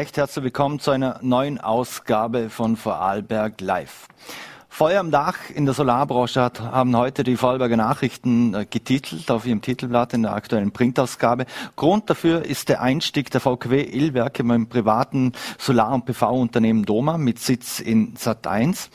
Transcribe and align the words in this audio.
recht 0.00 0.16
herzlich 0.16 0.44
willkommen 0.44 0.80
zu 0.80 0.92
einer 0.92 1.18
neuen 1.20 1.60
Ausgabe 1.60 2.48
von 2.48 2.76
Vorarlberg 2.76 3.60
Live. 3.60 4.08
Feuer 4.70 4.98
am 4.98 5.10
Dach 5.10 5.50
in 5.54 5.66
der 5.66 5.74
Solarbranche 5.74 6.40
hat, 6.40 6.58
haben 6.58 6.96
heute 6.96 7.22
die 7.22 7.36
Vorarlberger 7.36 7.76
Nachrichten 7.76 8.54
äh, 8.54 8.64
getitelt 8.64 9.30
auf 9.30 9.44
ihrem 9.44 9.60
Titelblatt 9.60 10.14
in 10.14 10.22
der 10.22 10.32
aktuellen 10.32 10.72
Printausgabe. 10.72 11.44
Grund 11.76 12.08
dafür 12.08 12.46
ist 12.46 12.70
der 12.70 12.80
Einstieg 12.80 13.30
der 13.30 13.42
VKW 13.42 13.82
Illwerke 13.82 14.42
beim 14.42 14.68
privaten 14.68 15.32
Solar- 15.58 15.92
und 15.92 16.06
PV-Unternehmen 16.06 16.86
Doma 16.86 17.18
mit 17.18 17.38
Sitz 17.38 17.78
in 17.78 18.16
Sat 18.16 18.46
1. 18.46 18.88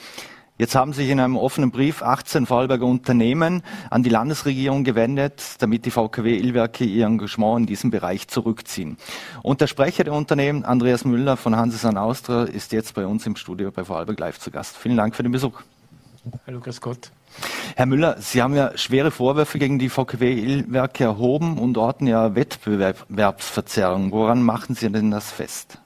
Jetzt 0.57 0.73
haben 0.73 0.93
sich 0.93 1.09
in 1.09 1.19
einem 1.19 1.35
offenen 1.35 1.69
Brief 1.69 2.01
18 2.01 2.45
Vorarlberger 2.45 2.85
Unternehmen 2.85 3.61
an 3.89 4.03
die 4.03 4.09
Landesregierung 4.09 4.85
gewendet, 4.85 5.43
damit 5.59 5.85
die 5.85 5.91
VKW 5.91 6.37
Illwerke 6.37 6.85
ihr 6.85 7.05
Engagement 7.05 7.59
in 7.59 7.65
diesem 7.65 7.91
Bereich 7.91 8.29
zurückziehen. 8.29 8.95
Und 9.43 9.59
der 9.59 9.67
Sprecher 9.67 10.05
der 10.05 10.13
Unternehmen, 10.13 10.63
Andreas 10.63 11.03
Müller 11.03 11.35
von 11.35 11.57
Hansesan 11.57 11.97
Austria, 11.97 12.43
ist 12.43 12.71
jetzt 12.71 12.95
bei 12.95 13.05
uns 13.05 13.25
im 13.25 13.35
Studio 13.35 13.69
bei 13.69 13.83
Vorarlberg 13.83 14.17
Live 14.17 14.39
zu 14.39 14.49
Gast. 14.49 14.77
Vielen 14.77 14.95
Dank 14.95 15.13
für 15.17 15.23
den 15.23 15.33
Besuch. 15.33 15.61
Hallo, 16.47 16.61
grüß 16.61 16.79
Gott. 16.79 17.11
Herr 17.75 17.85
Müller, 17.85 18.15
Sie 18.19 18.41
haben 18.41 18.55
ja 18.55 18.77
schwere 18.77 19.11
Vorwürfe 19.11 19.59
gegen 19.59 19.77
die 19.77 19.89
VKW 19.89 20.31
Illwerke 20.31 21.03
erhoben 21.03 21.57
und 21.57 21.77
orten 21.77 22.07
ja 22.07 22.33
Wettbewerbsverzerrung. 22.33 24.13
Woran 24.13 24.41
machen 24.41 24.73
Sie 24.73 24.89
denn 24.89 25.11
das 25.11 25.31
fest? 25.31 25.79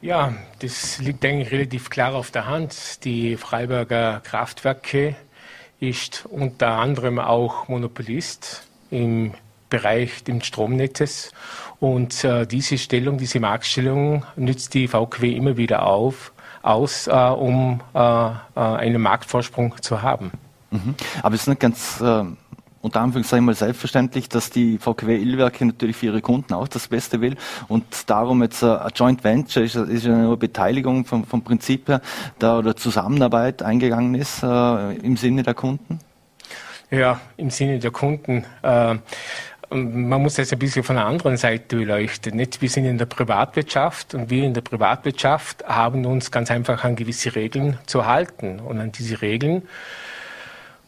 Ja, 0.00 0.32
das 0.60 0.98
liegt 0.98 1.24
eigentlich 1.24 1.50
relativ 1.50 1.90
klar 1.90 2.14
auf 2.14 2.30
der 2.30 2.46
Hand. 2.46 3.04
Die 3.04 3.36
Freiberger 3.36 4.20
Kraftwerke 4.20 5.16
ist 5.80 6.26
unter 6.30 6.68
anderem 6.72 7.18
auch 7.18 7.68
Monopolist 7.68 8.66
im 8.90 9.34
Bereich 9.70 10.24
des 10.24 10.46
Stromnetzes. 10.46 11.32
Und 11.80 12.24
äh, 12.24 12.46
diese 12.46 12.78
Stellung, 12.78 13.18
diese 13.18 13.40
Marktstellung 13.40 14.24
nützt 14.36 14.74
die 14.74 14.88
VKW 14.88 15.32
immer 15.32 15.56
wieder 15.56 15.84
auf, 15.84 16.32
aus, 16.62 17.06
äh, 17.06 17.12
um 17.12 17.80
äh, 17.94 17.98
äh 17.98 18.34
einen 18.54 19.02
Marktvorsprung 19.02 19.80
zu 19.80 20.02
haben. 20.02 20.32
Mhm. 20.70 20.94
Aber 21.22 21.34
es 21.34 21.42
ist 21.42 21.48
nicht 21.48 21.60
ganz 21.60 22.00
äh, 22.00 22.24
unter 22.88 23.00
Anführungszeichen 23.00 23.44
mal 23.44 23.54
selbstverständlich, 23.54 24.28
dass 24.28 24.50
die 24.50 24.78
VKW 24.78 25.16
Illwerke 25.16 25.64
natürlich 25.66 25.96
für 25.96 26.06
ihre 26.06 26.22
Kunden 26.22 26.54
auch 26.54 26.68
das 26.68 26.88
Beste 26.88 27.20
will 27.20 27.36
und 27.68 27.84
darum 28.08 28.42
jetzt 28.42 28.62
äh, 28.62 28.66
ein 28.66 28.90
Joint 28.94 29.24
Venture 29.24 29.62
ist, 29.62 29.74
ist 29.74 30.06
ja 30.06 30.16
nur 30.16 30.38
Beteiligung 30.38 31.04
vom, 31.04 31.24
vom 31.24 31.44
Prinzip 31.44 31.88
her 31.88 32.00
da 32.38 32.58
oder 32.58 32.76
Zusammenarbeit 32.76 33.62
eingegangen 33.62 34.14
ist 34.14 34.42
äh, 34.42 34.94
im 34.96 35.16
Sinne 35.16 35.42
der 35.42 35.54
Kunden? 35.54 35.98
Ja, 36.90 37.20
im 37.36 37.50
Sinne 37.50 37.78
der 37.78 37.90
Kunden. 37.90 38.46
Äh, 38.62 38.96
man 39.70 40.22
muss 40.22 40.34
das 40.34 40.50
ein 40.50 40.58
bisschen 40.58 40.82
von 40.82 40.96
der 40.96 41.04
anderen 41.04 41.36
Seite 41.36 41.76
beleuchten. 41.76 42.36
Nicht? 42.36 42.62
Wir 42.62 42.70
sind 42.70 42.86
in 42.86 42.96
der 42.96 43.04
Privatwirtschaft 43.04 44.14
und 44.14 44.30
wir 44.30 44.44
in 44.44 44.54
der 44.54 44.62
Privatwirtschaft 44.62 45.62
haben 45.68 46.06
uns 46.06 46.30
ganz 46.30 46.50
einfach 46.50 46.84
an 46.84 46.96
gewisse 46.96 47.34
Regeln 47.34 47.76
zu 47.84 48.06
halten. 48.06 48.60
Und 48.60 48.80
an 48.80 48.92
diese 48.92 49.20
Regeln 49.20 49.62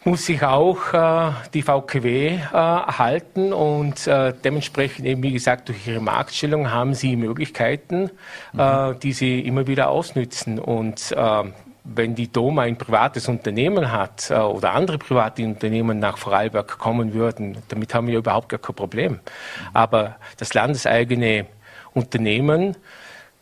muss 0.05 0.27
sich 0.27 0.43
auch 0.43 0.95
äh, 0.95 1.33
die 1.53 1.63
VKW 1.63 2.29
äh, 2.29 2.39
halten 2.53 3.53
und 3.53 4.07
äh, 4.07 4.33
dementsprechend 4.45 5.05
eben, 5.05 5.23
wie 5.23 5.33
gesagt, 5.33 5.69
durch 5.69 5.87
ihre 5.87 6.01
Marktstellung 6.01 6.71
haben 6.71 6.95
sie 6.95 7.17
Möglichkeiten, 7.17 8.11
äh, 8.57 8.89
mhm. 8.89 9.01
die 9.01 9.13
sie 9.13 9.41
immer 9.41 9.67
wieder 9.67 9.91
ausnützen. 9.91 10.59
Und 10.59 11.13
äh, 11.13 11.43
wenn 11.85 12.15
die 12.15 12.31
Doma 12.31 12.63
ein 12.63 12.79
privates 12.79 13.29
Unternehmen 13.29 13.93
hat 13.93 14.31
äh, 14.31 14.35
oder 14.35 14.73
andere 14.73 14.99
private 14.99 15.45
Unternehmen 15.45 15.99
nach 15.99 16.17
Vorarlberg 16.17 16.79
kommen 16.79 17.13
würden, 17.13 17.59
damit 17.69 17.93
haben 17.95 18.07
wir 18.07 18.19
überhaupt 18.19 18.49
gar 18.49 18.61
kein 18.61 18.77
Problem. 18.77 19.21
Aber 19.75 20.17
das 20.39 20.55
landeseigene 20.55 21.47
Unternehmen 21.93 22.77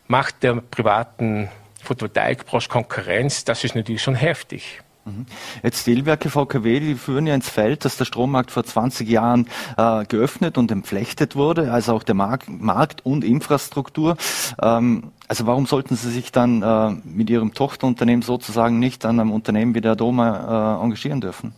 macht 0.07 0.43
der 0.43 0.55
privaten 0.55 1.49
Photovoltaikbranche 1.83 2.67
Konkurrenz, 2.67 3.45
das 3.45 3.63
ist 3.63 3.75
natürlich 3.75 4.01
schon 4.01 4.15
heftig. 4.15 4.81
Mhm. 5.09 5.25
Jetzt 5.63 5.81
Stillwerke 5.81 6.29
VKW, 6.29 6.79
die 6.79 6.95
führen 6.95 7.27
ja 7.27 7.35
ins 7.35 7.49
Feld, 7.49 7.85
dass 7.85 7.97
der 7.97 8.05
Strommarkt 8.05 8.51
vor 8.51 8.63
20 8.63 9.07
Jahren 9.09 9.47
äh, 9.77 10.05
geöffnet 10.05 10.57
und 10.57 10.71
entflechtet 10.71 11.35
wurde, 11.35 11.71
also 11.71 11.93
auch 11.93 12.03
der 12.03 12.15
Markt, 12.15 12.49
Markt 12.49 13.05
und 13.05 13.23
Infrastruktur. 13.23 14.17
Ähm, 14.61 15.11
also 15.27 15.47
warum 15.47 15.65
sollten 15.65 15.95
Sie 15.95 16.11
sich 16.11 16.31
dann 16.31 16.61
äh, 16.61 16.91
mit 17.03 17.29
Ihrem 17.29 17.53
Tochterunternehmen 17.53 18.21
sozusagen 18.21 18.79
nicht 18.79 19.05
an 19.05 19.19
einem 19.19 19.31
Unternehmen 19.31 19.75
wie 19.75 19.81
der 19.81 19.95
Doma 19.95 20.77
äh, 20.79 20.83
engagieren 20.83 21.21
dürfen? 21.21 21.53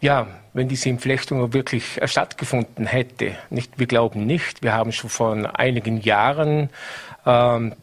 Ja, 0.00 0.28
wenn 0.52 0.68
diese 0.68 0.90
Entflechtung 0.90 1.52
wirklich 1.52 2.00
stattgefunden 2.04 2.86
hätte, 2.86 3.32
nicht, 3.50 3.78
wir 3.78 3.86
glauben 3.86 4.26
nicht. 4.26 4.62
Wir 4.62 4.72
haben 4.72 4.92
schon 4.92 5.10
vor 5.10 5.36
einigen 5.58 6.00
Jahren 6.00 6.70
ähm, 7.26 7.74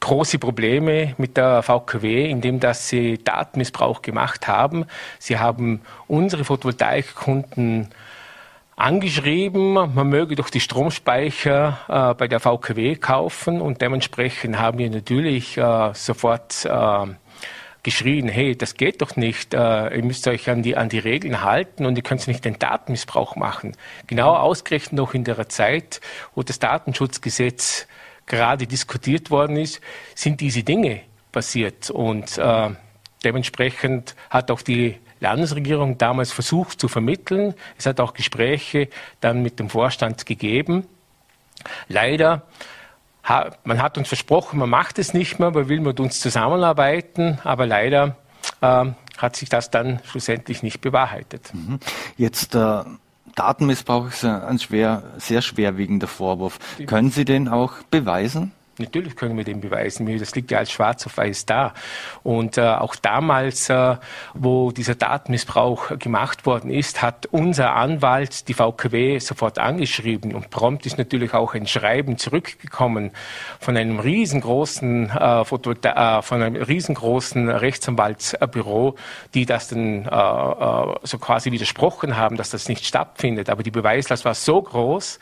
große 0.00 0.38
Probleme 0.38 1.14
mit 1.18 1.36
der 1.36 1.62
VKW, 1.62 2.28
indem 2.28 2.60
dass 2.60 2.88
sie 2.88 3.18
Datenmissbrauch 3.22 4.02
gemacht 4.02 4.48
haben. 4.48 4.86
Sie 5.18 5.38
haben 5.38 5.82
unsere 6.06 6.44
Photovoltaikkunden 6.44 7.88
angeschrieben, 8.76 9.72
man 9.72 10.08
möge 10.08 10.36
doch 10.36 10.50
die 10.50 10.60
Stromspeicher 10.60 11.78
äh, 11.88 12.14
bei 12.14 12.28
der 12.28 12.40
VKW 12.40 12.96
kaufen 12.96 13.62
und 13.62 13.80
dementsprechend 13.80 14.58
haben 14.58 14.78
wir 14.78 14.90
natürlich 14.90 15.56
äh, 15.56 15.94
sofort 15.94 16.66
äh, 16.66 17.06
geschrien, 17.82 18.28
hey, 18.28 18.54
das 18.54 18.74
geht 18.74 19.00
doch 19.00 19.16
nicht, 19.16 19.54
äh, 19.54 19.96
ihr 19.96 20.04
müsst 20.04 20.28
euch 20.28 20.50
an 20.50 20.62
die, 20.62 20.76
an 20.76 20.88
die 20.88 20.98
Regeln 20.98 21.42
halten 21.42 21.86
und 21.86 21.96
ihr 21.96 22.02
könnt 22.02 22.26
nicht 22.26 22.44
den 22.44 22.58
Datenmissbrauch 22.58 23.36
machen. 23.36 23.76
Genau 24.08 24.34
ausgerechnet 24.34 24.94
noch 24.94 25.14
in 25.14 25.24
der 25.24 25.48
Zeit, 25.48 26.00
wo 26.34 26.42
das 26.42 26.58
Datenschutzgesetz 26.58 27.86
gerade 28.26 28.66
diskutiert 28.66 29.30
worden 29.30 29.56
ist, 29.56 29.80
sind 30.14 30.40
diese 30.40 30.62
Dinge 30.62 31.00
passiert. 31.32 31.90
Und 31.90 32.38
äh, 32.38 32.70
dementsprechend 33.24 34.14
hat 34.30 34.50
auch 34.50 34.62
die 34.62 34.96
Landesregierung 35.20 35.96
damals 35.96 36.32
versucht 36.32 36.80
zu 36.80 36.88
vermitteln. 36.88 37.54
Es 37.78 37.86
hat 37.86 38.00
auch 38.00 38.12
Gespräche 38.12 38.88
dann 39.20 39.42
mit 39.42 39.58
dem 39.58 39.70
Vorstand 39.70 40.26
gegeben. 40.26 40.86
Leider, 41.88 42.42
man 43.64 43.82
hat 43.82 43.96
uns 43.96 44.08
versprochen, 44.08 44.58
man 44.58 44.70
macht 44.70 44.98
es 44.98 45.14
nicht 45.14 45.38
mehr, 45.38 45.50
man 45.50 45.68
will 45.68 45.80
mit 45.80 45.98
uns 46.00 46.20
zusammenarbeiten, 46.20 47.38
aber 47.44 47.66
leider 47.66 48.16
äh, 48.60 48.84
hat 49.16 49.36
sich 49.36 49.48
das 49.48 49.70
dann 49.70 50.00
schlussendlich 50.04 50.62
nicht 50.62 50.80
bewahrheitet. 50.80 51.52
Mhm. 51.54 51.80
Jetzt 52.16 52.54
äh 52.54 52.84
Datenmissbrauch 53.36 54.08
ist 54.08 54.24
ein 54.24 54.58
schwer, 54.58 55.02
sehr 55.18 55.42
schwerwiegender 55.42 56.08
Vorwurf. 56.08 56.58
Können 56.86 57.10
Sie 57.10 57.24
den 57.24 57.48
auch 57.48 57.74
beweisen? 57.90 58.52
Natürlich 58.78 59.16
können 59.16 59.36
wir 59.36 59.44
den 59.44 59.60
beweisen. 59.60 60.06
Das 60.18 60.34
liegt 60.34 60.50
ja 60.50 60.58
als 60.58 60.70
schwarz 60.70 61.06
auf 61.06 61.16
weiß 61.16 61.46
da. 61.46 61.72
Und 62.22 62.58
äh, 62.58 62.62
auch 62.62 62.94
damals, 62.96 63.70
äh, 63.70 63.96
wo 64.34 64.70
dieser 64.70 64.94
Datenmissbrauch 64.94 65.98
gemacht 65.98 66.46
worden 66.46 66.70
ist, 66.70 67.02
hat 67.02 67.26
unser 67.26 67.74
Anwalt 67.74 68.48
die 68.48 68.54
VKW 68.54 69.18
sofort 69.18 69.58
angeschrieben. 69.58 70.34
Und 70.34 70.50
prompt 70.50 70.86
ist 70.86 70.98
natürlich 70.98 71.32
auch 71.34 71.54
ein 71.54 71.66
Schreiben 71.66 72.18
zurückgekommen 72.18 73.12
von 73.60 73.76
einem 73.76 73.98
riesengroßen, 73.98 75.10
äh, 75.10 75.44
Foto, 75.44 75.72
äh, 75.72 76.22
von 76.22 76.42
einem 76.42 76.62
riesengroßen 76.62 77.48
Rechtsanwaltsbüro, 77.48 78.96
die 79.34 79.46
das 79.46 79.68
dann 79.68 80.04
äh, 80.04 80.08
äh, 80.08 80.94
so 81.02 81.18
quasi 81.18 81.50
widersprochen 81.52 82.16
haben, 82.16 82.36
dass 82.36 82.50
das 82.50 82.68
nicht 82.68 82.84
stattfindet. 82.84 83.50
Aber 83.50 83.62
die 83.62 83.70
Beweislast 83.70 84.24
war 84.24 84.34
so 84.34 84.60
groß, 84.60 85.18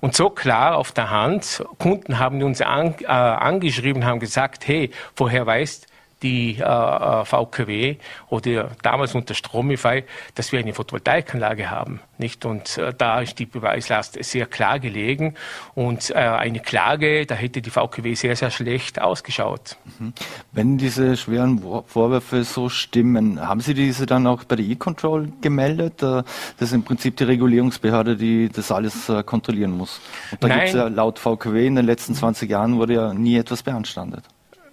und 0.00 0.14
so 0.14 0.30
klar 0.30 0.76
auf 0.76 0.92
der 0.92 1.10
Hand. 1.10 1.64
Kunden 1.78 2.18
haben 2.18 2.42
uns 2.42 2.60
an, 2.60 2.94
äh, 3.00 3.06
angeschrieben, 3.06 4.04
haben 4.04 4.20
gesagt, 4.20 4.66
hey, 4.66 4.90
woher 5.16 5.46
weißt 5.46 5.89
die 6.22 6.58
äh, 6.58 6.62
äh 6.62 7.24
VKW 7.24 7.96
oder 8.28 8.70
damals 8.82 9.14
unter 9.14 9.34
Stromify, 9.34 10.04
dass 10.34 10.52
wir 10.52 10.60
eine 10.60 10.72
Photovoltaikanlage 10.72 11.70
haben. 11.70 12.00
Nicht? 12.18 12.44
Und 12.44 12.76
äh, 12.78 12.92
da 12.96 13.20
ist 13.20 13.38
die 13.38 13.46
Beweislast 13.46 14.22
sehr 14.22 14.46
klar 14.46 14.78
gelegen. 14.78 15.34
Und 15.74 16.10
äh, 16.10 16.14
eine 16.14 16.60
Klage, 16.60 17.26
da 17.26 17.34
hätte 17.34 17.62
die 17.62 17.70
VKW 17.70 18.14
sehr, 18.14 18.36
sehr 18.36 18.50
schlecht 18.50 19.00
ausgeschaut. 19.00 19.76
Mhm. 19.98 20.12
Wenn 20.52 20.78
diese 20.78 21.16
schweren 21.16 21.62
Vorwürfe 21.86 22.44
so 22.44 22.68
stimmen, 22.68 23.40
haben 23.40 23.60
Sie 23.60 23.74
diese 23.74 24.06
dann 24.06 24.26
auch 24.26 24.44
bei 24.44 24.56
der 24.56 24.66
E-Control 24.66 25.32
gemeldet? 25.40 26.02
Äh, 26.02 26.22
das 26.58 26.68
ist 26.68 26.72
im 26.72 26.82
Prinzip 26.82 27.16
die 27.16 27.24
Regulierungsbehörde, 27.24 28.16
die 28.16 28.48
das 28.48 28.70
alles 28.70 29.08
äh, 29.08 29.22
kontrollieren 29.22 29.72
muss. 29.72 30.00
Und 30.32 30.44
da 30.44 30.48
gibt 30.48 30.68
es 30.68 30.74
ja 30.74 30.88
laut 30.88 31.18
VKW 31.18 31.66
in 31.66 31.76
den 31.76 31.86
letzten 31.86 32.14
20 32.14 32.50
Jahren 32.50 32.76
wurde 32.76 32.94
ja 32.94 33.14
nie 33.14 33.36
etwas 33.36 33.62
beanstandet 33.62 34.24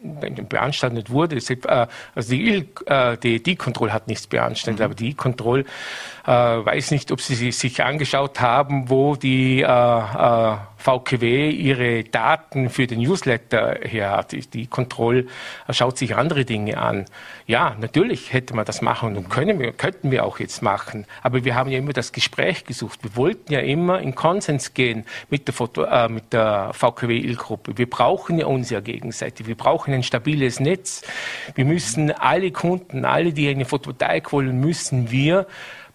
beanstandet 0.01 1.09
wurde. 1.09 1.37
Äh, 1.37 1.87
also 2.15 2.31
die, 2.31 2.67
äh, 2.85 3.17
die, 3.17 3.41
die 3.41 3.55
Control 3.55 3.91
hat 3.91 4.07
nichts 4.07 4.27
beanstandet, 4.27 4.79
mhm. 4.79 4.85
aber 4.85 4.95
die 4.95 5.13
Control 5.13 5.61
äh, 5.61 5.65
weiß 6.31 6.91
nicht, 6.91 7.11
ob 7.11 7.21
sie 7.21 7.51
sich 7.51 7.83
angeschaut 7.83 8.41
haben, 8.41 8.89
wo 8.89 9.15
die 9.15 9.61
äh, 9.61 9.65
äh, 9.65 10.57
VKW 10.77 11.49
ihre 11.49 12.03
Daten 12.03 12.69
für 12.69 12.85
den 12.85 12.99
Newsletter 12.99 13.79
her 13.81 14.11
hat. 14.11 14.35
Die 14.53 14.67
Kontroll 14.67 15.27
schaut 15.69 15.97
sich 15.97 16.15
andere 16.15 16.45
Dinge 16.45 16.77
an. 16.77 17.05
Ja, 17.45 17.75
natürlich 17.79 18.33
hätte 18.33 18.55
man 18.55 18.65
das 18.65 18.81
machen 18.81 19.15
und 19.15 19.29
können 19.29 19.59
wir, 19.59 19.71
könnten 19.71 20.11
wir 20.11 20.25
auch 20.25 20.39
jetzt 20.39 20.61
machen. 20.61 21.05
Aber 21.23 21.45
wir 21.45 21.55
haben 21.55 21.69
ja 21.69 21.77
immer 21.77 21.93
das 21.93 22.11
Gespräch 22.11 22.65
gesucht. 22.65 22.99
Wir 23.03 23.15
wollten 23.15 23.53
ja 23.53 23.59
immer 23.59 23.99
in 23.99 24.13
Konsens 24.13 24.73
gehen 24.73 25.05
mit 25.29 25.47
der, 25.47 25.53
Foto, 25.53 25.83
äh, 25.83 26.09
mit 26.09 26.33
der 26.33 26.71
VKW-Il-Gruppe. 26.73 27.77
Wir 27.77 27.89
brauchen 27.89 28.37
ja 28.37 28.47
uns 28.47 28.69
ja 28.69 28.81
gegenseitig. 28.81 29.47
Wir 29.47 29.55
brauchen 29.55 29.93
ein 29.93 30.03
stabiles 30.03 30.59
Netz. 30.59 31.03
Wir 31.55 31.65
müssen 31.65 32.11
alle 32.11 32.51
Kunden, 32.51 33.05
alle, 33.05 33.33
die 33.33 33.47
eine 33.47 33.65
Photovoltaik 33.65 34.31
wollen, 34.31 34.59
müssen 34.59 35.09
wir 35.09 35.47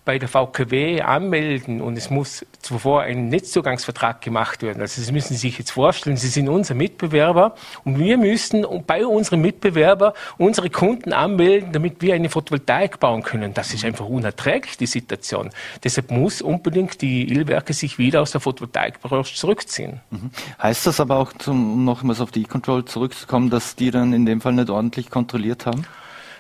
bei 0.05 0.19
der 0.19 0.29
VKW 0.29 1.01
anmelden 1.01 1.81
und 1.81 1.97
es 1.97 2.11
muss 2.11 2.45
zuvor 2.61 3.03
ein 3.03 3.29
Netzzugangsvertrag 3.29 4.21
gemacht 4.21 4.63
werden. 4.63 4.81
Also 4.81 5.01
Sie 5.01 5.13
müssen 5.13 5.37
sich 5.37 5.59
jetzt 5.59 5.71
vorstellen, 5.71 6.17
Sie 6.17 6.27
sind 6.27 6.49
unser 6.49 6.75
Mitbewerber 6.75 7.55
und 7.85 8.01
wir 8.01 8.19
müssen 8.19 8.67
bei 8.85 9.07
unseren 9.07 9.41
Mitbewerber 9.41 10.15
unsere 10.39 10.71
Kunden 10.71 11.13
anmelden, 11.13 11.71
damit 11.73 12.03
wir 12.03 12.15
eine 12.15 12.31
Photovoltaik 12.31 12.99
bauen 12.99 13.23
können. 13.23 13.55
Das 13.55 13.73
ist 13.73 13.85
einfach 13.85 14.07
unerträglich, 14.07 14.77
die 14.77 14.87
Situation. 14.87 15.51
Deshalb 15.85 16.11
muss 16.11 16.43
unbedingt 16.43 17.01
die 17.01 17.31
Illwerke 17.33 17.73
sich 17.73 17.99
wieder 17.99 18.23
aus 18.23 18.33
der 18.33 18.41
Photovoltaikbranche 18.41 19.37
zurückziehen. 19.37 20.01
Mhm. 20.11 20.31
Heißt 20.61 20.85
das 20.85 20.99
aber 20.99 21.17
auch, 21.17 21.33
um 21.47 21.85
nochmals 21.85 22.21
auf 22.21 22.33
die 22.33 22.43
E-Control 22.43 22.85
zurückzukommen, 22.87 23.51
dass 23.51 23.77
die 23.77 23.93
dann 23.93 24.13
in 24.13 24.27
dem 24.27 24.41
Fall 24.41 24.55
nicht 24.55 24.69
ordentlich 24.69 25.11
kontrolliert 25.11 25.65
haben? 25.67 25.87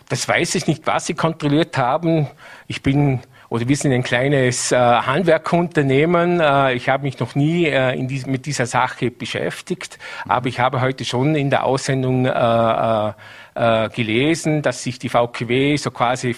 Das 0.08 0.28
weiß 0.28 0.56
ich 0.56 0.66
nicht, 0.66 0.86
was 0.86 1.06
sie 1.06 1.14
kontrolliert 1.14 1.78
haben. 1.78 2.26
Ich 2.66 2.82
bin 2.82 3.20
oder 3.52 3.68
wir 3.68 3.76
sind 3.76 3.92
ein 3.92 4.02
kleines 4.02 4.72
äh, 4.72 4.76
Handwerkunternehmen. 4.78 6.40
Äh, 6.40 6.72
ich 6.72 6.88
habe 6.88 7.02
mich 7.02 7.18
noch 7.18 7.34
nie 7.34 7.66
äh, 7.66 8.02
dies, 8.06 8.24
mit 8.24 8.46
dieser 8.46 8.64
Sache 8.64 9.10
beschäftigt, 9.10 9.98
aber 10.26 10.48
ich 10.48 10.58
habe 10.58 10.80
heute 10.80 11.04
schon 11.04 11.34
in 11.34 11.50
der 11.50 11.64
Aussendung 11.64 12.24
äh, 12.24 12.30
äh, 12.30 13.12
äh, 13.54 13.90
gelesen, 13.90 14.62
dass 14.62 14.82
sich 14.82 14.98
die 14.98 15.10
VKW 15.10 15.76
so 15.76 15.90
quasi 15.90 16.34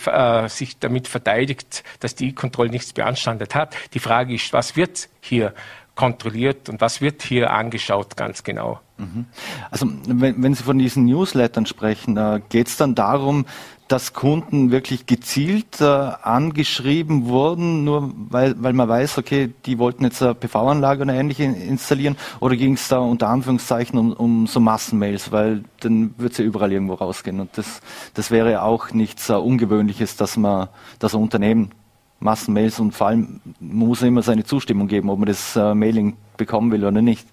sich 0.48 0.78
damit 0.80 1.06
verteidigt, 1.06 1.84
dass 2.00 2.16
die 2.16 2.34
Kontrolle 2.34 2.70
nichts 2.70 2.92
beanstandet 2.92 3.54
hat. 3.54 3.76
Die 3.94 4.00
Frage 4.00 4.34
ist, 4.34 4.52
was 4.52 4.74
wird 4.74 5.08
hier 5.20 5.54
kontrolliert 5.94 6.68
und 6.68 6.80
was 6.80 7.00
wird 7.00 7.22
hier 7.22 7.52
angeschaut 7.52 8.16
ganz 8.16 8.42
genau? 8.42 8.80
Mhm. 8.98 9.26
Also 9.70 9.86
wenn, 10.06 10.42
wenn 10.42 10.54
Sie 10.54 10.62
von 10.62 10.78
diesen 10.78 11.04
Newslettern 11.04 11.66
sprechen, 11.66 12.16
äh, 12.16 12.40
geht 12.48 12.68
es 12.68 12.76
dann 12.76 12.94
darum, 12.94 13.46
dass 13.88 14.14
Kunden 14.14 14.70
wirklich 14.70 15.06
gezielt 15.06 15.80
äh, 15.80 15.84
angeschrieben 15.84 17.26
wurden, 17.26 17.84
nur 17.84 18.12
weil, 18.30 18.54
weil 18.62 18.72
man 18.72 18.88
weiß, 18.88 19.18
okay, 19.18 19.52
die 19.66 19.78
wollten 19.78 20.04
jetzt 20.04 20.22
eine 20.22 20.34
PV-Anlage 20.34 21.02
oder 21.02 21.14
ähnliche 21.14 21.44
installieren, 21.44 22.16
oder 22.40 22.56
ging 22.56 22.74
es 22.74 22.88
da 22.88 22.98
unter 22.98 23.28
Anführungszeichen 23.28 23.98
um, 23.98 24.12
um 24.12 24.46
so 24.46 24.58
Massenmails, 24.58 25.32
weil 25.32 25.64
dann 25.80 26.14
wird 26.16 26.32
es 26.32 26.38
ja 26.38 26.44
überall 26.44 26.72
irgendwo 26.72 26.94
rausgehen. 26.94 27.40
Und 27.40 27.50
das, 27.58 27.82
das 28.14 28.30
wäre 28.30 28.62
auch 28.62 28.92
nichts 28.92 29.28
uh, 29.28 29.34
Ungewöhnliches, 29.34 30.16
dass 30.16 30.36
man 30.36 30.68
das 30.98 31.12
Unternehmen 31.14 31.72
Massenmails 32.20 32.80
und 32.80 32.92
vor 32.92 33.08
allem 33.08 33.40
muss 33.60 34.00
immer 34.00 34.22
seine 34.22 34.44
Zustimmung 34.44 34.88
geben, 34.88 35.10
ob 35.10 35.18
man 35.18 35.26
das 35.26 35.56
uh, 35.56 35.74
Mailing 35.74 36.16
bekommen 36.38 36.72
will 36.72 36.84
oder 36.84 37.02
nicht. 37.02 37.26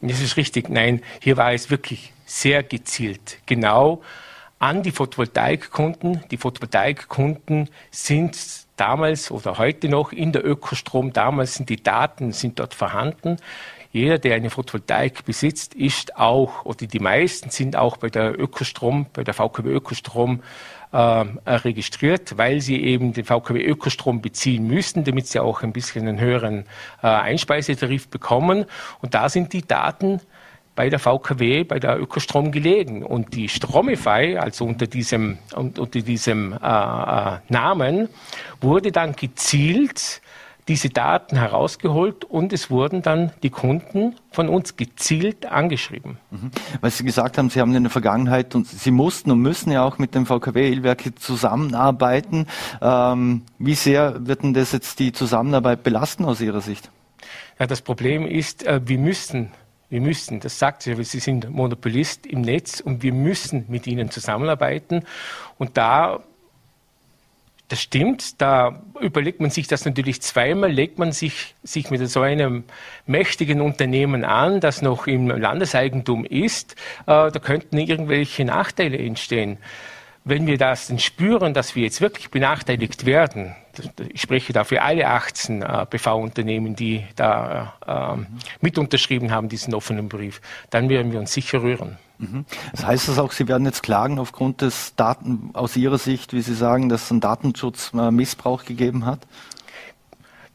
Das 0.00 0.22
ist 0.22 0.38
richtig. 0.38 0.70
Nein, 0.70 1.02
hier 1.20 1.36
war 1.36 1.52
es 1.52 1.70
wirklich 1.70 2.12
sehr 2.24 2.62
gezielt. 2.62 3.38
Genau 3.44 4.00
an 4.58 4.82
die 4.82 4.92
Photovoltaikkunden. 4.92 6.24
Die 6.30 6.36
Photovoltaikkunden 6.36 7.68
sind 7.90 8.36
damals 8.76 9.30
oder 9.30 9.58
heute 9.58 9.88
noch 9.88 10.12
in 10.12 10.32
der 10.32 10.46
Ökostrom. 10.46 11.12
Damals 11.12 11.54
sind 11.54 11.68
die 11.68 11.82
Daten 11.82 12.32
sind 12.32 12.58
dort 12.58 12.74
vorhanden. 12.74 13.36
Jeder, 13.92 14.18
der 14.18 14.34
eine 14.34 14.50
Photovoltaik 14.50 15.24
besitzt, 15.24 15.74
ist 15.74 16.16
auch, 16.16 16.66
oder 16.66 16.86
die 16.86 16.98
meisten 16.98 17.48
sind 17.50 17.76
auch 17.76 17.96
bei 17.96 18.10
der 18.10 18.38
Ökostrom, 18.38 19.06
bei 19.12 19.24
der 19.24 19.32
VKW 19.32 19.70
Ökostrom 19.70 20.42
äh, 20.92 20.98
registriert, 20.98 22.36
weil 22.36 22.60
sie 22.60 22.82
eben 22.82 23.14
den 23.14 23.24
VKW 23.24 23.64
Ökostrom 23.64 24.20
beziehen 24.20 24.66
müssen, 24.66 25.04
damit 25.04 25.28
sie 25.28 25.40
auch 25.40 25.62
ein 25.62 25.72
bisschen 25.72 26.06
einen 26.08 26.20
höheren 26.20 26.66
äh, 27.02 27.06
Einspeisetarif 27.06 28.08
bekommen. 28.08 28.66
Und 29.00 29.14
da 29.14 29.28
sind 29.30 29.52
die 29.54 29.66
Daten 29.66 30.20
bei 30.76 30.90
der 30.90 30.98
VKW, 31.00 31.64
bei 31.64 31.80
der 31.80 31.98
Ökostrom 32.00 32.52
gelegen. 32.52 33.02
Und 33.02 33.34
die 33.34 33.48
Stromify, 33.48 34.36
also 34.38 34.64
unter 34.64 34.86
diesem, 34.86 35.38
unter 35.54 35.86
diesem 35.86 36.52
äh, 36.52 36.56
äh, 36.56 37.38
Namen, 37.48 38.08
wurde 38.60 38.92
dann 38.92 39.16
gezielt 39.16 40.20
diese 40.68 40.90
Daten 40.90 41.36
herausgeholt 41.36 42.24
und 42.24 42.52
es 42.52 42.70
wurden 42.70 43.00
dann 43.00 43.30
die 43.44 43.50
Kunden 43.50 44.16
von 44.32 44.48
uns 44.48 44.76
gezielt 44.76 45.46
angeschrieben. 45.46 46.18
Mhm. 46.30 46.50
Weil 46.80 46.90
Sie 46.90 47.04
gesagt 47.04 47.38
haben, 47.38 47.50
Sie 47.50 47.60
haben 47.60 47.74
in 47.74 47.84
der 47.84 47.90
Vergangenheit 47.90 48.54
und 48.56 48.66
Sie 48.66 48.90
mussten 48.90 49.30
und 49.30 49.40
müssen 49.40 49.70
ja 49.70 49.84
auch 49.84 49.98
mit 49.98 50.16
dem 50.16 50.26
VKW-Illwerke 50.26 51.14
zusammenarbeiten. 51.14 52.46
Ähm, 52.82 53.42
wie 53.58 53.74
sehr 53.74 54.26
wird 54.26 54.42
denn 54.42 54.54
das 54.54 54.72
jetzt 54.72 54.98
die 54.98 55.12
Zusammenarbeit 55.12 55.84
belasten 55.84 56.24
aus 56.24 56.40
Ihrer 56.40 56.60
Sicht? 56.60 56.90
Ja, 57.60 57.66
das 57.66 57.80
Problem 57.80 58.26
ist, 58.26 58.66
äh, 58.66 58.80
wir 58.84 58.98
müssen 58.98 59.52
wir 59.88 60.00
müssen, 60.00 60.40
das 60.40 60.58
sagt 60.58 60.82
sie, 60.82 61.02
sie 61.04 61.20
sind 61.20 61.50
Monopolist 61.50 62.26
im 62.26 62.40
Netz 62.40 62.80
und 62.80 63.02
wir 63.02 63.12
müssen 63.12 63.66
mit 63.68 63.86
ihnen 63.86 64.10
zusammenarbeiten. 64.10 65.04
Und 65.58 65.76
da 65.76 66.22
das 67.68 67.82
stimmt, 67.82 68.40
da 68.40 68.80
überlegt 69.00 69.40
man 69.40 69.50
sich 69.50 69.66
das 69.66 69.84
natürlich 69.84 70.22
zweimal, 70.22 70.70
legt 70.70 70.98
man 70.98 71.10
sich, 71.10 71.56
sich 71.64 71.90
mit 71.90 72.08
so 72.08 72.20
einem 72.20 72.62
mächtigen 73.06 73.60
Unternehmen 73.60 74.24
an, 74.24 74.60
das 74.60 74.82
noch 74.82 75.08
im 75.08 75.28
Landeseigentum 75.28 76.24
ist, 76.24 76.76
äh, 77.06 77.30
da 77.30 77.38
könnten 77.40 77.78
irgendwelche 77.78 78.44
Nachteile 78.44 78.98
entstehen. 78.98 79.58
Wenn 80.28 80.48
wir 80.48 80.58
das 80.58 80.88
denn 80.88 80.98
spüren, 80.98 81.54
dass 81.54 81.76
wir 81.76 81.84
jetzt 81.84 82.00
wirklich 82.00 82.32
benachteiligt 82.32 83.06
werden, 83.06 83.54
ich 84.12 84.20
spreche 84.20 84.52
da 84.52 84.64
für 84.64 84.82
alle 84.82 85.06
18 85.06 85.62
äh, 85.62 85.86
BV-Unternehmen, 85.88 86.74
die 86.74 87.04
da 87.14 87.74
äh, 87.86 88.36
mit 88.60 88.76
unterschrieben 88.76 89.30
haben, 89.30 89.48
diesen 89.48 89.72
offenen 89.72 90.08
Brief, 90.08 90.40
dann 90.70 90.88
werden 90.88 91.12
wir 91.12 91.20
uns 91.20 91.32
sicher 91.32 91.62
rühren. 91.62 91.98
Mhm. 92.18 92.44
Das 92.72 92.84
heißt 92.84 93.06
das 93.06 93.20
auch, 93.20 93.30
Sie 93.30 93.46
werden 93.46 93.66
jetzt 93.66 93.84
klagen 93.84 94.18
aufgrund 94.18 94.62
des 94.62 94.96
Daten, 94.96 95.50
aus 95.52 95.76
Ihrer 95.76 95.98
Sicht, 95.98 96.32
wie 96.32 96.42
Sie 96.42 96.54
sagen, 96.54 96.88
dass 96.88 97.04
es 97.04 97.10
einen 97.12 97.20
Datenschutzmissbrauch 97.20 98.64
gegeben 98.64 99.06
hat? 99.06 99.20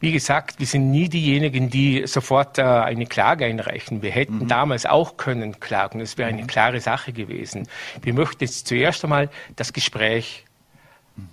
Wie 0.02 0.10
gesagt, 0.10 0.58
wir 0.58 0.66
sind 0.66 0.90
nie 0.90 1.08
diejenigen, 1.08 1.70
die 1.70 2.08
sofort 2.08 2.58
äh, 2.58 2.62
eine 2.62 3.06
Klage 3.06 3.44
einreichen. 3.44 4.02
Wir 4.02 4.10
hätten 4.10 4.40
mhm. 4.40 4.48
damals 4.48 4.84
auch 4.84 5.16
können 5.16 5.60
klagen. 5.60 6.00
Das 6.00 6.18
wäre 6.18 6.28
eine 6.28 6.42
mhm. 6.42 6.48
klare 6.48 6.80
Sache 6.80 7.12
gewesen. 7.12 7.68
Wir 8.02 8.12
möchten 8.12 8.42
jetzt 8.42 8.66
zuerst 8.66 9.04
einmal 9.04 9.30
das 9.54 9.72
Gespräch 9.72 10.44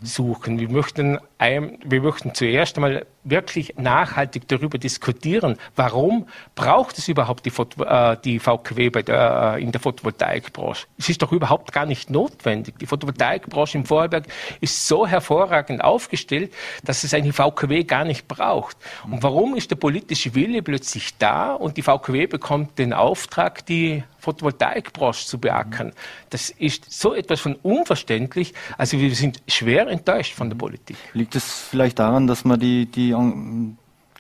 suchen. 0.04 0.60
Wir 0.60 0.70
möchten, 0.70 1.18
wir 1.40 2.02
möchten 2.02 2.34
zuerst 2.34 2.76
einmal 2.76 3.06
wirklich 3.24 3.76
nachhaltig 3.78 4.48
darüber 4.48 4.78
diskutieren, 4.78 5.58
warum 5.76 6.28
braucht 6.56 6.98
es 6.98 7.08
überhaupt 7.08 7.46
die, 7.46 7.52
äh, 7.84 8.18
die 8.24 8.40
VKW 8.40 8.90
der, 8.90 9.56
äh, 9.56 9.62
in 9.62 9.72
der 9.72 9.80
Photovoltaikbranche. 9.80 10.88
Es 10.98 11.10
ist 11.10 11.22
doch 11.22 11.32
überhaupt 11.32 11.72
gar 11.72 11.86
nicht 11.86 12.10
notwendig. 12.10 12.78
Die 12.80 12.86
Photovoltaikbranche 12.86 13.78
im 13.78 13.86
Vorarlberg 13.86 14.26
ist 14.62 14.88
so 14.88 15.08
hervorragend 15.08 15.84
aufgestellt, 15.84 16.54
dass 16.84 17.04
es 17.04 17.14
eine 17.14 17.32
VKW 17.32 17.84
gar 17.84 18.04
nicht 18.04 18.28
braucht. 18.28 18.78
Und 19.10 19.24
warum 19.24 19.56
ist 19.56 19.72
der 19.72 19.78
politische 19.78 20.36
Wille 20.36 20.62
plötzlich 20.62 21.18
da 21.18 21.54
und 21.54 21.78
die 21.78 21.82
VKW 21.82 22.28
bekommt 22.28 22.78
den 22.80 22.94
Auftrag, 22.94 23.66
die 23.66 24.04
Photovoltaikbranche 24.20 25.26
zu 25.26 25.40
beackern? 25.40 25.94
Das 26.30 26.50
ist 26.50 26.92
so 26.92 27.14
etwas 27.14 27.40
von 27.40 27.56
unverständlich. 27.56 28.54
Also 28.78 29.00
wir 29.00 29.14
sind 29.16 29.42
schwer 29.48 29.88
enttäuscht 29.88 30.34
von 30.34 30.50
der 30.50 30.58
Politik. 30.58 30.98
Liegt 31.30 31.44
es 31.44 31.60
vielleicht 31.70 32.00
daran, 32.00 32.26
dass 32.26 32.44
man 32.44 32.60
die, 32.60 32.88
die 32.88 33.14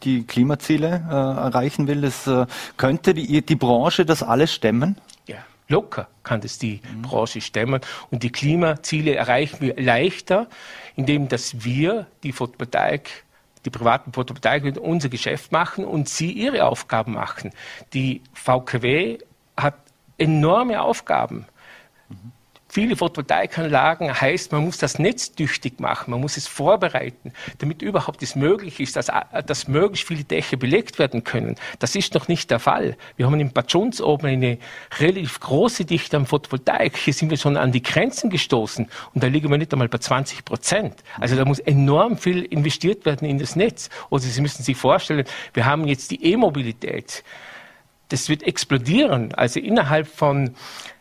die 0.03 0.27
Klimaziele 0.27 1.03
äh, 1.09 1.11
erreichen 1.11 1.87
will. 1.87 2.01
Das, 2.01 2.27
äh, 2.27 2.45
könnte 2.77 3.15
die, 3.15 3.41
die 3.43 3.55
Branche 3.55 4.05
das 4.05 4.21
alles 4.21 4.53
stemmen? 4.53 4.95
Ja, 5.25 5.37
locker 5.69 6.07
kann 6.21 6.39
das 6.39 6.59
die 6.59 6.81
mhm. 6.93 7.01
Branche 7.01 7.41
stemmen. 7.41 7.81
Und 8.11 8.21
die 8.21 8.31
Klimaziele 8.31 9.15
erreichen 9.15 9.57
wir 9.59 9.81
leichter, 9.81 10.45
indem 10.95 11.29
dass 11.29 11.63
wir 11.63 12.05
die 12.21 12.31
Photovoltaik 12.31 13.23
die 13.65 13.71
privaten 13.71 14.13
Photovoltaik 14.13 14.77
unser 14.77 15.09
Geschäft 15.09 15.51
machen 15.51 15.85
und 15.85 16.07
sie 16.07 16.31
ihre 16.31 16.65
Aufgaben 16.65 17.13
machen. 17.13 17.49
Die 17.95 18.21
VKW 18.33 19.17
hat 19.57 19.73
enorme 20.19 20.79
Aufgaben. 20.79 21.47
Mhm. 22.07 22.33
Viele 22.71 22.95
Photovoltaikanlagen 22.95 24.21
heißt, 24.21 24.51
man 24.51 24.63
muss 24.63 24.77
das 24.77 24.99
Netz 24.99 25.33
tüchtig 25.33 25.79
machen, 25.79 26.11
man 26.11 26.21
muss 26.21 26.37
es 26.37 26.47
vorbereiten, 26.47 27.33
damit 27.57 27.81
überhaupt 27.81 28.21
es 28.21 28.35
möglich 28.35 28.79
ist, 28.79 28.95
dass, 28.95 29.09
dass 29.47 29.67
möglichst 29.67 30.07
viele 30.07 30.23
Dächer 30.23 30.55
belegt 30.55 30.99
werden 30.99 31.23
können. 31.23 31.55
Das 31.79 31.95
ist 31.95 32.13
noch 32.13 32.27
nicht 32.27 32.51
der 32.51 32.59
Fall. 32.59 32.95
Wir 33.17 33.25
haben 33.25 33.39
in 33.39 33.51
Bad 33.51 33.71
Schunz 33.71 33.99
oben 33.99 34.27
eine 34.27 34.59
relativ 34.99 35.39
große 35.39 35.85
Dichte 35.85 36.15
am 36.15 36.27
Photovoltaik. 36.27 36.95
Hier 36.95 37.13
sind 37.13 37.31
wir 37.31 37.37
schon 37.37 37.57
an 37.57 37.71
die 37.71 37.81
Grenzen 37.81 38.29
gestoßen 38.29 38.87
und 39.15 39.23
da 39.23 39.25
liegen 39.25 39.49
wir 39.49 39.57
nicht 39.57 39.73
einmal 39.73 39.89
bei 39.89 39.97
20 39.97 40.45
Prozent. 40.45 41.03
Also 41.19 41.35
da 41.35 41.45
muss 41.45 41.57
enorm 41.57 42.19
viel 42.19 42.43
investiert 42.43 43.03
werden 43.03 43.27
in 43.27 43.39
das 43.39 43.55
Netz. 43.55 43.89
Oder 44.11 44.21
Sie 44.21 44.41
müssen 44.41 44.61
sich 44.61 44.77
vorstellen, 44.77 45.25
wir 45.55 45.65
haben 45.65 45.87
jetzt 45.87 46.11
die 46.11 46.23
E-Mobilität. 46.23 47.23
das 48.09 48.29
wird 48.29 48.43
explodieren. 48.43 49.33
Also 49.33 49.59
innerhalb 49.59 50.07
von 50.07 50.55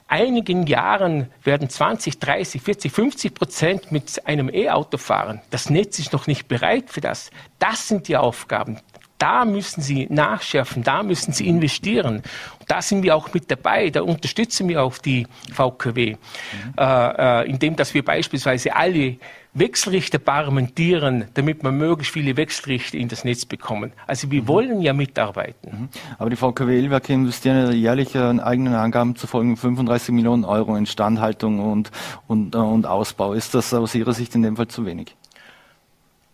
einigen 0.09 0.67
Jahren 0.67 1.31
werden 1.45 1.69
20, 1.69 2.19
30, 2.19 2.61
40, 2.63 2.93
50 2.93 3.35
Prozent 3.35 3.93
mit 3.93 4.27
einem 4.27 4.49
E-Auto 4.53 4.97
fahren. 4.97 5.41
Das 5.51 5.71
Netz 5.71 5.99
ist 5.99 6.13
noch 6.13 6.27
nicht 6.27 6.49
bereit 6.49 6.91
für 6.91 7.01
das. 7.01 7.31
Das 7.59 7.87
sind 7.87 8.09
die 8.09 8.17
Aufgaben. 8.17 8.81
Da 9.19 9.45
müssen 9.45 9.83
Sie 9.83 10.07
nachschärfen, 10.09 10.85
da 10.85 11.03
müssen 11.03 11.33
Sie 11.33 11.49
investieren. 11.49 12.23
Und 12.61 12.71
da 12.71 12.81
sind 12.81 13.03
wir 13.03 13.17
auch 13.17 13.35
mit 13.35 13.51
dabei, 13.51 13.91
da 13.91 14.03
unterstützen 14.03 14.69
wir 14.69 14.83
auch 14.83 14.97
die 14.99 15.27
VKW, 15.53 16.13
mhm. 16.13 16.75
äh, 16.79 17.43
äh, 17.43 17.51
indem 17.51 17.75
dass 17.77 17.95
wir 17.95 18.05
beispielsweise 18.05 18.75
alle 18.75 19.17
Wechselrichter 19.55 20.19
paramentieren, 20.19 21.25
damit 21.35 21.63
wir 21.63 21.73
möglichst 21.73 22.13
viele 22.13 22.37
Wechselrichter 22.37 22.99
in 22.99 23.09
das 23.09 23.25
Netz 23.25 23.45
bekommen. 23.45 23.93
Also 24.07 24.31
wir 24.31 24.43
mhm. 24.43 24.49
wollen 24.49 24.83
ja 24.83 24.93
mitarbeiten. 24.93 25.71
Mhm. 25.71 25.89
Aber 26.19 26.31
die 26.31 26.37
VKW-Werke 26.37 27.13
investieren 27.13 27.67
ja 27.67 27.73
jährlich 27.73 28.15
in 28.15 28.41
eigenen 28.41 28.75
Angaben 28.75 29.17
zufolge 29.17 29.57
35 29.57 30.15
Millionen 30.15 30.45
Euro 30.45 30.77
in 30.77 30.87
Standhaltung 30.87 31.61
und, 31.61 31.91
und, 32.27 32.55
äh, 32.55 32.59
und 32.59 32.87
Ausbau. 32.87 33.33
Ist 33.33 33.55
das 33.55 33.73
aus 33.75 33.95
Ihrer 33.95 34.13
Sicht 34.13 34.35
in 34.35 34.43
dem 34.43 34.57
Fall 34.57 34.69
zu 34.69 34.87
wenig? 34.87 35.17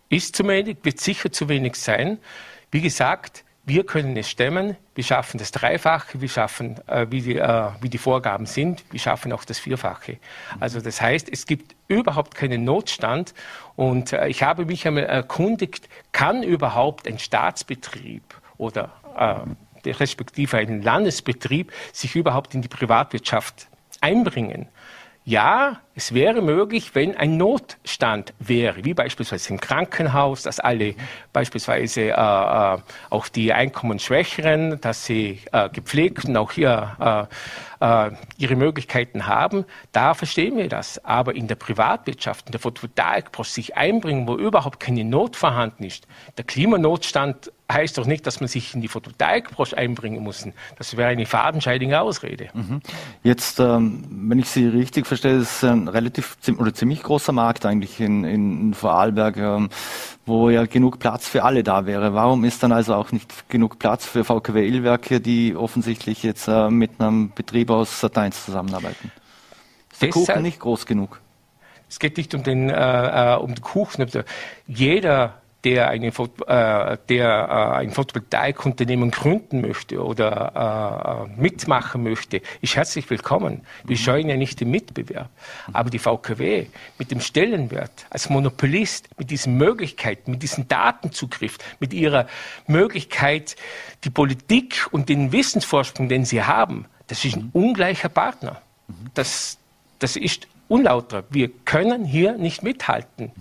Ist 0.09 0.35
zu 0.35 0.47
wenig, 0.47 0.77
wird 0.83 0.99
sicher 0.99 1.31
zu 1.31 1.49
wenig 1.49 1.75
sein. 1.75 2.19
Wie 2.75 2.81
gesagt, 2.81 3.45
wir 3.63 3.85
können 3.85 4.17
es 4.17 4.29
stemmen, 4.29 4.75
wir 4.95 5.03
schaffen 5.05 5.37
das 5.37 5.51
Dreifache, 5.51 6.19
wir 6.19 6.27
schaffen, 6.27 6.75
äh, 6.87 7.07
wie, 7.09 7.21
die, 7.21 7.37
äh, 7.37 7.69
wie 7.79 7.87
die 7.87 7.97
Vorgaben 7.97 8.45
sind, 8.47 8.83
wir 8.91 8.99
schaffen 8.99 9.31
auch 9.31 9.45
das 9.45 9.59
Vierfache. 9.59 10.17
Also 10.59 10.81
das 10.81 10.99
heißt, 10.99 11.29
es 11.31 11.45
gibt 11.45 11.73
überhaupt 11.87 12.35
keinen 12.35 12.65
Notstand 12.65 13.33
und 13.77 14.11
äh, 14.11 14.27
ich 14.27 14.43
habe 14.43 14.65
mich 14.65 14.85
einmal 14.85 15.05
erkundigt, 15.05 15.87
kann 16.11 16.43
überhaupt 16.43 17.07
ein 17.07 17.17
Staatsbetrieb 17.17 18.23
oder 18.57 18.91
äh, 19.85 19.89
respektive 19.91 20.57
ein 20.57 20.81
Landesbetrieb 20.81 21.71
sich 21.93 22.13
überhaupt 22.17 22.55
in 22.55 22.61
die 22.61 22.67
Privatwirtschaft 22.67 23.69
einbringen? 24.01 24.67
Ja, 25.27 25.81
es 25.95 26.13
wäre 26.13 26.43
möglich, 26.43 26.93
wenn 26.93 27.17
ein 27.17 27.35
Notstand 27.35 28.35
wäre, 28.37 28.85
wie 28.85 28.93
beispielsweise 28.93 29.49
im 29.53 29.59
Krankenhaus, 29.59 30.43
dass 30.43 30.59
alle 30.59 30.93
beispielsweise 31.33 32.01
äh, 32.01 32.11
äh, 32.11 32.77
auch 33.09 33.27
die 33.29 33.51
Einkommensschwächeren, 33.51 34.79
dass 34.81 35.07
sie 35.07 35.39
äh, 35.51 35.67
gepflegt 35.69 36.25
und 36.25 36.37
auch 36.37 36.51
hier 36.51 37.27
äh, 37.79 38.11
ihre 38.37 38.55
Möglichkeiten 38.55 39.27
haben. 39.27 39.65
Da 39.91 40.13
verstehen 40.13 40.57
wir 40.57 40.69
das. 40.69 41.03
Aber 41.03 41.35
in 41.35 41.47
der 41.47 41.55
Privatwirtschaft, 41.55 42.47
in 42.47 42.51
der 42.51 42.61
Photovoltaikbranche 42.61 43.51
sich 43.51 43.77
einbringen, 43.77 44.27
wo 44.27 44.35
überhaupt 44.35 44.79
keine 44.79 45.03
Not 45.03 45.35
vorhanden 45.35 45.83
ist. 45.83 46.07
Der 46.37 46.45
Klimanotstand 46.45 47.51
heißt 47.71 47.97
doch 47.97 48.05
nicht, 48.05 48.27
dass 48.27 48.39
man 48.39 48.47
sich 48.47 48.75
in 48.75 48.81
die 48.81 48.87
Photovoltaikbranche 48.87 49.77
einbringen 49.77 50.23
muss. 50.23 50.47
Das 50.77 50.97
wäre 50.97 51.09
eine 51.09 51.25
fadenscheidige 51.25 51.99
Ausrede. 51.99 52.49
Mhm. 52.53 52.81
Jetzt, 53.23 53.59
ähm, 53.59 54.03
wenn 54.09 54.39
ich 54.39 54.49
Sie 54.49 54.67
richtig 54.67 55.07
verstehe, 55.07 55.37
ist 55.37 55.63
ein 55.63 55.87
relativ 55.87 56.37
oder 56.57 56.73
ziemlich 56.73 57.01
großer 57.01 57.31
Markt 57.31 57.65
eigentlich 57.65 57.99
in, 57.99 58.23
in 58.23 58.73
Vorarlberg, 58.73 59.37
ähm, 59.37 59.69
wo 60.25 60.49
ja 60.49 60.65
genug 60.65 60.99
Platz 60.99 61.27
für 61.27 61.43
alle 61.43 61.63
da 61.63 61.85
wäre. 61.85 62.13
Warum 62.13 62.43
ist 62.43 62.61
dann 62.61 62.71
also 62.71 62.93
auch 62.95 63.11
nicht 63.11 63.49
genug 63.49 63.79
Platz 63.79 64.05
für 64.05 64.23
VKW-Werke, 64.23 65.19
die 65.19 65.55
offensichtlich 65.55 66.23
jetzt 66.23 66.47
äh, 66.47 66.69
mit 66.69 66.99
einem 66.99 67.31
Betrieb 67.33 67.64
aus 67.69 68.03
Sat1 68.03 68.31
zusammenarbeiten? 68.31 69.11
Ist 69.91 70.01
der 70.01 70.09
Kuchen 70.09 70.41
nicht 70.41 70.59
groß 70.59 70.85
genug? 70.85 71.21
Es 71.89 71.99
geht 71.99 72.17
nicht 72.17 72.33
um 72.33 72.43
den, 72.43 72.69
äh, 72.69 73.33
äh 73.33 73.37
um 73.37 73.53
den 73.53 73.61
Kuchen. 73.61 74.05
Jeder 74.67 75.41
der, 75.65 75.89
eine, 75.89 76.07
äh, 76.07 76.97
der 77.09 77.27
äh, 77.49 77.77
ein 77.77 77.91
Photovoltaikunternehmen 77.91 79.09
gründen 79.11 79.61
möchte 79.61 80.03
oder 80.03 81.27
äh, 81.35 81.41
mitmachen 81.41 82.03
möchte, 82.03 82.41
ist 82.61 82.75
herzlich 82.75 83.09
willkommen. 83.09 83.61
Wir 83.83 83.97
scheuen 83.97 84.29
ja 84.29 84.37
nicht 84.37 84.61
den 84.61 84.69
Mitbewerb. 84.69 85.29
Aber 85.73 85.89
die 85.89 85.99
VKW 85.99 86.67
mit 86.99 87.09
dem 87.09 87.19
Stellenwert 87.19 88.05
als 88.11 88.29
Monopolist, 88.29 89.09
mit 89.17 89.31
diesen 89.31 89.57
Möglichkeiten, 89.57 90.31
mit 90.31 90.43
diesem 90.43 90.67
Datenzugriff, 90.67 91.57
mit 91.79 91.93
ihrer 91.93 92.27
Möglichkeit, 92.67 93.55
die 94.03 94.11
Politik 94.11 94.87
und 94.91 95.09
den 95.09 95.31
Wissensvorsprung, 95.31 96.09
den 96.09 96.25
sie 96.25 96.43
haben, 96.43 96.85
das 97.07 97.23
ist 97.25 97.35
ein 97.35 97.49
ungleicher 97.53 98.09
Partner. 98.09 98.61
Das, 99.13 99.57
das 99.99 100.15
ist 100.15 100.47
unlauter. 100.67 101.23
Wir 101.29 101.49
können 101.49 102.05
hier 102.05 102.37
nicht 102.37 102.63
mithalten. 102.63 103.31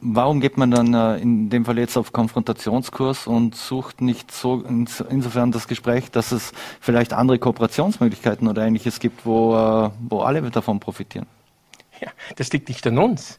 Warum 0.00 0.40
geht 0.40 0.58
man 0.58 0.70
dann 0.70 0.94
äh, 0.94 1.16
in 1.16 1.48
dem 1.48 1.64
Fall 1.64 1.78
jetzt 1.78 1.96
auf 1.96 2.12
Konfrontationskurs 2.12 3.26
und 3.26 3.54
sucht 3.54 4.00
nicht 4.00 4.30
so 4.30 4.62
insofern 4.62 5.52
das 5.52 5.66
Gespräch, 5.66 6.10
dass 6.10 6.32
es 6.32 6.52
vielleicht 6.80 7.12
andere 7.12 7.38
Kooperationsmöglichkeiten 7.38 8.48
oder 8.48 8.66
ähnliches 8.66 9.00
gibt, 9.00 9.24
wo, 9.24 9.56
äh, 9.56 9.90
wo 10.08 10.20
alle 10.20 10.42
davon 10.50 10.78
profitieren? 10.80 11.26
Ja, 12.00 12.08
das 12.36 12.52
liegt 12.52 12.68
nicht 12.68 12.86
an 12.86 12.98
uns. 12.98 13.38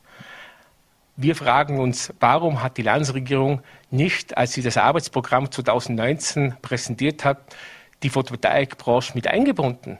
Wir 1.15 1.35
fragen 1.35 1.79
uns, 1.79 2.11
warum 2.19 2.63
hat 2.63 2.77
die 2.77 2.81
Landesregierung 2.81 3.61
nicht, 3.91 4.35
als 4.35 4.53
sie 4.53 4.63
das 4.63 4.77
Arbeitsprogramm 4.77 5.51
2019 5.51 6.55
präsentiert 6.63 7.23
hat, 7.23 7.37
die 8.03 8.09
Photovoltaikbranche 8.09 9.13
mit 9.15 9.27
eingebunden? 9.27 9.97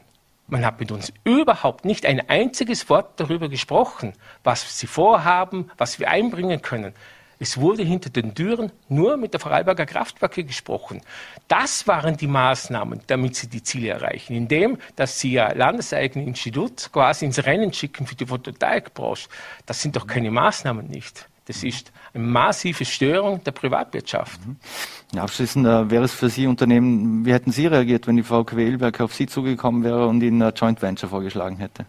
Man 0.48 0.66
hat 0.66 0.80
mit 0.80 0.92
uns 0.92 1.14
überhaupt 1.24 1.86
nicht 1.86 2.06
ein 2.06 2.30
einziges 2.30 2.90
Wort 2.90 3.20
darüber 3.20 3.50
gesprochen, 3.50 4.14
was 4.44 4.78
sie 4.78 4.88
vorhaben, 4.88 5.72
was 5.78 6.00
wir 6.00 6.10
einbringen 6.10 6.62
können. 6.62 6.94
Es 7.40 7.58
wurde 7.58 7.84
hinter 7.84 8.10
den 8.10 8.36
Türen 8.36 8.72
nur 8.88 9.18
mit 9.18 9.34
der 9.34 9.40
Vorarlberger 9.40 9.86
Kraftwerke 9.86 10.44
gesprochen. 10.44 11.02
Das 11.48 11.88
waren 11.88 12.16
die 12.16 12.28
Maßnahmen, 12.28 13.02
damit 13.08 13.36
sie 13.36 13.48
die 13.48 13.64
Ziele 13.64 13.90
erreichen. 13.90 14.34
Indem, 14.34 14.78
dass 14.96 15.20
sie 15.20 15.34
ja 15.34 15.52
landeseigene 15.52 16.26
Institut 16.26 16.90
quasi 16.94 17.26
ins 17.26 17.44
Rennen 17.46 17.74
schicken 17.74 18.06
für 18.06 18.16
die 18.16 18.26
Photovoltaikbranche. 18.26 19.28
Das 19.66 19.82
sind 19.82 19.96
doch 19.96 20.08
keine 20.08 20.32
Maßnahmen 20.32 20.88
nicht. 20.88 21.28
Das 21.46 21.64
ist 21.64 21.92
eine 22.14 22.24
massive 22.24 22.86
Störung 22.86 23.44
der 23.44 23.52
Privatwirtschaft. 23.52 24.40
Mhm. 24.46 25.20
Abschließend 25.20 25.68
äh, 25.68 25.90
wäre 25.90 26.06
es 26.06 26.14
für 26.14 26.30
Sie 26.30 26.48
Unternehmen, 26.48 27.26
wie 27.26 27.34
hätten 27.34 27.52
Sie 27.52 27.68
reagiert, 27.68 28.08
wenn 28.08 28.16
die 28.16 28.24
VKW 28.24 28.66
Elberg 28.66 29.02
auf 29.02 29.14
Sie 29.14 29.28
zugekommen 29.28 29.84
wäre 29.84 30.08
und 30.08 30.22
Ihnen 30.22 30.42
ein 30.42 30.54
Joint 30.56 30.82
Venture 30.82 31.10
vorgeschlagen 31.10 31.58
hätte? 31.58 31.86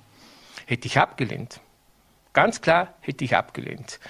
Hätte 0.67 0.87
ich 0.87 0.99
abgelehnt. 0.99 1.61
Ganz 2.33 2.61
klar 2.61 2.95
hätte 3.01 3.25
ich 3.25 3.37
abgelehnt. 3.37 4.01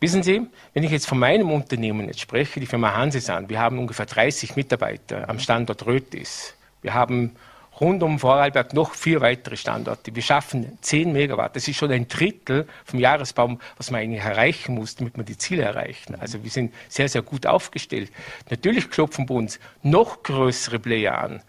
Wissen 0.00 0.22
Sie, 0.22 0.46
wenn 0.74 0.82
ich 0.82 0.90
jetzt 0.90 1.06
von 1.06 1.18
meinem 1.18 1.50
Unternehmen 1.50 2.08
jetzt 2.08 2.20
spreche, 2.20 2.60
die 2.60 2.66
Firma 2.66 2.94
Hansesan, 2.94 3.48
wir 3.48 3.60
haben 3.60 3.78
ungefähr 3.78 4.06
30 4.06 4.56
Mitarbeiter 4.56 5.28
am 5.28 5.38
Standort 5.38 5.86
Rötis. 5.86 6.54
Wir 6.82 6.94
haben 6.94 7.36
rund 7.80 8.02
um 8.02 8.18
Vorarlberg 8.18 8.72
noch 8.72 8.94
vier 8.94 9.20
weitere 9.20 9.56
Standorte. 9.56 10.14
Wir 10.14 10.22
schaffen 10.22 10.78
10 10.80 11.12
Megawatt. 11.12 11.56
Das 11.56 11.66
ist 11.68 11.76
schon 11.76 11.90
ein 11.90 12.08
Drittel 12.08 12.66
vom 12.84 13.00
Jahresbaum, 13.00 13.60
was 13.76 13.90
man 13.90 14.00
eigentlich 14.00 14.22
erreichen 14.22 14.74
muss, 14.74 14.96
damit 14.96 15.16
wir 15.16 15.24
die 15.24 15.38
Ziele 15.38 15.62
erreichen. 15.62 16.14
Also 16.20 16.42
wir 16.42 16.50
sind 16.50 16.74
sehr, 16.88 17.08
sehr 17.08 17.22
gut 17.22 17.46
aufgestellt. 17.46 18.10
Natürlich 18.50 18.90
klopfen 18.90 19.26
bei 19.26 19.34
uns 19.34 19.58
noch 19.82 20.22
größere 20.22 20.78
Player 20.78 21.18
an. 21.18 21.42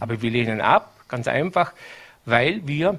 Aber 0.00 0.22
wir 0.22 0.30
lehnen 0.30 0.60
ab, 0.60 0.94
ganz 1.08 1.28
einfach, 1.28 1.72
weil 2.24 2.66
wir 2.66 2.98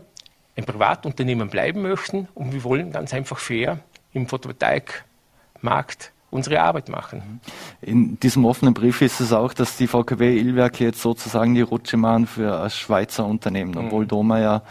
ein 0.56 0.66
Privatunternehmen 0.66 1.50
bleiben 1.50 1.82
möchten 1.82 2.28
und 2.36 2.54
wir 2.54 2.63
wollen 2.63 2.92
ganz 2.92 3.13
einfach 3.13 3.40
fair 3.40 3.80
im 4.13 4.28
Photovoltaikmarkt 4.28 6.12
unsere 6.34 6.62
Arbeit 6.62 6.90
machen. 6.90 7.40
In 7.82 8.20
diesem 8.20 8.46
offenen 8.46 8.74
Brief 8.74 9.02
ist 9.02 9.20
es 9.20 9.32
auch, 9.32 9.54
dass 9.54 9.78
die 9.78 9.88
VKW 9.88 10.38
Illwerke 10.38 10.84
jetzt 10.84 11.02
sozusagen 11.02 11.54
die 11.54 11.62
Rutsche 11.62 11.98
machen 11.98 12.28
für 12.28 12.62
ein 12.62 12.70
Schweizer 12.70 13.25
Unternehmen, 13.25 13.78
obwohl 13.78 14.04
mhm. 14.04 14.08
Doma 14.08 14.40
ja 14.40 14.62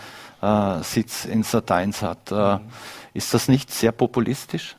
äh, 0.80 0.82
Sitz 0.82 1.24
in 1.24 1.44
Sat1 1.44 2.02
hat. 2.02 2.32
Äh, 2.32 2.62
ist 3.14 3.32
das 3.32 3.48
nicht 3.48 3.70
sehr 3.70 3.92
populistisch? 3.92 4.76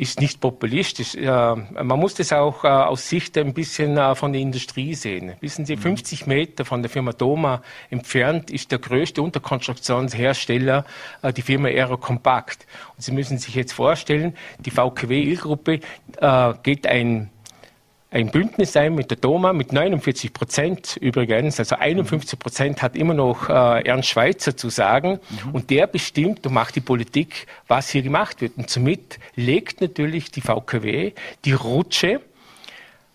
Ist 0.00 0.18
nicht 0.18 0.40
populistisch. 0.40 1.14
man 1.14 1.98
muss 1.98 2.14
das 2.14 2.32
auch 2.32 2.64
äh, 2.64 2.68
aus 2.68 3.06
Sicht 3.06 3.36
ein 3.36 3.52
bisschen 3.52 3.98
äh, 3.98 4.14
von 4.14 4.32
der 4.32 4.40
Industrie 4.40 4.94
sehen. 4.94 5.34
Wissen 5.40 5.66
Sie, 5.66 5.76
50 5.76 6.26
mhm. 6.26 6.32
Meter 6.32 6.64
von 6.64 6.80
der 6.80 6.90
Firma 6.90 7.12
Doma 7.12 7.62
entfernt 7.90 8.50
ist 8.50 8.72
der 8.72 8.78
größte 8.78 9.20
Unterkonstruktionshersteller 9.20 10.86
äh, 11.20 11.32
die 11.34 11.42
Firma 11.42 11.68
Aero 11.68 11.98
Compact. 11.98 12.66
Und 12.96 13.02
Sie 13.02 13.12
müssen 13.12 13.36
sich 13.36 13.54
jetzt 13.54 13.72
vorstellen, 13.72 14.34
die 14.58 14.70
VKW-Il-Gruppe 14.70 15.80
geht 16.62 16.86
ein 16.86 17.30
ein 18.12 18.30
Bündnis 18.30 18.72
sein 18.72 18.94
mit 18.94 19.10
der 19.10 19.18
Doma 19.18 19.52
mit 19.52 19.72
49 19.72 20.32
Prozent 20.32 20.96
übrigens. 21.00 21.60
Also 21.60 21.76
51 21.76 22.38
Prozent 22.38 22.82
hat 22.82 22.96
immer 22.96 23.14
noch 23.14 23.48
äh, 23.48 23.82
Ernst 23.86 24.08
Schweizer 24.08 24.56
zu 24.56 24.68
sagen. 24.68 25.20
Mhm. 25.44 25.50
Und 25.52 25.70
der 25.70 25.86
bestimmt 25.86 26.44
und 26.46 26.52
macht 26.52 26.74
die 26.74 26.80
Politik, 26.80 27.46
was 27.68 27.90
hier 27.90 28.02
gemacht 28.02 28.40
wird. 28.40 28.56
Und 28.56 28.68
somit 28.68 29.20
legt 29.36 29.80
natürlich 29.80 30.30
die 30.32 30.40
VKW 30.40 31.12
die 31.44 31.52
Rutsche 31.52 32.20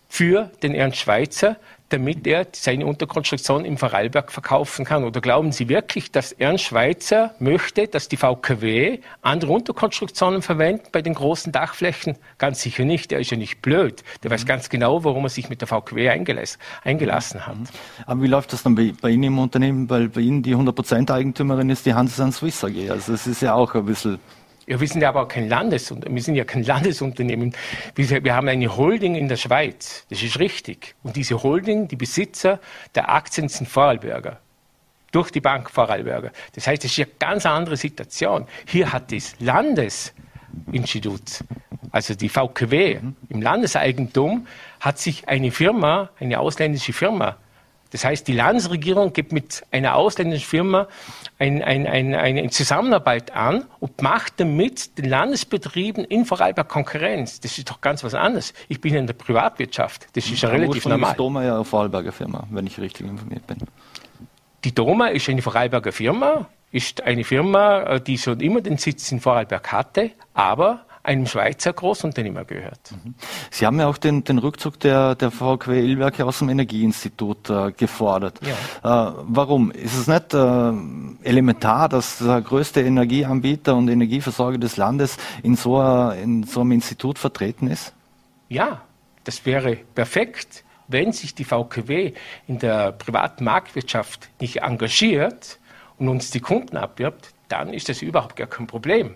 für 0.08 0.50
den 0.62 0.74
Ernst 0.74 0.98
Schweizer, 0.98 1.56
damit 1.88 2.26
er 2.26 2.46
seine 2.52 2.86
Unterkonstruktion 2.86 3.64
im 3.64 3.76
Vorarlberg 3.78 4.32
verkaufen 4.32 4.84
kann? 4.84 5.04
Oder 5.04 5.20
glauben 5.20 5.52
Sie 5.52 5.68
wirklich, 5.68 6.10
dass 6.10 6.32
Ernst 6.32 6.64
Schweitzer 6.64 7.34
möchte, 7.38 7.86
dass 7.86 8.08
die 8.08 8.16
VKW 8.16 8.98
andere 9.22 9.52
Unterkonstruktionen 9.52 10.42
verwendet 10.42 10.90
bei 10.92 11.02
den 11.02 11.14
großen 11.14 11.52
Dachflächen? 11.52 12.16
Ganz 12.38 12.62
sicher 12.62 12.84
nicht. 12.84 13.10
Der 13.10 13.20
ist 13.20 13.30
ja 13.30 13.36
nicht 13.36 13.62
blöd. 13.62 14.02
Der 14.22 14.30
mhm. 14.30 14.34
weiß 14.34 14.46
ganz 14.46 14.68
genau, 14.68 15.04
warum 15.04 15.24
er 15.24 15.30
sich 15.30 15.48
mit 15.48 15.60
der 15.60 15.68
VKW 15.68 16.08
eingelassen, 16.08 16.58
eingelassen 16.82 17.46
hat. 17.46 17.56
Mhm. 17.56 17.66
Aber 18.06 18.22
wie 18.22 18.28
läuft 18.28 18.52
das 18.52 18.62
dann 18.62 18.74
bei, 18.74 18.92
bei, 19.00 19.10
Ihnen 19.10 19.24
im 19.24 19.38
Unternehmen? 19.38 19.88
Weil 19.88 20.08
bei 20.08 20.22
Ihnen 20.22 20.42
die 20.42 20.56
100% 20.56 21.12
Eigentümerin 21.12 21.70
ist 21.70 21.86
die 21.86 21.94
Hansesan 21.94 22.32
Swiss 22.32 22.64
AG. 22.64 22.90
Also 22.90 23.12
es 23.12 23.26
ist 23.26 23.42
ja 23.42 23.54
auch 23.54 23.74
ein 23.74 23.86
bisschen 23.86 24.18
ja, 24.66 24.80
wir 24.80 24.88
sind 24.88 25.00
ja 25.00 25.10
aber 25.10 25.22
auch 25.22 25.28
kein 25.28 25.48
Landesunternehmen. 25.48 26.16
Wir 26.16 26.22
sind 26.22 26.34
ja 26.34 26.44
kein 26.44 26.64
Landesunternehmen. 26.64 27.54
Wir, 27.94 28.24
wir, 28.24 28.34
haben 28.34 28.48
eine 28.48 28.76
Holding 28.76 29.14
in 29.14 29.28
der 29.28 29.36
Schweiz. 29.36 30.04
Das 30.10 30.20
ist 30.22 30.40
richtig. 30.40 30.96
Und 31.04 31.14
diese 31.14 31.40
Holding, 31.42 31.86
die 31.86 31.94
Besitzer 31.94 32.58
der 32.94 33.08
Aktien 33.08 33.48
sind 33.48 33.68
Vorarlberger. 33.68 34.40
Durch 35.12 35.30
die 35.30 35.40
Bank 35.40 35.70
Vorarlberger. 35.70 36.32
Das 36.54 36.66
heißt, 36.66 36.84
es 36.84 36.92
ist 36.92 36.98
eine 36.98 37.08
ganz 37.18 37.46
andere 37.46 37.76
Situation. 37.76 38.46
Hier 38.66 38.92
hat 38.92 39.12
das 39.12 39.36
Landesinstitut, 39.38 41.44
also 41.92 42.14
die 42.14 42.28
VKW 42.28 42.98
im 43.28 43.40
Landeseigentum, 43.40 44.48
hat 44.80 44.98
sich 44.98 45.28
eine 45.28 45.52
Firma, 45.52 46.10
eine 46.18 46.40
ausländische 46.40 46.92
Firma, 46.92 47.36
das 47.90 48.04
heißt, 48.04 48.26
die 48.26 48.32
Landesregierung 48.32 49.12
gibt 49.12 49.32
mit 49.32 49.64
einer 49.70 49.94
ausländischen 49.94 50.46
Firma 50.46 50.88
ein, 51.38 51.62
ein, 51.62 51.86
ein, 51.86 52.14
eine 52.14 52.50
Zusammenarbeit 52.50 53.34
an 53.34 53.64
und 53.80 54.02
macht 54.02 54.40
damit 54.40 54.98
den 54.98 55.08
Landesbetrieben 55.08 56.04
in 56.04 56.24
Vorarlberg 56.24 56.68
Konkurrenz. 56.68 57.40
Das 57.40 57.58
ist 57.58 57.70
doch 57.70 57.80
ganz 57.80 58.02
was 58.02 58.14
anderes. 58.14 58.54
Ich 58.68 58.80
bin 58.80 58.94
in 58.94 59.06
der 59.06 59.14
Privatwirtschaft. 59.14 60.08
Das 60.14 60.28
ist 60.28 60.42
ja 60.42 60.48
relativ 60.48 60.86
normal. 60.86 61.12
Die 61.12 61.16
Doma 61.18 61.44
ja 61.44 61.54
eine 61.54 61.64
Vorarlberger 61.64 62.12
Firma, 62.12 62.46
wenn 62.50 62.66
ich 62.66 62.78
richtig 62.80 63.06
informiert 63.06 63.46
bin. 63.46 63.58
Die 64.64 64.74
Doma 64.74 65.08
ist 65.08 65.28
eine 65.28 65.42
Vorarlberger 65.42 65.92
Firma, 65.92 66.48
ist 66.72 67.02
eine 67.02 67.24
Firma, 67.24 67.82
äh, 67.82 68.00
die 68.00 68.18
schon 68.18 68.40
immer 68.40 68.60
den 68.60 68.78
Sitz 68.78 69.12
in 69.12 69.20
Vorarlberg 69.20 69.70
hatte, 69.70 70.10
aber 70.34 70.85
einem 71.06 71.26
Schweizer 71.26 71.72
Großunternehmer 71.72 72.44
gehört. 72.44 72.92
Mhm. 72.92 73.14
Sie 73.50 73.64
haben 73.64 73.78
ja 73.78 73.86
auch 73.86 73.96
den, 73.96 74.24
den 74.24 74.38
Rückzug 74.38 74.80
der, 74.80 75.14
der 75.14 75.30
VKW 75.30 75.80
Illwerke 75.80 76.24
aus 76.24 76.40
dem 76.40 76.48
Energieinstitut 76.48 77.48
äh, 77.48 77.72
gefordert. 77.72 78.40
Ja. 78.82 79.10
Äh, 79.10 79.12
warum? 79.22 79.70
Ist 79.70 79.96
es 79.96 80.08
nicht 80.08 80.34
äh, 80.34 80.72
elementar, 81.22 81.88
dass 81.88 82.18
der 82.18 82.40
größte 82.40 82.82
Energieanbieter 82.82 83.76
und 83.76 83.88
Energieversorger 83.88 84.58
des 84.58 84.76
Landes 84.76 85.16
in 85.42 85.54
so, 85.54 85.80
in 86.10 86.42
so 86.42 86.60
einem 86.60 86.72
Institut 86.72 87.18
vertreten 87.18 87.68
ist? 87.68 87.94
Ja, 88.48 88.82
das 89.24 89.46
wäre 89.46 89.76
perfekt, 89.76 90.64
wenn 90.88 91.12
sich 91.12 91.34
die 91.34 91.44
VKW 91.44 92.12
in 92.46 92.58
der 92.58 92.92
privaten 92.92 93.44
Marktwirtschaft 93.44 94.28
nicht 94.40 94.62
engagiert 94.62 95.58
und 95.98 96.08
uns 96.08 96.30
die 96.30 96.40
Kunden 96.40 96.76
abwirbt, 96.76 97.32
dann 97.48 97.72
ist 97.72 97.88
das 97.88 98.02
überhaupt 98.02 98.36
gar 98.36 98.48
kein 98.48 98.66
Problem 98.66 99.14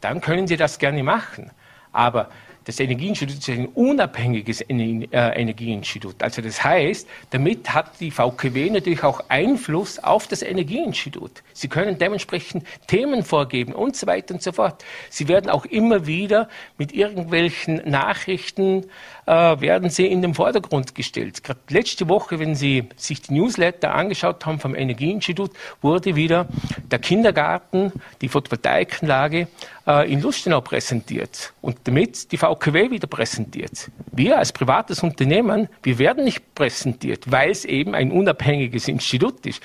dann 0.00 0.20
können 0.20 0.46
Sie 0.46 0.56
das 0.56 0.78
gerne 0.78 1.02
machen. 1.02 1.50
Aber 1.92 2.28
das 2.66 2.80
Energieinstitut 2.80 3.38
ist 3.38 3.48
ein 3.48 3.66
unabhängiges 3.66 4.60
äh, 4.60 4.72
Energieinstitut. 4.72 6.20
Also 6.20 6.42
das 6.42 6.64
heißt, 6.64 7.06
damit 7.30 7.72
hat 7.72 8.00
die 8.00 8.10
VKW 8.10 8.70
natürlich 8.70 9.04
auch 9.04 9.22
Einfluss 9.28 10.00
auf 10.00 10.26
das 10.26 10.42
Energieinstitut. 10.42 11.44
Sie 11.52 11.68
können 11.68 11.96
dementsprechend 11.96 12.66
Themen 12.88 13.22
vorgeben 13.22 13.72
und 13.72 13.94
so 13.94 14.08
weiter 14.08 14.34
und 14.34 14.42
so 14.42 14.50
fort. 14.50 14.84
Sie 15.10 15.28
werden 15.28 15.48
auch 15.48 15.64
immer 15.64 16.08
wieder 16.08 16.48
mit 16.76 16.92
irgendwelchen 16.92 17.88
Nachrichten 17.88 18.86
werden 19.26 19.90
sie 19.90 20.06
in 20.06 20.22
den 20.22 20.34
Vordergrund 20.34 20.94
gestellt. 20.94 21.42
Gerade 21.42 21.60
letzte 21.68 22.08
Woche, 22.08 22.38
wenn 22.38 22.54
Sie 22.54 22.88
sich 22.96 23.22
die 23.22 23.34
Newsletter 23.34 23.94
angeschaut 23.94 24.46
haben 24.46 24.60
vom 24.60 24.74
Energieinstitut, 24.74 25.50
wurde 25.82 26.14
wieder 26.14 26.46
der 26.90 26.98
Kindergarten, 27.00 27.92
die 28.20 28.28
Photovoltaikanlage 28.28 29.48
äh, 29.86 30.12
in 30.12 30.20
Lustenau 30.20 30.60
präsentiert 30.60 31.52
und 31.60 31.78
damit 31.84 32.30
die 32.32 32.36
VKW 32.36 32.90
wieder 32.90 33.06
präsentiert. 33.06 33.90
Wir 34.12 34.38
als 34.38 34.52
privates 34.52 35.02
Unternehmen, 35.02 35.68
wir 35.82 35.98
werden 35.98 36.24
nicht 36.24 36.54
präsentiert, 36.54 37.30
weil 37.30 37.50
es 37.50 37.64
eben 37.64 37.94
ein 37.94 38.10
unabhängiges 38.10 38.88
Institut 38.88 39.44
ist. 39.46 39.62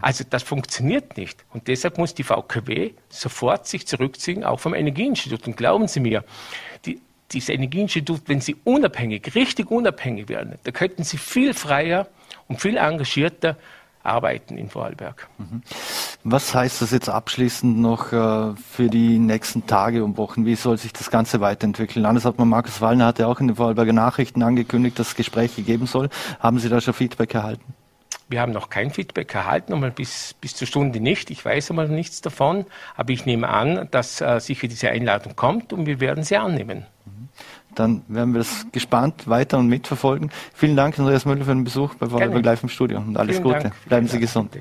Also 0.00 0.24
das 0.28 0.42
funktioniert 0.42 1.16
nicht. 1.16 1.44
Und 1.52 1.68
deshalb 1.68 1.98
muss 1.98 2.14
die 2.14 2.22
VKW 2.22 2.92
sofort 3.08 3.66
sich 3.66 3.86
zurückziehen, 3.86 4.44
auch 4.44 4.60
vom 4.60 4.74
Energieinstitut. 4.74 5.46
Und 5.46 5.56
glauben 5.56 5.88
Sie 5.88 6.00
mir, 6.00 6.24
die, 6.84 7.00
dieses 7.32 7.50
Energieinstitut, 7.50 8.22
wenn 8.26 8.40
sie 8.40 8.56
unabhängig, 8.64 9.34
richtig 9.34 9.70
unabhängig 9.70 10.28
werden, 10.28 10.54
da 10.64 10.70
könnten 10.70 11.04
sie 11.04 11.18
viel 11.18 11.54
freier 11.54 12.08
und 12.46 12.60
viel 12.60 12.76
engagierter 12.76 13.56
arbeiten 14.02 14.56
in 14.56 14.70
Vorarlberg. 14.70 15.28
Mhm. 15.38 15.62
Was 16.24 16.54
heißt 16.54 16.82
das 16.82 16.90
jetzt 16.90 17.08
abschließend 17.08 17.78
noch 17.78 18.12
äh, 18.12 18.54
für 18.56 18.88
die 18.88 19.18
nächsten 19.18 19.66
Tage 19.66 20.02
und 20.02 20.16
Wochen? 20.16 20.46
Wie 20.46 20.54
soll 20.54 20.78
sich 20.78 20.92
das 20.92 21.10
Ganze 21.10 21.40
weiterentwickeln? 21.40 22.02
Landeshauptmann 22.02 22.48
Markus 22.48 22.80
Wallner 22.80 23.06
hat 23.06 23.18
ja 23.18 23.26
auch 23.26 23.40
in 23.40 23.48
den 23.48 23.56
Vorarlberger 23.56 23.92
Nachrichten 23.92 24.42
angekündigt, 24.42 24.98
dass 24.98 25.08
es 25.08 25.14
Gespräche 25.14 25.62
geben 25.62 25.86
soll. 25.86 26.08
Haben 26.40 26.58
Sie 26.58 26.68
da 26.68 26.80
schon 26.80 26.94
Feedback 26.94 27.34
erhalten? 27.34 27.74
Wir 28.30 28.42
haben 28.42 28.52
noch 28.52 28.68
kein 28.68 28.90
Feedback 28.90 29.34
erhalten, 29.34 29.72
einmal 29.72 29.90
bis, 29.90 30.34
bis 30.34 30.54
zur 30.54 30.66
Stunde 30.66 31.00
nicht. 31.00 31.30
Ich 31.30 31.42
weiß 31.42 31.70
einmal 31.70 31.88
nichts 31.88 32.20
davon, 32.20 32.66
aber 32.94 33.10
ich 33.10 33.24
nehme 33.24 33.48
an, 33.48 33.88
dass 33.90 34.20
äh, 34.20 34.38
sicher 34.38 34.68
diese 34.68 34.90
Einladung 34.90 35.34
kommt 35.34 35.72
und 35.72 35.86
wir 35.86 36.00
werden 36.00 36.24
sie 36.24 36.36
annehmen. 36.36 36.84
Mhm. 37.78 37.82
Dann 37.82 38.02
werden 38.08 38.34
wir 38.34 38.38
das 38.38 38.66
gespannt 38.72 39.28
weiter 39.28 39.58
und 39.58 39.68
mitverfolgen. 39.68 40.30
Vielen 40.54 40.76
Dank, 40.76 40.98
Andreas 40.98 41.24
Müller, 41.24 41.44
für 41.44 41.52
den 41.52 41.64
Besuch 41.64 41.94
bei 41.94 42.06
Vorarlberg 42.06 42.44
Live 42.44 42.62
im 42.62 42.68
Studio 42.68 42.98
und 42.98 43.16
alles 43.16 43.36
Vielen 43.36 43.48
Gute. 43.48 43.58
Dank. 43.60 43.74
Bleiben 43.86 44.08
Sie 44.08 44.18
gesund. 44.18 44.56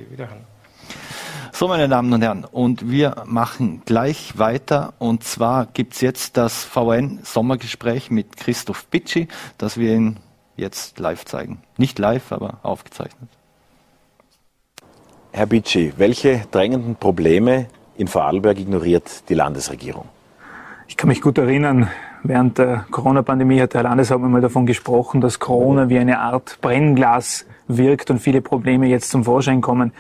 So, 1.52 1.68
meine 1.68 1.90
Damen 1.90 2.14
und 2.14 2.22
Herren, 2.22 2.46
und 2.46 2.92
wir 2.92 3.24
machen 3.26 3.82
gleich 3.86 4.38
weiter. 4.38 4.94
Und 5.00 5.24
zwar 5.24 5.66
gibt 5.66 5.96
es 5.96 6.02
jetzt 6.02 6.38
das 6.38 6.64
VN-Sommergespräch 6.64 8.12
mit 8.12 8.38
Christoph 8.38 8.86
Bitschi, 8.86 9.28
das 9.58 9.78
wir 9.78 9.96
Ihnen 9.96 10.18
jetzt 10.56 11.00
live 11.00 11.26
zeigen. 11.26 11.64
Nicht 11.78 11.98
live, 11.98 12.32
aber 12.32 12.60
aufgezeichnet. 12.62 13.30
Herr 15.32 15.48
Bitschi, 15.48 15.94
welche 15.98 16.46
drängenden 16.52 16.96
Probleme 16.96 17.68
in 17.96 18.08
Vorarlberg 18.08 18.60
ignoriert 18.60 19.28
die 19.30 19.34
Landesregierung? 19.34 20.06
Ich 20.88 20.96
kann 20.96 21.10
mich 21.10 21.22
gut 21.22 21.38
erinnern, 21.40 21.90
während 22.24 22.58
der 22.58 22.86
Corona-Pandemie 22.92 23.62
hat 23.62 23.74
der 23.74 23.84
Landeshauptmann 23.84 24.32
mal 24.32 24.42
davon 24.42 24.66
gesprochen, 24.66 25.22
dass 25.22 25.40
Corona 25.40 25.90
wie 25.90 26.00
eine 26.00 26.20
Art 26.20 26.60
Brennglas 26.62 27.46
wirkt 27.68 28.10
und 28.10 28.20
viele 28.20 28.42
Probleme 28.42 28.88
jetzt 28.88 29.10
zum 29.10 29.24
Vorschein 29.24 29.62
kommen. 29.62 29.92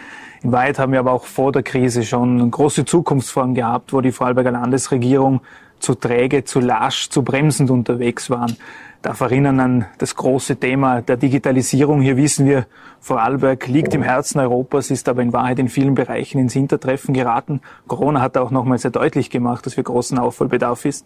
In 0.44 0.52
Wahrheit 0.52 0.80
haben 0.80 0.92
wir 0.92 1.00
aber 1.00 1.12
auch 1.12 1.26
vor 1.26 1.52
der 1.52 1.64
Krise 1.64 2.04
schon 2.04 2.50
große 2.50 2.86
Zukunftsformen 2.86 3.56
gehabt, 3.56 3.94
wo 3.94 4.02
die 4.02 4.12
Vorarlberger 4.12 4.52
Landesregierung 4.52 5.42
zu 5.80 5.96
träge, 5.96 6.44
zu 6.44 6.60
lasch, 6.60 7.10
zu 7.10 7.24
bremsend 7.24 7.70
unterwegs 7.70 8.30
waren 8.30 8.58
darf 9.02 9.22
erinnern 9.22 9.60
an 9.60 9.86
das 9.98 10.16
große 10.16 10.58
Thema 10.58 11.02
der 11.02 11.18
Digitalisierung. 11.18 12.02
Hier 12.02 12.18
wissen 12.18 12.46
wir, 12.46 12.66
Vorarlberg 13.00 13.68
liegt 13.68 13.94
im 13.94 14.02
Herzen 14.02 14.40
Europas, 14.40 14.92
ist 14.92 15.08
aber 15.08 15.22
in 15.22 15.32
Wahrheit 15.32 15.60
in 15.60 15.70
vielen 15.70 15.96
Bereichen 15.96 16.40
ins 16.40 16.54
Hintertreffen 16.54 17.14
geraten. 17.14 17.62
Corona 17.88 18.22
hat 18.22 18.38
auch 18.38 18.52
nochmal 18.52 18.78
sehr 18.80 18.92
deutlich 18.92 19.30
gemacht, 19.30 19.66
dass 19.66 19.78
wir 19.78 19.84
großen 19.84 20.18
Aufholbedarf 20.18 20.86
ist. 20.86 21.06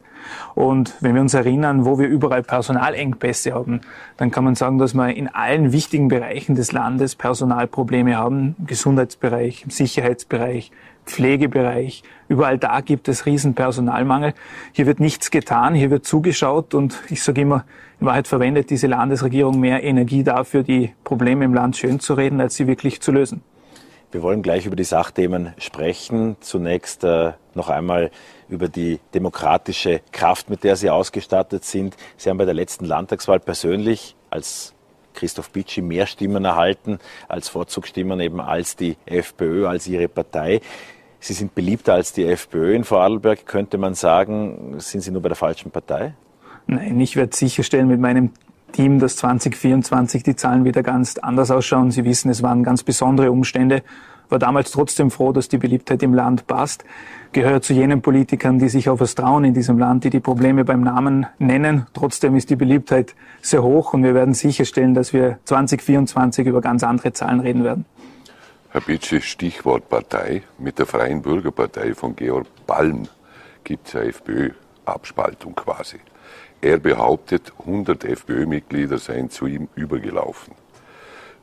Und 0.56 0.96
wenn 1.02 1.14
wir 1.16 1.22
uns 1.22 1.34
erinnern, 1.34 1.86
wo 1.86 2.00
wir 2.00 2.08
überall 2.08 2.44
Personalengpässe 2.44 3.54
haben, 3.54 3.82
dann 4.18 4.32
kann 4.32 4.44
man 4.44 4.56
sagen, 4.56 4.78
dass 4.78 4.94
wir 4.94 5.14
in 5.16 5.28
allen 5.28 5.72
wichtigen 5.74 6.08
Bereichen 6.08 6.56
des 6.56 6.72
Landes 6.72 7.16
Personalprobleme 7.16 8.16
haben. 8.18 8.56
Im 8.58 8.68
Gesundheitsbereich, 8.68 9.64
im 9.66 9.70
Sicherheitsbereich, 9.70 10.72
Pflegebereich. 11.06 12.04
Überall 12.32 12.58
da 12.58 12.80
gibt 12.80 13.10
es 13.10 13.26
riesen 13.26 13.56
Personalmangel. 13.56 14.34
Hier 14.72 14.86
wird 14.86 15.02
nichts 15.02 15.32
getan, 15.32 15.76
hier 15.76 15.92
wird 15.92 16.06
zugeschaut 16.06 16.74
und 16.74 16.98
ich 17.10 17.22
sage 17.22 17.42
immer, 17.42 17.66
in 18.00 18.08
Wahrheit 18.08 18.26
verwendet 18.26 18.70
diese 18.70 18.88
Landesregierung 18.88 19.60
mehr 19.60 19.84
Energie 19.84 20.24
dafür, 20.24 20.64
die 20.64 20.94
Probleme 21.04 21.44
im 21.44 21.54
Land 21.54 21.76
schön 21.76 22.00
zu 22.00 22.14
reden, 22.14 22.40
als 22.40 22.56
sie 22.56 22.68
wirklich 22.68 23.02
zu 23.02 23.12
lösen. 23.12 23.44
Wir 24.14 24.22
wollen 24.22 24.44
gleich 24.44 24.66
über 24.66 24.78
die 24.78 24.86
Sachthemen 24.86 25.52
sprechen. 25.58 26.38
Zunächst 26.40 27.04
äh, 27.04 27.34
noch 27.54 27.68
einmal 27.68 28.12
über 28.48 28.70
die 28.70 29.02
demokratische 29.14 30.00
Kraft, 30.14 30.50
mit 30.50 30.64
der 30.64 30.78
Sie 30.78 30.90
ausgestattet 30.90 31.66
sind. 31.66 31.98
Sie 32.16 32.30
haben 32.30 32.38
bei 32.38 32.46
der 32.46 32.54
letzten 32.54 32.86
Landtagswahl 32.86 33.42
persönlich 33.42 34.16
als 34.30 34.74
Christoph 35.16 35.50
Bitschi 35.50 35.82
mehr 35.82 36.06
Stimmen 36.06 36.46
erhalten 36.46 37.00
als 37.28 37.50
Vorzugsstimmen 37.50 38.22
eben 38.22 38.40
als 38.40 38.78
die 38.78 38.96
FPÖ, 39.06 39.68
als 39.68 39.86
ihre 39.86 40.08
Partei. 40.08 40.62
Sie 41.22 41.34
sind 41.34 41.56
beliebter 41.56 41.94
als 41.94 42.12
die 42.12 42.26
FPÖ 42.26 42.74
in 42.74 42.84
Vorarlberg, 42.84 43.46
könnte 43.46 43.78
man 43.78 43.94
sagen. 43.94 44.76
Sind 44.80 45.02
Sie 45.02 45.12
nur 45.12 45.22
bei 45.22 45.30
der 45.30 45.38
falschen 45.38 45.72
Partei? 45.72 46.14
Nein, 46.68 47.00
ich 47.00 47.16
werde 47.16 47.36
sicherstellen 47.36 47.88
mit 47.88 48.00
meinem 48.00 48.32
Team, 48.74 49.00
dass 49.00 49.16
2024 49.18 50.24
die 50.24 50.36
Zahlen 50.36 50.66
wieder 50.66 50.84
ganz 50.84 51.18
anders 51.18 51.52
ausschauen. 51.52 51.92
Sie 51.92 52.04
wissen, 52.04 52.30
es 52.30 52.44
waren 52.44 52.64
ganz 52.64 52.84
besondere 52.84 53.32
Umstände 53.32 53.84
war 54.32 54.40
damals 54.40 54.72
trotzdem 54.72 55.12
froh, 55.12 55.34
dass 55.34 55.50
die 55.50 55.58
Beliebtheit 55.58 56.02
im 56.02 56.14
Land 56.14 56.48
passt. 56.48 56.86
Gehört 57.34 57.64
zu 57.64 57.74
jenen 57.74 58.02
Politikern, 58.02 58.60
die 58.60 58.70
sich 58.70 58.90
auf 58.90 59.02
was 59.02 59.14
trauen 59.14 59.44
in 59.44 59.54
diesem 59.54 59.78
Land, 59.78 60.06
die 60.06 60.10
die 60.10 60.20
Probleme 60.20 60.66
beim 60.66 60.82
Namen 60.82 61.28
nennen. 61.38 61.86
Trotzdem 61.94 62.36
ist 62.36 62.50
die 62.50 62.56
Beliebtheit 62.56 63.14
sehr 63.42 63.62
hoch 63.62 63.94
und 63.94 64.04
wir 64.04 64.16
werden 64.16 64.34
sicherstellen, 64.34 64.94
dass 64.94 65.14
wir 65.14 65.40
2024 65.46 66.48
über 66.48 66.62
ganz 66.62 66.84
andere 66.84 67.14
Zahlen 67.14 67.42
reden 67.42 67.64
werden. 67.64 67.86
Herr 68.74 68.80
Bitsche, 68.80 69.20
Stichwort 69.20 69.90
Partei. 69.90 70.44
Mit 70.58 70.80
der 70.80 70.86
Freien 70.86 71.22
Bürgerpartei 71.22 71.94
von 71.94 72.16
Georg 72.16 72.48
Balm 72.66 73.10
gibt 73.66 73.90
es 73.90 73.96
eine 73.98 74.06
FPÖ-Abspaltung 74.06 75.54
quasi. 75.56 75.98
Er 76.62 76.78
behauptet, 76.78 77.52
100 77.60 78.06
FPÖ-Mitglieder 78.06 78.98
seien 78.98 79.30
zu 79.30 79.46
ihm 79.48 79.68
übergelaufen. 79.76 80.54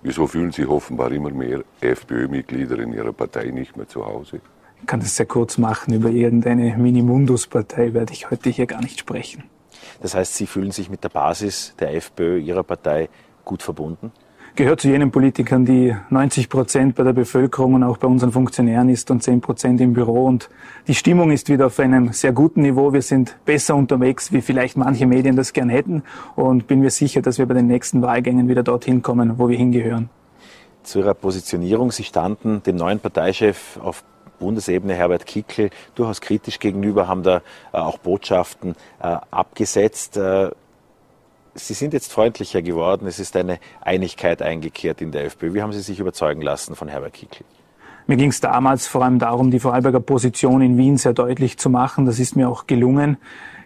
Wieso 0.00 0.26
fühlen 0.26 0.52
sich 0.52 0.66
offenbar 0.66 1.12
immer 1.12 1.28
mehr 1.28 1.64
FPÖ-Mitglieder 1.82 2.78
in 2.78 2.94
ihrer 2.94 3.12
Partei 3.12 3.50
nicht 3.50 3.76
mehr 3.76 3.86
zu 3.86 4.06
Hause? 4.06 4.40
Ich 4.80 4.86
kann 4.86 5.00
das 5.00 5.14
sehr 5.14 5.26
kurz 5.26 5.58
machen. 5.58 5.92
Über 5.92 6.08
irgendeine 6.08 6.78
Minimundus-Partei 6.78 7.92
werde 7.92 8.14
ich 8.14 8.30
heute 8.30 8.48
hier 8.48 8.66
gar 8.66 8.80
nicht 8.80 9.00
sprechen. 9.00 9.44
Das 10.00 10.14
heißt, 10.14 10.34
Sie 10.34 10.46
fühlen 10.46 10.70
sich 10.70 10.88
mit 10.88 11.04
der 11.04 11.10
Basis 11.10 11.74
der 11.78 11.94
FPÖ, 11.94 12.38
Ihrer 12.38 12.62
Partei, 12.62 13.10
gut 13.44 13.62
verbunden? 13.62 14.12
Gehört 14.58 14.80
zu 14.80 14.88
jenen 14.88 15.12
Politikern, 15.12 15.64
die 15.64 15.94
90 16.10 16.48
Prozent 16.48 16.96
bei 16.96 17.04
der 17.04 17.12
Bevölkerung 17.12 17.74
und 17.74 17.84
auch 17.84 17.96
bei 17.96 18.08
unseren 18.08 18.32
Funktionären 18.32 18.88
ist 18.88 19.08
und 19.08 19.22
10 19.22 19.40
Prozent 19.40 19.80
im 19.80 19.92
Büro. 19.92 20.24
Und 20.24 20.50
die 20.88 20.96
Stimmung 20.96 21.30
ist 21.30 21.48
wieder 21.48 21.66
auf 21.66 21.78
einem 21.78 22.12
sehr 22.12 22.32
guten 22.32 22.62
Niveau. 22.62 22.92
Wir 22.92 23.02
sind 23.02 23.36
besser 23.44 23.76
unterwegs, 23.76 24.32
wie 24.32 24.42
vielleicht 24.42 24.76
manche 24.76 25.06
Medien 25.06 25.36
das 25.36 25.52
gern 25.52 25.68
hätten. 25.68 26.02
Und 26.34 26.66
bin 26.66 26.80
mir 26.80 26.90
sicher, 26.90 27.22
dass 27.22 27.38
wir 27.38 27.46
bei 27.46 27.54
den 27.54 27.68
nächsten 27.68 28.02
Wahlgängen 28.02 28.48
wieder 28.48 28.64
dorthin 28.64 29.00
kommen, 29.00 29.38
wo 29.38 29.48
wir 29.48 29.56
hingehören. 29.56 30.10
Zu 30.82 30.98
Ihrer 30.98 31.14
Positionierung. 31.14 31.92
Sie 31.92 32.02
standen 32.02 32.60
dem 32.64 32.74
neuen 32.74 32.98
Parteichef 32.98 33.78
auf 33.80 34.02
Bundesebene 34.40 34.94
Herbert 34.94 35.24
Kickl 35.24 35.70
durchaus 35.94 36.20
kritisch 36.20 36.58
gegenüber, 36.58 37.06
haben 37.06 37.22
da 37.22 37.42
äh, 37.72 37.78
auch 37.78 37.98
Botschaften 37.98 38.74
äh, 39.00 39.18
abgesetzt. 39.30 40.18
Sie 41.54 41.74
sind 41.74 41.92
jetzt 41.92 42.12
freundlicher 42.12 42.62
geworden. 42.62 43.06
Es 43.06 43.18
ist 43.18 43.36
eine 43.36 43.58
Einigkeit 43.80 44.42
eingekehrt 44.42 45.00
in 45.00 45.12
der 45.12 45.24
FPÖ. 45.24 45.54
Wie 45.54 45.62
haben 45.62 45.72
Sie 45.72 45.80
sich 45.80 46.00
überzeugen 46.00 46.42
lassen 46.42 46.74
von 46.76 46.88
Herbert 46.88 47.14
Kickl? 47.14 47.44
Mir 48.06 48.16
ging 48.16 48.30
es 48.30 48.40
damals 48.40 48.86
vor 48.86 49.04
allem 49.04 49.18
darum, 49.18 49.50
die 49.50 49.60
Vorarlberger 49.60 50.00
Position 50.00 50.62
in 50.62 50.78
Wien 50.78 50.96
sehr 50.96 51.12
deutlich 51.12 51.58
zu 51.58 51.68
machen. 51.68 52.06
Das 52.06 52.18
ist 52.18 52.36
mir 52.36 52.48
auch 52.48 52.66
gelungen. 52.66 53.18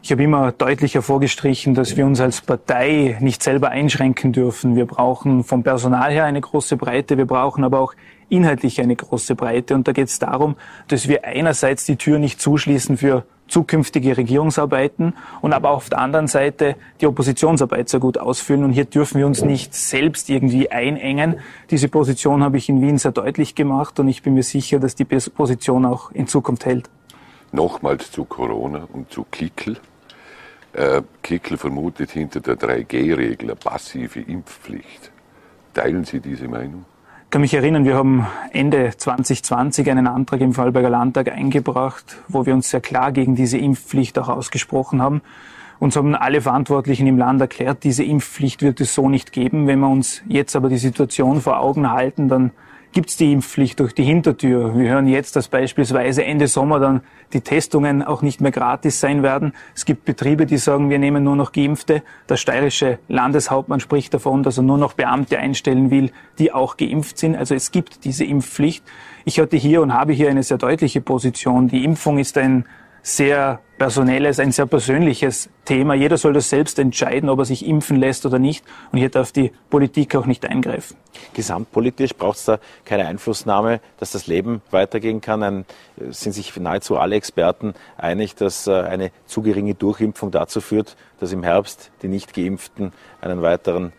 Ich 0.02 0.10
habe 0.10 0.24
immer 0.24 0.50
deutlich 0.50 0.94
hervorgestrichen, 0.94 1.74
dass 1.74 1.96
wir 1.96 2.04
uns 2.04 2.20
als 2.20 2.40
Partei 2.40 3.16
nicht 3.20 3.40
selber 3.40 3.68
einschränken 3.68 4.32
dürfen. 4.32 4.74
Wir 4.74 4.84
brauchen 4.84 5.44
vom 5.44 5.62
Personal 5.62 6.10
her 6.10 6.24
eine 6.24 6.40
große 6.40 6.76
Breite, 6.76 7.16
wir 7.18 7.26
brauchen 7.26 7.62
aber 7.62 7.78
auch 7.78 7.94
inhaltlich 8.28 8.80
eine 8.80 8.96
große 8.96 9.36
Breite. 9.36 9.76
Und 9.76 9.86
da 9.86 9.92
geht 9.92 10.08
es 10.08 10.18
darum, 10.18 10.56
dass 10.88 11.06
wir 11.06 11.24
einerseits 11.24 11.84
die 11.84 11.94
Tür 11.94 12.18
nicht 12.18 12.40
zuschließen 12.40 12.96
für 12.96 13.24
zukünftige 13.48 14.16
Regierungsarbeiten 14.16 15.14
und 15.40 15.52
aber 15.52 15.70
auf 15.70 15.88
der 15.88 15.98
anderen 15.98 16.26
Seite 16.26 16.76
die 17.00 17.06
Oppositionsarbeit 17.06 17.88
sehr 17.88 18.00
gut 18.00 18.18
ausfüllen. 18.18 18.64
Und 18.64 18.72
hier 18.72 18.84
dürfen 18.84 19.18
wir 19.18 19.26
uns 19.26 19.42
nicht 19.42 19.74
selbst 19.74 20.30
irgendwie 20.30 20.70
einengen. 20.70 21.40
Diese 21.70 21.88
Position 21.88 22.42
habe 22.42 22.56
ich 22.56 22.68
in 22.68 22.80
Wien 22.80 22.98
sehr 22.98 23.12
deutlich 23.12 23.54
gemacht 23.54 24.00
und 24.00 24.08
ich 24.08 24.22
bin 24.22 24.34
mir 24.34 24.42
sicher, 24.42 24.78
dass 24.78 24.94
die 24.94 25.04
Position 25.04 25.84
auch 25.84 26.10
in 26.12 26.26
Zukunft 26.26 26.64
hält. 26.64 26.88
Nochmals 27.52 28.10
zu 28.10 28.24
Corona 28.24 28.88
und 28.92 29.10
zu 29.10 29.24
Kickel. 29.30 29.76
Äh, 30.72 31.02
Kickel 31.22 31.58
vermutet 31.58 32.12
hinter 32.12 32.40
der 32.40 32.58
3G-Regel 32.58 33.50
eine 33.50 33.56
passive 33.56 34.20
Impfpflicht. 34.20 35.10
Teilen 35.74 36.04
Sie 36.04 36.20
diese 36.20 36.48
Meinung? 36.48 36.86
Kann 37.32 37.40
mich 37.40 37.54
erinnern, 37.54 37.86
wir 37.86 37.96
haben 37.96 38.26
Ende 38.50 38.92
2020 38.94 39.90
einen 39.90 40.06
Antrag 40.06 40.42
im 40.42 40.52
Vorarlberger 40.52 40.90
Landtag 40.90 41.32
eingebracht, 41.32 42.18
wo 42.28 42.44
wir 42.44 42.52
uns 42.52 42.68
sehr 42.68 42.82
klar 42.82 43.10
gegen 43.10 43.36
diese 43.36 43.56
Impfpflicht 43.56 44.18
auch 44.18 44.28
ausgesprochen 44.28 45.00
haben. 45.00 45.22
Uns 45.78 45.96
haben 45.96 46.14
alle 46.14 46.42
Verantwortlichen 46.42 47.06
im 47.06 47.16
Land 47.16 47.40
erklärt, 47.40 47.84
diese 47.84 48.04
Impfpflicht 48.04 48.60
wird 48.60 48.82
es 48.82 48.94
so 48.94 49.08
nicht 49.08 49.32
geben. 49.32 49.66
Wenn 49.66 49.80
wir 49.80 49.88
uns 49.88 50.20
jetzt 50.28 50.54
aber 50.54 50.68
die 50.68 50.76
Situation 50.76 51.40
vor 51.40 51.58
Augen 51.58 51.90
halten, 51.90 52.28
dann 52.28 52.50
gibt 52.92 53.10
es 53.10 53.16
die 53.16 53.32
Impfpflicht 53.32 53.80
durch 53.80 53.94
die 53.94 54.04
Hintertür. 54.04 54.78
Wir 54.78 54.90
hören 54.90 55.08
jetzt, 55.08 55.34
dass 55.36 55.48
beispielsweise 55.48 56.24
Ende 56.24 56.46
Sommer 56.46 56.78
dann 56.78 57.00
die 57.32 57.40
Testungen 57.40 58.02
auch 58.02 58.22
nicht 58.22 58.40
mehr 58.40 58.52
gratis 58.52 59.00
sein 59.00 59.22
werden. 59.22 59.52
Es 59.74 59.84
gibt 59.84 60.04
Betriebe, 60.04 60.46
die 60.46 60.58
sagen, 60.58 60.90
wir 60.90 60.98
nehmen 60.98 61.24
nur 61.24 61.36
noch 61.36 61.52
Geimpfte. 61.52 62.02
Der 62.28 62.36
steirische 62.36 62.98
Landeshauptmann 63.08 63.80
spricht 63.80 64.12
davon, 64.12 64.42
dass 64.42 64.58
er 64.58 64.62
nur 64.62 64.78
noch 64.78 64.92
Beamte 64.92 65.38
einstellen 65.38 65.90
will, 65.90 66.12
die 66.38 66.52
auch 66.52 66.76
geimpft 66.76 67.18
sind. 67.18 67.34
Also 67.34 67.54
es 67.54 67.70
gibt 67.70 68.04
diese 68.04 68.24
Impfpflicht. 68.24 68.84
Ich 69.24 69.40
hatte 69.40 69.56
hier 69.56 69.82
und 69.82 69.94
habe 69.94 70.12
hier 70.12 70.28
eine 70.28 70.42
sehr 70.42 70.58
deutliche 70.58 71.00
Position. 71.00 71.68
Die 71.68 71.84
Impfung 71.84 72.18
ist 72.18 72.36
ein 72.36 72.66
sehr 73.02 73.60
personelles, 73.82 74.38
ein 74.38 74.52
sehr 74.52 74.66
persönliches 74.66 75.50
Thema. 75.64 75.94
Jeder 75.94 76.16
soll 76.16 76.34
das 76.34 76.48
selbst 76.48 76.78
entscheiden, 76.78 77.28
ob 77.28 77.40
er 77.40 77.44
sich 77.44 77.66
impfen 77.66 77.96
lässt 77.96 78.24
oder 78.24 78.38
nicht. 78.38 78.64
Und 78.92 79.00
hier 79.00 79.08
darf 79.08 79.32
die 79.32 79.50
Politik 79.70 80.14
auch 80.14 80.24
nicht 80.24 80.46
eingreifen. 80.46 80.96
Gesamtpolitisch 81.34 82.14
braucht 82.14 82.36
es 82.36 82.44
da 82.44 82.60
keine 82.84 83.06
Einflussnahme, 83.06 83.80
dass 83.98 84.12
das 84.12 84.28
Leben 84.28 84.62
weitergehen 84.70 85.20
kann. 85.20 85.42
Ein, 85.42 85.64
sind 86.10 86.30
sich 86.30 86.56
nahezu 86.56 86.96
alle 86.96 87.16
Experten 87.16 87.74
einig, 87.96 88.36
dass 88.36 88.68
äh, 88.68 88.72
eine 88.72 89.10
zu 89.26 89.42
geringe 89.42 89.74
Durchimpfung 89.74 90.30
dazu 90.30 90.60
führt, 90.60 90.96
dass 91.18 91.32
im 91.32 91.42
Herbst 91.42 91.90
die 92.02 92.08
Nicht-Geimpften 92.08 92.92
einen 93.20 93.42
weiteren 93.42 93.88
äh, 93.88 93.90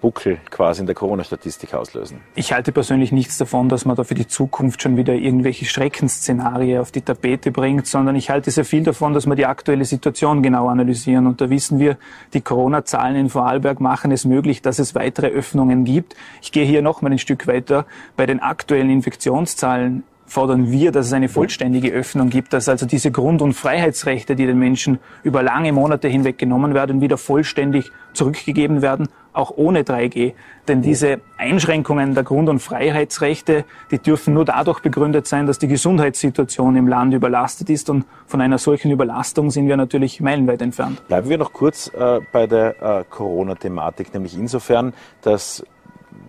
Buckel 0.00 0.38
quasi 0.50 0.80
in 0.80 0.86
der 0.86 0.94
Corona-Statistik 0.94 1.74
auslösen. 1.74 2.20
Ich 2.34 2.52
halte 2.52 2.72
persönlich 2.72 3.12
nichts 3.12 3.36
davon, 3.36 3.68
dass 3.68 3.84
man 3.84 3.96
da 3.96 4.04
für 4.04 4.14
die 4.14 4.26
Zukunft 4.26 4.82
schon 4.82 4.96
wieder 4.96 5.14
irgendwelche 5.14 5.66
Schreckensszenarien 5.66 6.80
auf 6.80 6.90
die 6.90 7.02
Tapete 7.02 7.50
bringt, 7.50 7.86
sondern 7.86 8.16
ich 8.16 8.30
halte 8.30 8.50
sehr 8.50 8.64
viel 8.64 8.82
davon, 8.82 9.12
dass 9.12 9.26
wir 9.26 9.34
die 9.34 9.46
aktuelle 9.46 9.84
Situation 9.84 10.42
genau 10.42 10.68
analysieren. 10.68 11.26
Und 11.26 11.40
da 11.40 11.50
wissen 11.50 11.78
wir, 11.78 11.98
die 12.32 12.40
Corona-Zahlen 12.40 13.16
in 13.16 13.28
Vorarlberg 13.28 13.80
machen 13.80 14.10
es 14.10 14.24
möglich, 14.24 14.62
dass 14.62 14.78
es 14.78 14.94
weitere 14.94 15.28
Öffnungen 15.28 15.84
gibt. 15.84 16.16
Ich 16.40 16.50
gehe 16.50 16.64
hier 16.64 16.80
noch 16.80 17.02
mal 17.02 17.12
ein 17.12 17.18
Stück 17.18 17.46
weiter. 17.46 17.84
Bei 18.16 18.24
den 18.24 18.40
aktuellen 18.40 18.88
Infektionszahlen 18.88 20.04
fordern 20.28 20.70
wir, 20.70 20.92
dass 20.92 21.06
es 21.06 21.12
eine 21.12 21.28
vollständige 21.28 21.90
Öffnung 21.90 22.30
gibt, 22.30 22.52
dass 22.52 22.68
also 22.68 22.86
diese 22.86 23.10
Grund- 23.10 23.42
und 23.42 23.54
Freiheitsrechte, 23.54 24.36
die 24.36 24.46
den 24.46 24.58
Menschen 24.58 24.98
über 25.22 25.42
lange 25.42 25.72
Monate 25.72 26.08
hinweg 26.08 26.38
genommen 26.38 26.74
werden, 26.74 27.00
wieder 27.00 27.16
vollständig 27.16 27.90
zurückgegeben 28.12 28.82
werden, 28.82 29.08
auch 29.32 29.52
ohne 29.56 29.82
3G. 29.82 30.34
Denn 30.66 30.82
diese 30.82 31.20
Einschränkungen 31.36 32.14
der 32.14 32.24
Grund- 32.24 32.48
und 32.48 32.58
Freiheitsrechte, 32.60 33.64
die 33.90 33.98
dürfen 33.98 34.34
nur 34.34 34.44
dadurch 34.44 34.80
begründet 34.80 35.26
sein, 35.26 35.46
dass 35.46 35.58
die 35.58 35.68
Gesundheitssituation 35.68 36.76
im 36.76 36.88
Land 36.88 37.14
überlastet 37.14 37.70
ist. 37.70 37.88
Und 37.90 38.04
von 38.26 38.40
einer 38.40 38.58
solchen 38.58 38.90
Überlastung 38.90 39.50
sind 39.50 39.68
wir 39.68 39.76
natürlich 39.76 40.20
meilenweit 40.20 40.62
entfernt. 40.62 41.06
Bleiben 41.08 41.28
wir 41.28 41.38
noch 41.38 41.52
kurz 41.52 41.88
äh, 41.88 42.20
bei 42.32 42.46
der 42.46 42.82
äh, 42.82 43.04
Corona-Thematik, 43.08 44.12
nämlich 44.12 44.36
insofern, 44.36 44.92
dass 45.22 45.64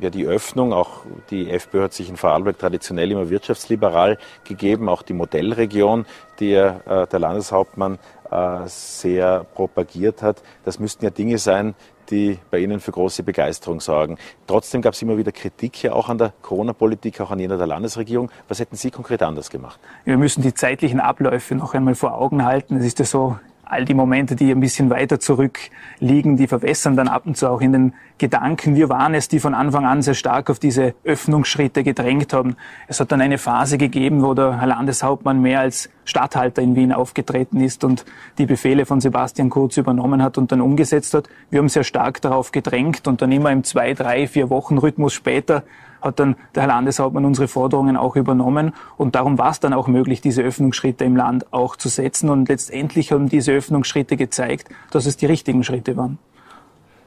ja 0.02 0.10
die 0.10 0.26
Öffnung, 0.26 0.74
auch 0.74 1.02
die 1.30 1.50
FPÖ 1.50 1.84
hat 1.84 1.94
sich 1.94 2.10
in 2.10 2.18
Vorarlberg 2.18 2.58
traditionell 2.58 3.12
immer 3.12 3.30
wirtschaftsliberal 3.30 4.18
gegeben, 4.44 4.90
auch 4.90 5.02
die 5.02 5.14
Modellregion, 5.14 6.06
die 6.40 6.54
äh, 6.54 6.74
der 6.86 7.20
Landeshauptmann 7.20 8.00
äh, 8.32 8.60
sehr 8.66 9.46
propagiert 9.56 10.22
hat. 10.22 10.42
Das 10.66 10.80
müssten 10.80 11.04
ja 11.04 11.12
Dinge 11.12 11.38
sein, 11.38 11.76
die 12.10 12.40
bei 12.52 12.60
Ihnen 12.60 12.80
für 12.80 12.92
große 12.92 13.24
Begeisterung 13.24 13.80
sorgen. 13.80 14.18
Trotzdem 14.48 14.82
gab 14.82 14.94
es 14.94 15.02
immer 15.02 15.18
wieder 15.18 15.32
Kritik 15.32 15.82
ja 15.84 15.94
auch 15.94 16.10
an 16.10 16.18
der 16.18 16.34
Corona-Politik, 16.42 17.22
auch 17.22 17.32
an 17.32 17.40
jener 17.40 17.58
der 17.58 17.68
Landesregierung. 17.68 18.32
Was 18.48 18.60
hätten 18.60 18.76
Sie 18.76 18.92
konkret 18.92 19.22
anders 19.24 19.50
gemacht? 19.50 19.80
Wir 20.06 20.18
müssen 20.18 20.42
die 20.42 20.54
zeitlichen 20.54 21.00
Abläufe 21.00 21.56
noch 21.56 21.74
einmal 21.74 21.96
vor 21.96 22.16
Augen 22.16 22.46
halten. 22.46 22.78
Es 22.78 22.86
ist 22.86 23.00
ja 23.00 23.06
so, 23.06 23.38
all 23.70 23.86
die 23.86 23.94
Momente, 23.94 24.36
die 24.36 24.52
ein 24.52 24.60
bisschen 24.60 24.90
weiter 24.90 25.20
zurückliegen, 25.20 26.38
die 26.38 26.48
verwässern 26.48 26.96
dann 26.98 27.08
ab 27.08 27.26
und 27.26 27.38
zu 27.38 27.48
auch 27.48 27.62
in 27.62 27.72
den 27.72 27.94
Gedanken. 28.18 28.76
Wir 28.76 28.90
waren 28.90 29.14
es, 29.14 29.28
die 29.28 29.40
von 29.40 29.54
Anfang 29.54 29.86
an 29.86 30.02
sehr 30.02 30.16
stark 30.16 30.50
auf 30.50 30.60
diese 30.60 30.96
Öffnungsschritte 31.04 31.84
gedrängt 31.84 32.34
haben. 32.34 32.56
Es 32.88 33.00
hat 33.00 33.12
dann 33.12 33.22
eine 33.22 33.38
Phase 33.38 33.78
gegeben, 33.78 34.24
wo 34.24 34.34
der 34.34 34.60
Herr 34.60 34.68
Landeshauptmann 34.68 35.42
mehr 35.42 35.60
als 35.62 35.90
Stadthalter 36.04 36.62
in 36.62 36.76
Wien 36.76 36.92
aufgetreten 36.92 37.62
ist 37.62 37.84
und 37.84 38.06
die 38.40 38.48
Befehle 38.48 38.86
von 38.88 39.00
Sebastian 39.02 39.52
Kurz 39.52 39.78
übernommen 39.78 40.24
hat 40.24 40.40
und 40.40 40.52
dann 40.52 40.62
umgesetzt 40.62 41.14
hat. 41.14 41.30
Wir 41.52 41.60
haben 41.60 41.70
sehr 41.70 41.84
stark 41.84 42.22
darauf 42.22 42.52
gedrängt 42.52 43.08
und 43.08 43.22
dann 43.22 43.32
immer 43.32 43.52
im 43.52 43.64
zwei, 43.64 43.94
drei, 43.94 44.28
vier 44.28 44.50
Wochen 44.50 44.80
Rhythmus 44.80 45.14
später 45.14 45.64
hat 46.02 46.20
dann 46.20 46.36
der 46.56 46.64
Herr 46.64 46.70
Landeshauptmann 46.70 47.26
unsere 47.26 47.48
Forderungen 47.48 47.98
auch 47.98 48.16
übernommen. 48.16 48.74
Und 48.98 49.16
darum 49.16 49.38
war 49.38 49.52
es 49.52 49.60
dann 49.60 49.74
auch 49.74 49.88
möglich, 49.88 50.22
diese 50.22 50.42
Öffnungsschritte 50.42 51.06
im 51.06 51.16
Land 51.16 51.52
auch 51.54 51.76
zu 51.76 51.90
setzen. 51.90 52.30
Und 52.30 52.50
letztendlich 52.50 53.12
haben 53.12 53.30
diese 53.30 53.52
Öffnungsschritte 53.52 54.18
gezeigt, 54.18 54.70
dass 54.92 55.06
es 55.06 55.18
die 55.18 55.26
richtigen 55.26 55.64
Schritte 55.64 55.98
waren. 55.98 56.18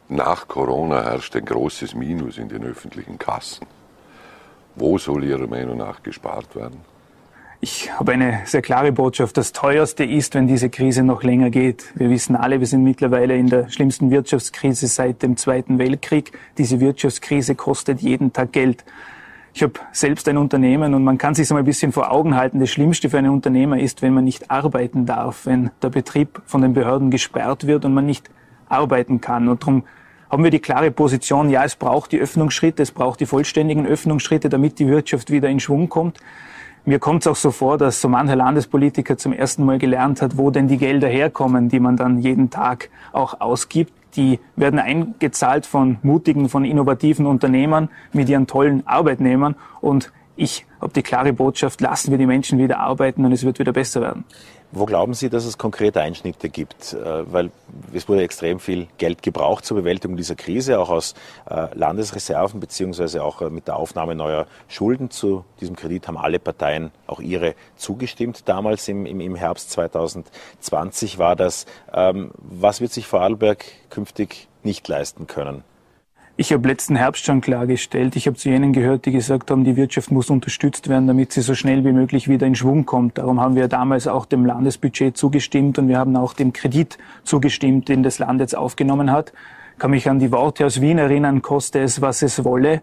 Nach 0.09 0.47
Corona 0.47 1.03
herrscht 1.03 1.35
ein 1.37 1.45
großes 1.45 1.95
Minus 1.95 2.37
in 2.37 2.49
den 2.49 2.65
öffentlichen 2.65 3.19
Kassen. 3.19 3.67
Wo 4.75 4.99
soll 4.99 5.25
Ihrer 5.25 5.47
Meinung 5.47 5.79
nach 5.79 6.03
gespart 6.03 6.55
werden? 6.55 6.92
Ich 7.65 7.97
habe 7.97 8.11
eine 8.11 8.41
sehr 8.45 8.61
klare 8.61 8.91
Botschaft. 8.91 9.37
Das 9.37 9.53
teuerste 9.53 10.03
ist, 10.03 10.35
wenn 10.35 10.49
diese 10.49 10.69
Krise 10.69 11.05
noch 11.05 11.23
länger 11.23 11.49
geht. 11.49 11.85
Wir 11.95 12.11
wissen 12.11 12.35
alle, 12.35 12.59
wir 12.59 12.67
sind 12.67 12.83
mittlerweile 12.83 13.37
in 13.37 13.47
der 13.47 13.69
schlimmsten 13.69 14.11
Wirtschaftskrise 14.11 14.89
seit 14.89 15.23
dem 15.23 15.37
Zweiten 15.37 15.79
Weltkrieg. 15.79 16.33
Diese 16.59 16.81
Wirtschaftskrise 16.81 17.55
kostet 17.55 18.01
jeden 18.01 18.33
Tag 18.33 18.51
Geld. 18.51 18.85
Ich 19.55 19.63
habe 19.63 19.75
selbst 19.93 20.27
ein 20.29 20.39
Unternehmen 20.39 20.93
und 20.93 21.05
man 21.05 21.19
kann 21.19 21.37
sich 21.37 21.47
so 21.47 21.55
ein 21.55 21.65
bisschen 21.65 21.93
vor 21.93 22.11
Augen 22.11 22.35
halten. 22.35 22.59
Das 22.59 22.69
Schlimmste 22.69 23.09
für 23.09 23.19
einen 23.19 23.31
Unternehmer 23.31 23.79
ist, 23.79 24.03
wenn 24.03 24.13
man 24.13 24.25
nicht 24.25 24.51
arbeiten 24.51 25.07
darf, 25.07 25.47
wenn 25.47 25.71
der 25.83 25.91
Betrieb 25.91 26.43
von 26.47 26.63
den 26.63 26.73
Behörden 26.73 27.13
gesperrt 27.13 27.69
wird 27.69 27.85
und 27.85 27.95
man 27.95 28.07
nicht 28.07 28.29
arbeiten 28.69 29.21
kann. 29.21 29.47
Und 29.47 29.63
darum 29.63 29.85
haben 30.29 30.43
wir 30.43 30.51
die 30.51 30.59
klare 30.59 30.91
Position, 30.91 31.49
ja, 31.49 31.63
es 31.63 31.77
braucht 31.77 32.11
die 32.11 32.19
Öffnungsschritte, 32.19 32.83
es 32.83 32.91
braucht 32.91 33.21
die 33.21 33.27
vollständigen 33.27 33.87
Öffnungsschritte, 33.87 34.49
damit 34.49 34.81
die 34.81 34.89
Wirtschaft 34.89 35.31
wieder 35.31 35.49
in 35.49 35.61
Schwung 35.61 35.89
kommt. 35.89 36.19
Mir 36.85 36.99
kommt 36.99 37.23
es 37.23 37.27
auch 37.29 37.37
so 37.37 37.51
vor, 37.51 37.79
dass 37.79 38.01
so 38.01 38.09
mancher 38.09 38.37
Landespolitiker 38.37 39.17
zum 39.17 39.33
ersten 39.33 39.65
Mal 39.65 39.79
gelernt 39.79 40.21
hat, 40.21 40.37
wo 40.37 40.51
denn 40.51 40.67
die 40.69 40.79
Gelder 40.79 41.09
herkommen, 41.09 41.69
die 41.69 41.81
man 41.81 41.97
dann 41.97 42.19
jeden 42.19 42.51
Tag 42.51 42.91
auch 43.13 43.41
ausgibt 43.41 43.93
die 44.17 44.41
werden 44.57 44.79
eingezahlt 44.79 45.67
von 45.67 45.99
mutigen, 46.03 46.49
von 46.49 46.65
innovativen 46.65 47.27
Unternehmern 47.27 47.89
mit 48.13 48.29
ihren 48.29 48.47
tollen 48.47 48.87
Arbeitnehmern. 48.87 49.57
Und 49.81 50.13
ich 50.37 50.67
habe 50.81 50.93
die 50.93 51.03
klare 51.03 51.33
Botschaft, 51.33 51.81
lassen 51.81 52.11
wir 52.11 52.19
die 52.19 52.27
Menschen 52.27 52.59
wieder 52.59 52.79
arbeiten 52.79 53.25
und 53.25 53.33
es 53.33 53.45
wird 53.45 53.59
wieder 53.59 53.73
besser 53.73 54.01
werden. 54.01 54.25
Wo 54.75 54.87
glauben 54.87 55.13
Sie, 55.13 55.29
dass 55.29 55.45
es 55.45 55.59
konkrete 55.59 56.01
Einschnitte 56.01 56.49
gibt? 56.49 56.95
Äh, 56.95 57.31
weil 57.31 57.51
es 57.93 58.09
wurde 58.09 58.23
extrem 58.23 58.59
viel 58.59 58.89
Geld 58.97 59.23
gebraucht 59.23 59.67
zur 59.67 59.77
Bewältigung 59.77 60.17
dieser 60.17 60.35
Krise, 60.35 60.81
auch 60.81 60.89
aus 60.89 61.15
äh, 61.51 61.67
Landesreserven 61.75 62.59
beziehungsweise 62.59 63.23
auch 63.23 63.43
äh, 63.43 63.51
mit 63.51 63.69
der 63.69 63.77
Aufnahme 63.77 64.15
neuer 64.15 64.47
Schulden 64.69 65.11
zu 65.11 65.45
diesem 65.61 65.77
Kredit 65.77 66.09
haben 66.09 66.17
alle 66.17 66.39
Parteien 66.39 66.91
auch 67.07 67.21
ihre 67.21 67.55
zugestimmt. 67.77 68.49
Damals 68.49 68.89
im, 68.89 69.05
im 69.05 69.35
Herbst 69.35 69.71
2020 69.73 71.19
war 71.19 71.37
das. 71.37 71.67
Ähm, 71.93 72.31
was 72.39 72.81
wird 72.81 72.93
sich 72.93 73.07
Vorarlberg 73.07 73.67
künftig 73.91 74.49
nicht 74.63 74.89
leisten 74.89 75.27
können? 75.27 75.65
Ich 76.39 76.51
habe 76.51 76.67
letzten 76.67 76.97
Herbst 76.97 77.27
schon 77.27 77.43
klargestellt, 77.43 78.17
ich 78.17 78.27
habe 78.27 78.39
zu 78.39 78.49
jenen 78.49 78.73
gehört, 78.73 79.05
die 79.05 79.13
gesagt 79.13 79.51
haben, 79.51 79.65
die 79.65 79.77
Wirtschaft 79.77 80.11
muss 80.11 80.31
unterstützt 80.31 80.89
werden, 80.89 81.07
damit 81.07 81.31
sie 81.31 81.43
so 81.43 81.55
schnell 81.55 81.85
wie 81.85 81.93
möglich 81.93 82.27
wieder 82.27 82.47
in 82.47 82.55
Schwung 82.55 82.87
kommt. 82.87 83.19
Darum 83.19 83.39
haben 83.39 83.55
wir 83.55 83.69
damals 83.69 84.07
auch 84.07 84.25
dem 84.25 84.47
Landesbudget 84.47 85.15
zugestimmt 85.15 85.79
und 85.79 85.89
wir 85.89 85.99
haben 85.99 86.17
auch 86.17 86.33
dem 86.33 86.55
Kredit 86.55 86.97
zugestimmt, 87.23 87.91
den 87.91 88.03
das 88.03 88.19
Land 88.19 88.41
jetzt 88.41 88.57
aufgenommen 88.57 89.13
hat. 89.13 89.35
Ich 89.75 89.79
kann 89.79 89.91
mich 89.91 90.09
an 90.09 90.21
die 90.21 90.33
Worte 90.33 90.65
aus 90.65 90.81
Wien 90.81 90.97
erinnern, 90.97 91.43
koste 91.43 91.81
es, 91.81 92.01
was 92.01 92.23
es 92.23 92.43
wolle. 92.45 92.81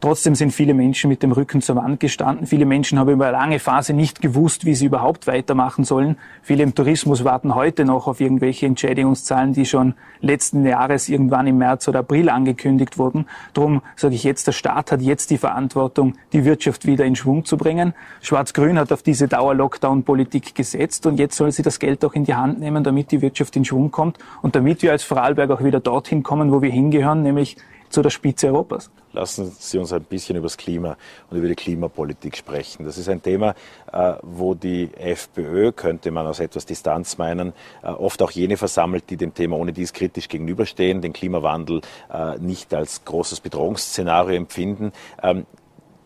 Trotzdem 0.00 0.34
sind 0.34 0.52
viele 0.52 0.74
Menschen 0.74 1.08
mit 1.08 1.22
dem 1.22 1.32
Rücken 1.32 1.62
zur 1.62 1.76
Wand 1.76 1.98
gestanden. 1.98 2.46
Viele 2.46 2.66
Menschen 2.66 2.98
haben 2.98 3.08
über 3.10 3.26
eine 3.26 3.32
lange 3.32 3.58
Phase 3.58 3.94
nicht 3.94 4.20
gewusst, 4.20 4.66
wie 4.66 4.74
sie 4.74 4.86
überhaupt 4.86 5.26
weitermachen 5.26 5.84
sollen. 5.84 6.18
Viele 6.42 6.62
im 6.62 6.74
Tourismus 6.74 7.24
warten 7.24 7.54
heute 7.54 7.86
noch 7.86 8.06
auf 8.06 8.20
irgendwelche 8.20 8.66
Entschädigungszahlen, 8.66 9.54
die 9.54 9.64
schon 9.64 9.94
letzten 10.20 10.66
Jahres 10.66 11.08
irgendwann 11.08 11.46
im 11.46 11.56
März 11.58 11.88
oder 11.88 12.00
April 12.00 12.28
angekündigt 12.28 12.98
wurden. 12.98 13.26
Darum 13.54 13.80
sage 13.96 14.14
ich 14.14 14.24
jetzt, 14.24 14.46
der 14.46 14.52
Staat 14.52 14.92
hat 14.92 15.00
jetzt 15.00 15.30
die 15.30 15.38
Verantwortung, 15.38 16.14
die 16.32 16.44
Wirtschaft 16.44 16.86
wieder 16.86 17.04
in 17.04 17.16
Schwung 17.16 17.44
zu 17.44 17.56
bringen. 17.56 17.94
Schwarz-Grün 18.20 18.78
hat 18.78 18.92
auf 18.92 19.02
diese 19.02 19.26
Dauer-Lockdown-Politik 19.28 20.54
gesetzt 20.54 21.06
und 21.06 21.18
jetzt 21.18 21.36
soll 21.36 21.50
sie 21.50 21.62
das 21.62 21.78
Geld 21.78 22.04
auch 22.04 22.12
in 22.12 22.24
die 22.24 22.34
Hand 22.34 22.60
nehmen, 22.60 22.84
damit 22.84 23.10
die 23.10 23.22
Wirtschaft 23.22 23.56
in 23.56 23.64
Schwung 23.64 23.90
kommt 23.90 24.18
und 24.42 24.54
damit 24.54 24.82
wir 24.82 24.92
als 24.92 25.02
Vorarlberg 25.02 25.50
auch 25.50 25.64
wieder 25.64 25.80
dorthin 25.80 26.22
kommen, 26.22 26.52
wo 26.52 26.60
wir 26.60 26.70
hingehören, 26.70 27.22
nämlich 27.22 27.56
zu 27.94 28.02
der 28.02 28.10
Spitze 28.10 28.48
Europas. 28.48 28.90
Lassen 29.12 29.54
Sie 29.56 29.78
uns 29.78 29.92
ein 29.92 30.02
bisschen 30.02 30.36
über 30.36 30.46
das 30.46 30.56
Klima 30.56 30.96
und 31.30 31.38
über 31.38 31.46
die 31.46 31.54
Klimapolitik 31.54 32.36
sprechen. 32.36 32.84
Das 32.84 32.98
ist 32.98 33.08
ein 33.08 33.22
Thema, 33.22 33.54
äh, 33.92 34.14
wo 34.22 34.54
die 34.54 34.90
FPÖ, 34.92 35.70
könnte 35.70 36.10
man 36.10 36.26
aus 36.26 36.40
etwas 36.40 36.66
Distanz 36.66 37.18
meinen, 37.18 37.52
äh, 37.84 37.86
oft 37.86 38.20
auch 38.22 38.32
jene 38.32 38.56
versammelt, 38.56 39.08
die 39.10 39.16
dem 39.16 39.32
Thema 39.32 39.56
ohne 39.56 39.72
dies 39.72 39.92
kritisch 39.92 40.28
gegenüberstehen, 40.28 41.02
den 41.02 41.12
Klimawandel 41.12 41.82
äh, 42.12 42.36
nicht 42.38 42.74
als 42.74 43.04
großes 43.04 43.38
Bedrohungsszenario 43.38 44.34
empfinden. 44.34 44.90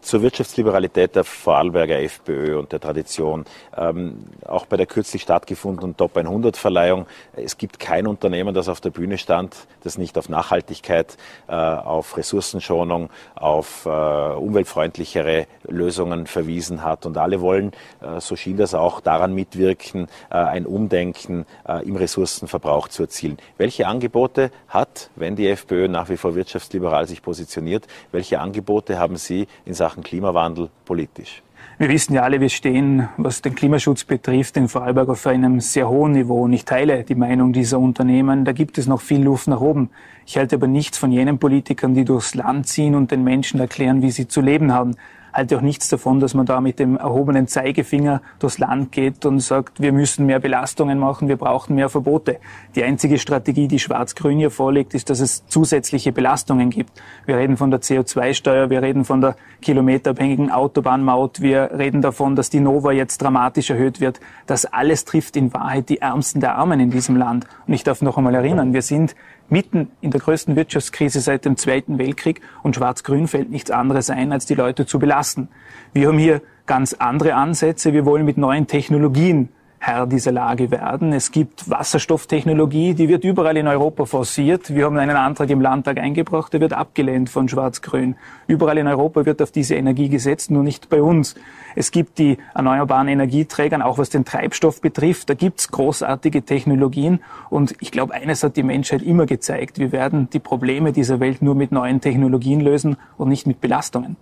Zur 0.01 0.23
Wirtschaftsliberalität 0.23 1.17
der 1.17 1.25
Vorarlberger 1.25 2.01
FPÖ 2.01 2.57
und 2.59 2.73
der 2.73 2.81
Tradition. 2.81 3.45
Ähm, 3.77 4.25
auch 4.47 4.65
bei 4.67 4.77
der 4.77 4.87
kürzlich 4.87 5.23
stattgefundenen 5.23 5.97
Top 5.97 6.17
100 6.17 6.57
Verleihung. 6.57 7.07
Es 7.35 7.59
gibt 7.59 7.79
kein 7.79 8.07
Unternehmen, 8.07 8.55
das 8.55 8.69
auf 8.69 8.81
der 8.81 8.91
Bühne 8.91 9.19
stand, 9.19 9.57
das 9.83 9.99
nicht 9.99 10.17
auf 10.17 10.29
Nachhaltigkeit, 10.29 11.17
äh, 11.49 11.53
auf 11.53 12.17
Ressourcenschonung, 12.17 13.11
auf 13.35 13.87
äh, 13.87 13.89
umweltfreundlichere 13.89 15.47
Lösungen 15.65 16.27
verwiesen 16.27 16.85
hat. 16.85 17.05
Und 17.05 17.19
alle 17.19 17.41
wollen, 17.41 17.73
äh, 18.01 18.21
so 18.21 18.37
schien 18.37 18.57
das 18.57 18.75
auch, 18.75 19.01
daran 19.01 19.35
mitwirken, 19.35 20.07
äh, 20.31 20.37
ein 20.37 20.65
Umdenken 20.65 21.45
äh, 21.67 21.87
im 21.87 21.97
Ressourcenverbrauch 21.97 22.89
zu 22.89 23.03
erzielen. 23.03 23.37
Welche 23.57 23.87
Angebote 23.87 24.51
hat, 24.69 25.11
wenn 25.17 25.37
die 25.37 25.49
FPÖ 25.49 25.89
nach 25.89 26.09
wie 26.09 26.17
vor 26.17 26.35
wirtschaftsliberal 26.35 27.07
sich 27.07 27.21
positioniert, 27.21 27.87
welche 28.13 28.41
Angebote 28.41 28.99
haben 28.99 29.17
Sie 29.17 29.49
in 29.65 29.75
Sachen 29.75 29.98
Sachen 29.99 30.03
Klimawandel 30.03 30.71
politisch? 30.85 31.43
Wir 31.79 31.89
wissen 31.89 32.15
ja 32.15 32.23
alle, 32.23 32.41
wir 32.41 32.49
stehen, 32.49 33.09
was 33.17 33.43
den 33.43 33.55
Klimaschutz 33.55 34.05
betrifft, 34.05 34.57
in 34.57 34.69
Vorarlberg 34.69 35.09
auf 35.09 35.27
einem 35.27 35.61
sehr 35.61 35.89
hohen 35.89 36.13
Niveau. 36.13 36.43
Und 36.43 36.53
ich 36.53 36.65
teile 36.65 37.05
die 37.05 37.15
Meinung 37.15 37.53
dieser 37.53 37.79
Unternehmen. 37.79 38.45
Da 38.45 38.53
gibt 38.53 38.79
es 38.79 38.87
noch 38.87 39.01
viel 39.01 39.23
Luft 39.23 39.49
nach 39.49 39.61
oben. 39.61 39.91
Ich 40.27 40.37
halte 40.37 40.57
aber 40.57 40.67
nichts 40.67 40.99
von 40.99 41.13
jenen 41.13 41.39
Politikern, 41.39 41.95
die 41.95 42.05
durchs 42.05 42.35
Land 42.35 42.67
ziehen 42.67 42.95
und 42.95 43.11
den 43.11 43.25
Menschen 43.25 43.61
erklären, 43.61 44.03
wie 44.03 44.11
sie 44.11 44.29
zu 44.29 44.41
leben 44.41 44.73
haben 44.73 44.97
halte 45.39 45.57
auch 45.57 45.63
nichts 45.63 45.89
davon, 45.89 46.21
dass 46.21 46.35
man 46.35 46.45
da 46.45 46.61
mit 46.61 46.79
dem 46.79 46.97
erhobenen 46.97 47.47
Zeigefinger 47.47 48.21
durchs 48.41 48.59
Land 48.59 48.93
geht 48.93 49.25
und 49.25 49.41
sagt, 49.41 49.81
wir 49.81 49.93
müssen 49.93 50.27
mehr 50.27 50.41
Belastungen 50.41 50.99
machen, 50.99 51.29
wir 51.29 51.37
brauchen 51.37 51.77
mehr 51.77 51.89
Verbote. 51.89 52.39
Die 52.75 52.83
einzige 52.83 53.19
Strategie, 53.19 53.69
die 53.69 53.79
Schwarz-Grün 53.79 54.39
hier 54.39 54.51
vorlegt, 54.51 54.95
ist, 54.95 55.11
dass 55.11 55.21
es 55.21 55.47
zusätzliche 55.47 56.13
Belastungen 56.13 56.71
gibt. 56.71 56.91
Wir 57.25 57.37
reden 57.37 57.57
von 57.57 57.71
der 57.71 57.81
CO2-Steuer, 57.81 58.69
wir 58.69 58.83
reden 58.83 59.05
von 59.05 59.21
der 59.21 59.37
kilometerabhängigen 59.63 60.51
Autobahnmaut, 60.51 61.41
wir 61.41 61.71
reden 61.79 62.03
davon, 62.03 62.35
dass 62.35 62.51
die 62.51 62.61
Nova 62.61 62.91
jetzt 62.91 63.23
dramatisch 63.23 63.71
erhöht 63.71 64.01
wird. 64.01 64.21
Das 64.47 64.67
alles 64.67 65.05
trifft 65.05 65.37
in 65.37 65.55
Wahrheit 65.55 65.89
die 65.89 66.01
Ärmsten 66.01 66.41
der 66.41 66.57
Armen 66.57 66.81
in 66.81 66.91
diesem 66.91 67.17
Land. 67.17 67.47
Und 67.67 67.75
ich 67.75 67.85
darf 67.85 68.03
noch 68.03 68.19
einmal 68.19 68.35
erinnern, 68.35 68.73
wir 68.73 68.83
sind 68.83 69.15
mitten 69.51 69.91
in 70.01 70.11
der 70.11 70.21
größten 70.21 70.57
Wirtschaftskrise 70.57 71.21
seit 71.21 71.45
dem 71.45 71.57
Zweiten 71.57 71.99
Weltkrieg 71.99 72.41
und 72.63 72.77
Schwarz-Grün 72.77 73.29
fällt 73.29 73.51
nichts 73.51 73.71
anderes 73.71 74.11
ein, 74.11 74.33
als 74.33 74.47
die 74.47 74.55
Leute 74.55 74.87
zu 74.87 74.99
belasten. 74.99 75.49
Wir 75.93 76.09
haben 76.09 76.19
hier 76.19 76.43
ganz 76.67 76.95
andere 76.95 77.35
Ansätze. 77.35 77.93
Wir 77.93 78.05
wollen 78.05 78.25
mit 78.25 78.39
neuen 78.39 78.67
Technologien 78.67 79.49
Herr 79.81 80.07
dieser 80.07 80.33
Lage 80.33 80.71
werden. 80.71 81.13
Es 81.13 81.31
gibt 81.31 81.71
Wasserstofftechnologie, 81.71 82.95
die 82.95 83.09
wird 83.09 83.25
überall 83.25 83.57
in 83.57 83.69
Europa 83.69 84.05
forciert. 84.07 84.75
Wir 84.75 84.85
haben 84.85 84.97
einen 84.99 85.17
Antrag 85.17 85.49
im 85.51 85.61
Landtag 85.61 85.99
eingebracht, 85.99 86.53
der 86.53 86.61
wird 86.61 86.73
abgelehnt 86.73 87.31
von 87.31 87.49
Schwarz-Grün. 87.49 88.17
Überall 88.47 88.79
in 88.79 88.89
Europa 88.89 89.25
wird 89.25 89.41
auf 89.41 89.53
diese 89.53 89.77
Energie 89.77 90.09
gesetzt, 90.09 90.51
nur 90.51 90.63
nicht 90.63 90.89
bei 90.89 91.01
uns. 91.01 91.37
Es 91.77 91.93
gibt 91.93 92.19
die 92.19 92.39
erneuerbaren 92.55 93.09
Energieträger, 93.09 93.85
auch 93.87 93.99
was 93.99 94.11
den 94.11 94.25
Treibstoff 94.25 94.81
betrifft. 94.81 95.31
Da 95.31 95.35
gibt's 95.35 95.71
großartige 95.71 96.43
Technologien. 96.43 97.21
Und 97.49 97.77
ich 97.81 97.93
glaube, 97.93 98.15
eines 98.15 98.43
hat 98.43 98.57
die 98.57 98.65
Menschheit 98.65 99.03
immer 99.03 99.27
gezeigt. 99.27 99.79
Wir 99.79 99.93
werden 99.93 100.29
die 100.31 100.41
Probleme 100.41 100.93
dieser 100.93 101.21
Welt 101.21 101.41
nur 101.41 101.55
mit 101.55 101.71
neuen 101.71 102.01
Technologien 102.01 102.61
lösen 102.61 102.97
und 103.17 103.29
nicht 103.29 103.47
mit 103.47 103.61
Belastungen 103.61 104.17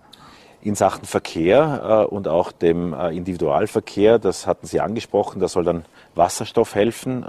in 0.67 0.75
Sachen 0.75 1.05
Verkehr 1.05 2.05
äh, 2.09 2.13
und 2.13 2.27
auch 2.27 2.51
dem 2.51 2.93
äh, 2.93 3.15
Individualverkehr, 3.15 4.19
das 4.19 4.45
hatten 4.45 4.67
Sie 4.67 4.79
angesprochen, 4.79 5.39
da 5.39 5.47
soll 5.47 5.63
dann 5.63 5.85
Wasserstoff 6.15 6.75
helfen. 6.75 7.25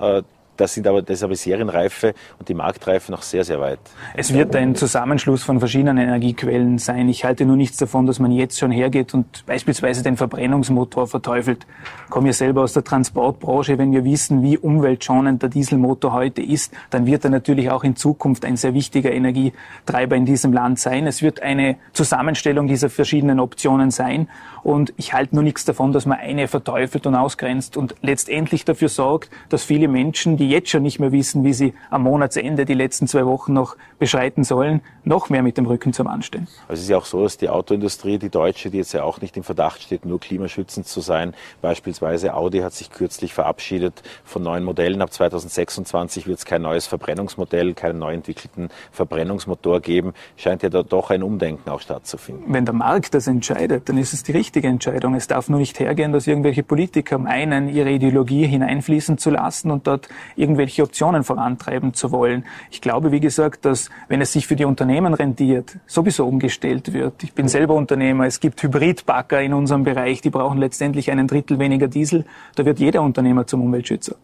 Das 0.59 0.75
sind 0.75 0.87
aber, 0.89 1.03
das 1.03 1.19
ist 1.19 1.23
aber 1.23 1.37
Serienreife 1.37 2.15
und 2.39 2.49
die 2.49 2.55
Marktreife 2.55 3.13
noch 3.13 3.23
sehr, 3.23 3.45
sehr 3.45 3.61
weit. 3.61 3.79
Es 4.15 4.35
wird 4.35 4.57
ein 4.57 4.75
Zusammenschluss 4.75 5.45
von 5.45 5.61
verschiedenen 5.61 5.99
Energiequellen 5.99 6.79
sein. 6.79 7.09
Ich 7.09 7.25
halte 7.25 7.47
nur 7.47 7.57
nichts 7.57 7.77
davon, 7.77 8.07
dass 8.07 8.19
man 8.19 8.33
jetzt 8.33 8.59
schon 8.59 8.73
hergeht 8.73 9.15
und 9.15 9.47
beispielsweise 9.47 10.03
den 10.03 10.17
Verbrennungsmotor 10.17 11.07
verteufelt. 11.07 11.65
Ich 12.05 12.11
komme 12.11 12.27
ja 12.29 12.33
selber 12.33 12.63
aus 12.63 12.73
der 12.73 12.83
Transportbranche. 12.83 13.79
Wenn 13.79 13.93
wir 13.93 14.05
wissen, 14.05 14.43
wie 14.43 14.59
umweltschonend 14.59 15.43
der 15.43 15.49
Dieselmotor 15.49 16.13
heute 16.13 16.43
ist, 16.43 16.75
dann 16.91 17.07
wird 17.07 17.23
er 17.23 17.31
natürlich 17.31 17.71
auch 17.71 17.85
in 17.85 17.95
Zukunft 17.95 18.45
ein 18.45 18.57
sehr 18.57 18.75
wichtiger 18.75 19.13
Energietreiber 19.13 20.17
in 20.17 20.27
diesem 20.27 20.53
Land 20.53 20.81
sein. 20.81 21.07
Es 21.07 21.23
wird 21.23 21.41
eine 21.41 21.77
Zusammenstellung 21.93 22.67
dieser 22.67 22.91
verschiedenen 22.91 23.39
Optionen 23.39 23.93
sein. 23.93 24.29
Und 24.65 24.93
ich 24.97 25.15
halte 25.15 25.37
nur 25.37 25.45
nichts 25.45 25.65
davon, 25.65 25.93
dass 25.93 26.05
man 26.05 26.19
eine 26.19 26.49
verteufelt 26.49 27.07
und 27.07 27.15
ausgrenzt 27.15 27.77
und 27.77 27.95
letztendlich 28.03 28.65
dafür 28.65 28.89
sorgt, 28.89 29.31
dass 29.51 29.63
viele 29.63 29.87
Menschen, 29.87 30.37
die 30.37 30.48
jetzt 30.49 30.71
schon 30.71 30.83
nicht 30.83 30.99
mehr 30.99 31.13
wissen, 31.13 31.45
wie 31.45 31.53
sie 31.53 31.75
am 31.91 32.03
Monatsende 32.03 32.65
die 32.65 32.75
letzten 32.75 33.07
zwei 33.07 33.27
Wochen 33.27 33.53
noch 33.53 33.77
beschreiten 33.99 34.45
sollen, 34.45 34.81
noch 35.05 35.31
mehr 35.31 35.43
mit 35.43 35.59
dem 35.59 35.67
Rücken 35.67 35.93
zum 35.93 36.07
Anstehen. 36.07 36.49
Also 36.69 36.75
es 36.75 36.83
ist 36.83 36.89
ja 36.89 36.99
auch 36.99 37.05
so, 37.05 37.23
dass 37.23 37.37
die 37.37 37.49
Autoindustrie, 37.49 38.19
die 38.19 38.31
deutsche, 38.31 38.71
die 38.71 38.79
jetzt 38.79 38.93
ja 38.93 39.03
auch 39.03 39.21
nicht 39.21 39.37
im 39.37 39.43
Verdacht 39.43 39.83
steht, 39.83 40.05
nur 40.05 40.21
klimaschützend 40.21 40.87
zu 40.87 41.01
sein, 41.01 41.35
beispielsweise 41.63 42.35
Audi 42.35 42.61
hat 42.61 42.73
sich 42.73 42.91
kürzlich 42.91 43.35
verabschiedet 43.35 44.03
von 44.25 44.43
neuen 44.43 44.65
Modellen. 44.65 45.03
Ab 45.03 45.13
2026 45.13 46.27
wird 46.27 46.39
es 46.39 46.45
kein 46.45 46.63
neues 46.63 46.87
Verbrennungsmodell, 46.87 47.75
keinen 47.75 47.99
neu 47.99 48.15
entwickelten 48.15 48.69
Verbrennungsmotor 48.93 49.81
geben. 49.81 50.15
Scheint 50.37 50.63
ja 50.63 50.69
da 50.69 50.83
doch 50.83 51.11
ein 51.11 51.23
Umdenken 51.23 51.69
auch 51.71 51.81
stattzufinden. 51.81 52.45
Wenn 52.49 52.65
der 52.65 52.75
Markt 52.75 53.15
das 53.15 53.27
entscheidet, 53.27 53.89
dann 53.89 53.99
ist 53.99 54.13
es 54.13 54.23
die 54.23 54.33
richtige 54.33 54.69
Entscheidung. 54.69 55.15
Es 55.15 55.27
darf 55.27 55.49
nur 55.49 55.59
nicht 55.59 55.79
hergehen, 55.81 56.13
dass 56.13 56.27
irgendwelche 56.27 56.63
Politiker 56.63 57.19
meinen, 57.19 57.69
ihre 57.69 57.91
Ideologie 57.91 58.47
hineinfließen 58.47 59.19
zu 59.19 59.31
lassen 59.31 59.71
und 59.71 59.87
dort 59.87 60.09
irgendwelche 60.39 60.83
Optionen 60.83 61.25
vorantreiben 61.25 61.95
zu 61.95 62.13
wollen. 62.13 62.45
Ich 62.71 62.81
glaube, 62.81 63.13
wie 63.13 63.21
gesagt, 63.21 63.65
dass 63.65 63.91
wenn 64.09 64.21
es 64.21 64.33
sich 64.33 64.47
für 64.47 64.57
die 64.57 64.65
Unternehmen 64.65 65.15
rentiert, 65.15 65.77
sowieso 65.87 66.27
umgestellt 66.27 66.93
wird. 66.93 67.23
Ich 67.23 67.33
bin 67.33 67.49
selber 67.49 67.75
Unternehmer. 67.75 68.27
Es 68.27 68.41
gibt 68.41 68.63
Hybridbacker 68.63 69.43
in 69.43 69.53
unserem 69.53 69.85
Bereich, 69.85 70.21
die 70.21 70.31
brauchen 70.31 70.59
letztendlich 70.59 71.11
einen 71.11 71.27
Drittel 71.27 71.59
weniger 71.59 71.89
Diesel. 71.89 72.25
Da 72.55 72.65
wird 72.65 72.79
jeder 72.79 73.03
Unternehmer 73.03 73.47
zum 73.47 73.63
Umweltschützer. 73.63 74.17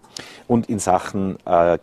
Und 0.46 0.68
in 0.68 0.78
Sachen 0.78 1.36
äh, 1.44 1.78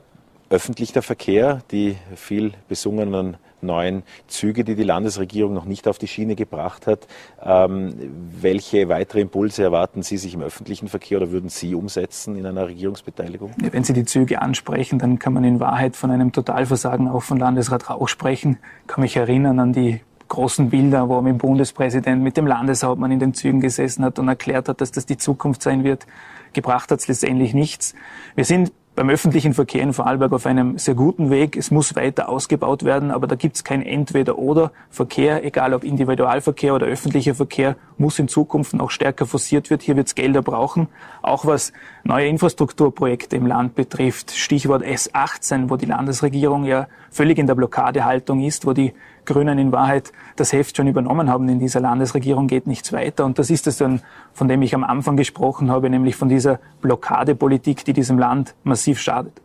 öffentlicher 0.50 1.02
Verkehr, 1.02 1.62
die 1.72 1.98
viel 2.16 2.54
besungenen 2.68 3.38
neuen 3.64 4.04
Züge, 4.28 4.64
die 4.64 4.76
die 4.76 4.84
Landesregierung 4.84 5.54
noch 5.54 5.66
nicht 5.66 5.88
auf 5.88 5.98
die 5.98 6.08
Schiene 6.08 6.36
gebracht 6.36 6.88
hat. 6.88 7.08
Ähm, 7.44 7.96
welche 8.40 8.90
weitere 8.90 9.22
Impulse 9.22 9.64
erwarten 9.64 10.04
Sie 10.04 10.18
sich 10.18 10.34
im 10.34 10.42
öffentlichen 10.42 10.88
Verkehr 10.88 11.18
oder 11.18 11.32
würden 11.32 11.50
Sie 11.50 11.76
umsetzen 11.76 12.36
in 12.36 12.46
einer 12.46 12.68
Regierungsbeteiligung? 12.68 13.54
Wenn 13.58 13.84
Sie 13.84 13.94
die 13.94 14.06
Züge 14.06 14.42
ansprechen, 14.42 15.00
dann 15.00 15.20
kann 15.20 15.34
man 15.34 15.44
in 15.44 15.60
Wahrheit 15.60 15.96
von 15.96 16.12
einem 16.12 16.32
Totalversagen 16.32 17.08
auch 17.08 17.24
von 17.24 17.38
Landesrat 17.38 17.90
Rauch 17.90 18.08
sprechen. 18.08 18.58
Ich 18.82 18.88
kann 18.88 19.02
mich 19.02 19.16
erinnern 19.16 19.60
an 19.60 19.74
die 19.74 20.02
großen 20.32 20.70
Bilder, 20.70 21.10
wo 21.10 21.18
er 21.18 21.22
mit 21.22 21.34
dem 21.34 21.38
Bundespräsident, 21.40 22.24
mit 22.24 22.38
dem 22.38 22.48
Landeshauptmann 22.48 23.12
in 23.12 23.20
den 23.20 23.34
Zügen 23.34 23.60
gesessen 23.60 24.06
hat 24.06 24.18
und 24.18 24.30
erklärt 24.30 24.70
hat, 24.70 24.80
dass 24.80 24.92
das 24.92 25.06
die 25.06 25.18
Zukunft 25.18 25.62
sein 25.62 25.84
wird. 25.84 26.08
Gebracht 26.54 26.90
hat 26.90 27.00
es 27.00 27.08
letztendlich 27.08 27.54
nichts. 27.54 27.94
Wir 28.36 28.46
sind 28.46 28.72
beim 28.94 29.10
öffentlichen 29.10 29.54
Verkehr 29.54 29.84
in 29.84 29.94
Vorarlberg 29.94 30.34
auf 30.34 30.46
einem 30.46 30.78
sehr 30.78 30.96
guten 30.96 31.30
Weg. 31.30 31.56
Es 31.56 31.72
muss 31.72 31.96
weiter 31.96 32.28
ausgebaut 32.28 32.84
werden, 32.84 33.12
aber 33.12 33.26
da 33.26 33.36
gibt 33.36 33.56
es 33.56 33.64
kein 33.64 33.82
Entweder-Oder. 33.82 34.72
Verkehr, 34.90 35.46
egal 35.46 35.74
ob 35.74 35.86
Individualverkehr 35.86 36.76
oder 36.76 36.88
öffentlicher 36.88 37.34
Verkehr, 37.34 37.78
muss 37.98 38.20
in 38.20 38.28
Zukunft 38.28 38.74
noch 38.74 38.92
stärker 38.92 39.26
forciert 39.26 39.70
werden. 39.70 39.82
Hier 39.82 39.96
wird 39.96 40.08
es 40.08 40.16
Gelder 40.16 40.42
brauchen. 40.42 40.90
Auch 41.22 41.46
was 41.46 41.72
neue 42.04 42.28
Infrastrukturprojekte 42.28 43.38
im 43.38 43.48
Land 43.48 43.76
betrifft. 43.76 44.32
Stichwort 44.32 44.84
S18, 44.84 45.70
wo 45.70 45.78
die 45.78 45.86
Landesregierung 45.86 46.66
ja 46.66 46.88
völlig 47.10 47.38
in 47.38 47.48
der 47.48 47.56
Blockadehaltung 47.56 48.42
ist, 48.42 48.66
wo 48.66 48.74
die 48.74 48.94
Grünen 49.32 49.58
in 49.58 49.72
Wahrheit 49.72 50.12
das 50.36 50.52
Heft 50.52 50.76
schon 50.76 50.88
übernommen 50.88 51.30
haben 51.30 51.48
in 51.48 51.60
dieser 51.60 51.80
Landesregierung, 51.80 52.48
geht 52.48 52.68
nichts 52.68 52.92
weiter. 52.92 53.26
Und 53.26 53.40
das 53.40 53.50
ist 53.50 53.66
es 53.68 53.78
dann, 53.78 54.02
von 54.34 54.48
dem 54.48 54.62
ich 54.62 54.76
am 54.76 54.84
Anfang 54.84 55.16
gesprochen 55.16 55.72
habe, 55.72 55.90
nämlich 55.90 56.16
von 56.16 56.30
dieser 56.30 56.60
Blockadepolitik, 56.82 57.86
die 57.86 57.94
diesem 57.94 58.20
Land 58.20 58.56
massiv 58.64 59.00
schadet. 59.00 59.42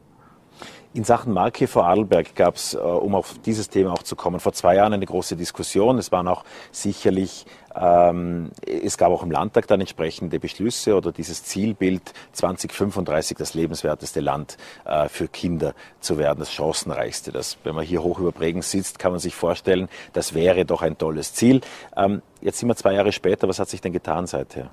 In 0.97 1.05
Sachen 1.05 1.35
Marke 1.35 1.67
vor 1.67 1.87
Adelberg 1.87 2.35
gab 2.35 2.57
es, 2.57 2.73
äh, 2.73 2.79
um 2.79 3.15
auf 3.15 3.35
dieses 3.45 3.69
Thema 3.69 3.93
auch 3.93 4.03
zu 4.03 4.17
kommen, 4.17 4.41
vor 4.41 4.55
zwei 4.55 4.77
Jahren 4.77 4.95
eine 4.95 5.05
große 5.05 5.37
Diskussion. 5.37 5.99
Es 5.99 6.11
waren 6.11 6.27
auch 6.27 6.43
sicherlich, 6.73 7.45
es 7.77 8.97
gab 8.97 9.11
auch 9.11 9.23
im 9.23 9.31
Landtag 9.31 9.67
dann 9.67 9.81
entsprechende 9.81 10.41
Beschlüsse 10.41 10.97
oder 10.97 11.13
dieses 11.13 11.45
Zielbild 11.45 12.13
2035 12.33 13.37
das 13.37 13.55
lebenswerteste 13.55 14.21
Land 14.21 14.57
äh, 14.85 15.09
für 15.09 15.29
Kinder 15.29 15.75
zu 16.01 16.17
werden, 16.17 16.39
das 16.39 16.53
chancenreichste. 16.53 17.33
Das, 17.33 17.59
wenn 17.65 17.75
man 17.75 17.85
hier 17.85 18.03
hoch 18.03 18.19
über 18.19 18.33
Prägen 18.33 18.63
sitzt, 18.63 18.99
kann 18.99 19.13
man 19.13 19.21
sich 19.21 19.35
vorstellen, 19.35 19.89
das 20.13 20.33
wäre 20.33 20.65
doch 20.65 20.83
ein 20.83 20.97
tolles 20.97 21.35
Ziel. 21.35 21.61
Ähm, 21.97 22.23
jetzt 22.41 22.59
sind 22.59 22.69
wir 22.69 22.77
zwei 22.77 22.95
Jahre 22.95 23.13
später. 23.13 23.49
Was 23.49 23.59
hat 23.59 23.69
sich 23.69 23.81
denn 23.81 23.93
getan 23.93 24.27
seither? 24.27 24.71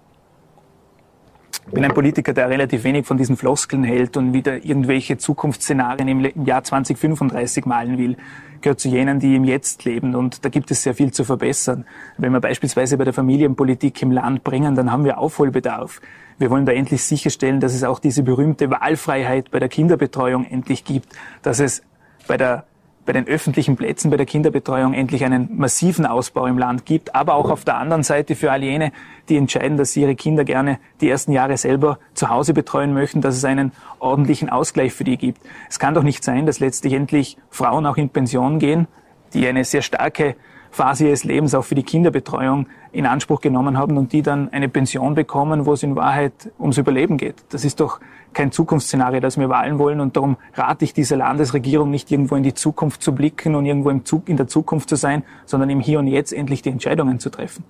Ich 1.65 1.73
bin 1.73 1.85
ein 1.85 1.93
Politiker, 1.93 2.33
der 2.33 2.49
relativ 2.49 2.83
wenig 2.83 3.05
von 3.05 3.17
diesen 3.17 3.37
Floskeln 3.37 3.83
hält 3.83 4.17
und 4.17 4.33
wieder 4.33 4.65
irgendwelche 4.65 5.17
Zukunftsszenarien 5.17 6.07
im 6.07 6.45
Jahr 6.45 6.63
2035 6.63 7.65
malen 7.65 7.97
will. 7.97 8.17
Gehört 8.61 8.81
zu 8.81 8.89
jenen, 8.89 9.19
die 9.19 9.35
im 9.35 9.45
Jetzt 9.45 9.85
leben 9.85 10.13
und 10.13 10.43
da 10.43 10.49
gibt 10.49 10.71
es 10.71 10.83
sehr 10.83 10.93
viel 10.93 11.11
zu 11.11 11.23
verbessern. 11.23 11.85
Wenn 12.17 12.33
wir 12.33 12.41
beispielsweise 12.41 12.97
bei 12.97 13.05
der 13.05 13.13
Familienpolitik 13.13 14.01
im 14.01 14.11
Land 14.11 14.43
bringen, 14.43 14.75
dann 14.75 14.91
haben 14.91 15.05
wir 15.05 15.17
Aufholbedarf. 15.17 16.01
Wir 16.37 16.49
wollen 16.49 16.65
da 16.65 16.73
endlich 16.73 17.03
sicherstellen, 17.03 17.59
dass 17.59 17.73
es 17.73 17.83
auch 17.83 17.99
diese 17.99 18.23
berühmte 18.23 18.69
Wahlfreiheit 18.69 19.49
bei 19.51 19.59
der 19.59 19.69
Kinderbetreuung 19.69 20.45
endlich 20.45 20.83
gibt, 20.83 21.09
dass 21.41 21.59
es 21.59 21.81
bei 22.27 22.37
der 22.37 22.65
bei 23.05 23.13
den 23.13 23.27
öffentlichen 23.27 23.75
Plätzen 23.75 24.09
bei 24.09 24.17
der 24.17 24.25
Kinderbetreuung 24.25 24.93
endlich 24.93 25.25
einen 25.25 25.57
massiven 25.57 26.05
Ausbau 26.05 26.45
im 26.45 26.57
Land 26.57 26.85
gibt, 26.85 27.15
aber 27.15 27.35
auch 27.35 27.49
auf 27.49 27.65
der 27.65 27.77
anderen 27.77 28.03
Seite 28.03 28.35
für 28.35 28.51
all 28.51 28.63
jene, 28.63 28.91
die 29.29 29.37
entscheiden, 29.37 29.77
dass 29.77 29.91
sie 29.91 30.01
ihre 30.01 30.15
Kinder 30.15 30.45
gerne 30.45 30.79
die 31.01 31.09
ersten 31.09 31.31
Jahre 31.31 31.57
selber 31.57 31.99
zu 32.13 32.29
Hause 32.29 32.53
betreuen 32.53 32.93
möchten, 32.93 33.21
dass 33.21 33.35
es 33.35 33.45
einen 33.45 33.71
ordentlichen 33.99 34.49
Ausgleich 34.49 34.93
für 34.93 35.03
die 35.03 35.17
gibt. 35.17 35.41
Es 35.69 35.79
kann 35.79 35.93
doch 35.93 36.03
nicht 36.03 36.23
sein, 36.23 36.45
dass 36.45 36.59
letztlich 36.59 36.93
endlich 36.93 37.37
Frauen 37.49 37.85
auch 37.85 37.97
in 37.97 38.09
Pension 38.09 38.59
gehen, 38.59 38.87
die 39.33 39.47
eine 39.47 39.65
sehr 39.65 39.81
starke 39.81 40.35
Phase 40.71 41.07
ihres 41.07 41.23
Lebens 41.23 41.53
auch 41.53 41.63
für 41.63 41.75
die 41.75 41.83
Kinderbetreuung 41.83 42.67
in 42.91 43.05
Anspruch 43.05 43.41
genommen 43.41 43.77
haben 43.77 43.97
und 43.97 44.11
die 44.11 44.23
dann 44.23 44.51
eine 44.51 44.69
Pension 44.69 45.13
bekommen, 45.13 45.65
wo 45.65 45.73
es 45.73 45.83
in 45.83 45.95
Wahrheit 45.95 46.51
ums 46.59 46.77
Überleben 46.77 47.17
geht. 47.17 47.35
Das 47.49 47.63
ist 47.63 47.79
doch 47.79 47.99
kein 48.33 48.51
Zukunftsszenario, 48.51 49.19
das 49.19 49.37
wir 49.37 49.49
wahlen 49.49 49.79
wollen. 49.79 49.99
Und 49.99 50.15
darum 50.15 50.37
rate 50.53 50.85
ich 50.85 50.93
dieser 50.93 51.17
Landesregierung 51.17 51.89
nicht 51.89 52.11
irgendwo 52.11 52.35
in 52.35 52.43
die 52.43 52.53
Zukunft 52.53 53.01
zu 53.01 53.13
blicken 53.13 53.55
und 53.55 53.65
irgendwo 53.65 53.89
im 53.89 54.05
Zug, 54.05 54.29
in 54.29 54.37
der 54.37 54.47
Zukunft 54.47 54.89
zu 54.89 54.95
sein, 54.95 55.23
sondern 55.45 55.69
im 55.69 55.79
Hier 55.79 55.99
und 55.99 56.07
Jetzt 56.07 56.33
endlich 56.33 56.61
die 56.61 56.69
Entscheidungen 56.69 57.19
zu 57.19 57.29
treffen. 57.29 57.63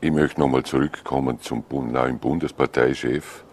Ich 0.00 0.12
möchte 0.12 0.38
nochmal 0.40 0.62
zurückkommen 0.64 1.40
zum 1.40 1.64
neuen 1.70 2.18
Bundesparteichef. 2.18 3.44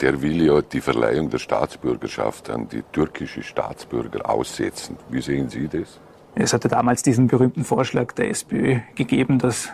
Der 0.00 0.22
will 0.22 0.42
ja 0.42 0.62
die 0.62 0.80
Verleihung 0.80 1.28
der 1.28 1.38
Staatsbürgerschaft 1.38 2.48
an 2.48 2.68
die 2.68 2.82
türkische 2.90 3.42
Staatsbürger 3.42 4.30
aussetzen. 4.30 4.96
Wie 5.10 5.20
sehen 5.20 5.50
Sie 5.50 5.68
das? 5.68 6.00
Es 6.34 6.54
hatte 6.54 6.68
damals 6.68 7.02
diesen 7.02 7.26
berühmten 7.26 7.64
Vorschlag 7.64 8.12
der 8.12 8.30
SPÖ 8.30 8.78
gegeben, 8.94 9.38
dass, 9.38 9.70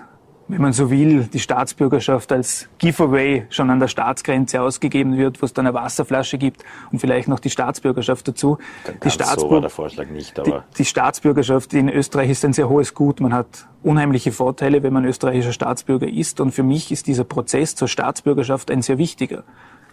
wenn 0.48 0.62
man 0.62 0.72
so 0.72 0.90
will, 0.90 1.24
die 1.24 1.40
Staatsbürgerschaft 1.40 2.30
als 2.30 2.68
Giveaway 2.78 3.46
schon 3.50 3.68
an 3.70 3.80
der 3.80 3.88
Staatsgrenze 3.88 4.62
ausgegeben 4.62 5.16
wird, 5.16 5.42
wo 5.42 5.46
es 5.46 5.52
dann 5.52 5.66
eine 5.66 5.74
Wasserflasche 5.74 6.38
gibt 6.38 6.62
und 6.92 7.00
vielleicht 7.00 7.26
noch 7.26 7.40
die 7.40 7.50
Staatsbürgerschaft 7.50 8.28
dazu. 8.28 8.58
Die, 9.02 9.10
Staatsbür 9.10 9.68
so 9.68 10.02
nicht, 10.12 10.38
die, 10.38 10.54
die 10.78 10.84
Staatsbürgerschaft 10.84 11.74
in 11.74 11.88
Österreich 11.88 12.30
ist 12.30 12.44
ein 12.44 12.52
sehr 12.52 12.68
hohes 12.68 12.94
Gut. 12.94 13.20
Man 13.20 13.34
hat 13.34 13.66
unheimliche 13.82 14.30
Vorteile, 14.30 14.82
wenn 14.82 14.92
man 14.92 15.04
österreichischer 15.04 15.52
Staatsbürger 15.52 16.08
ist. 16.08 16.40
Und 16.40 16.52
für 16.52 16.62
mich 16.62 16.92
ist 16.92 17.08
dieser 17.08 17.24
Prozess 17.24 17.74
zur 17.74 17.88
Staatsbürgerschaft 17.88 18.70
ein 18.70 18.82
sehr 18.82 18.98
wichtiger. 18.98 19.42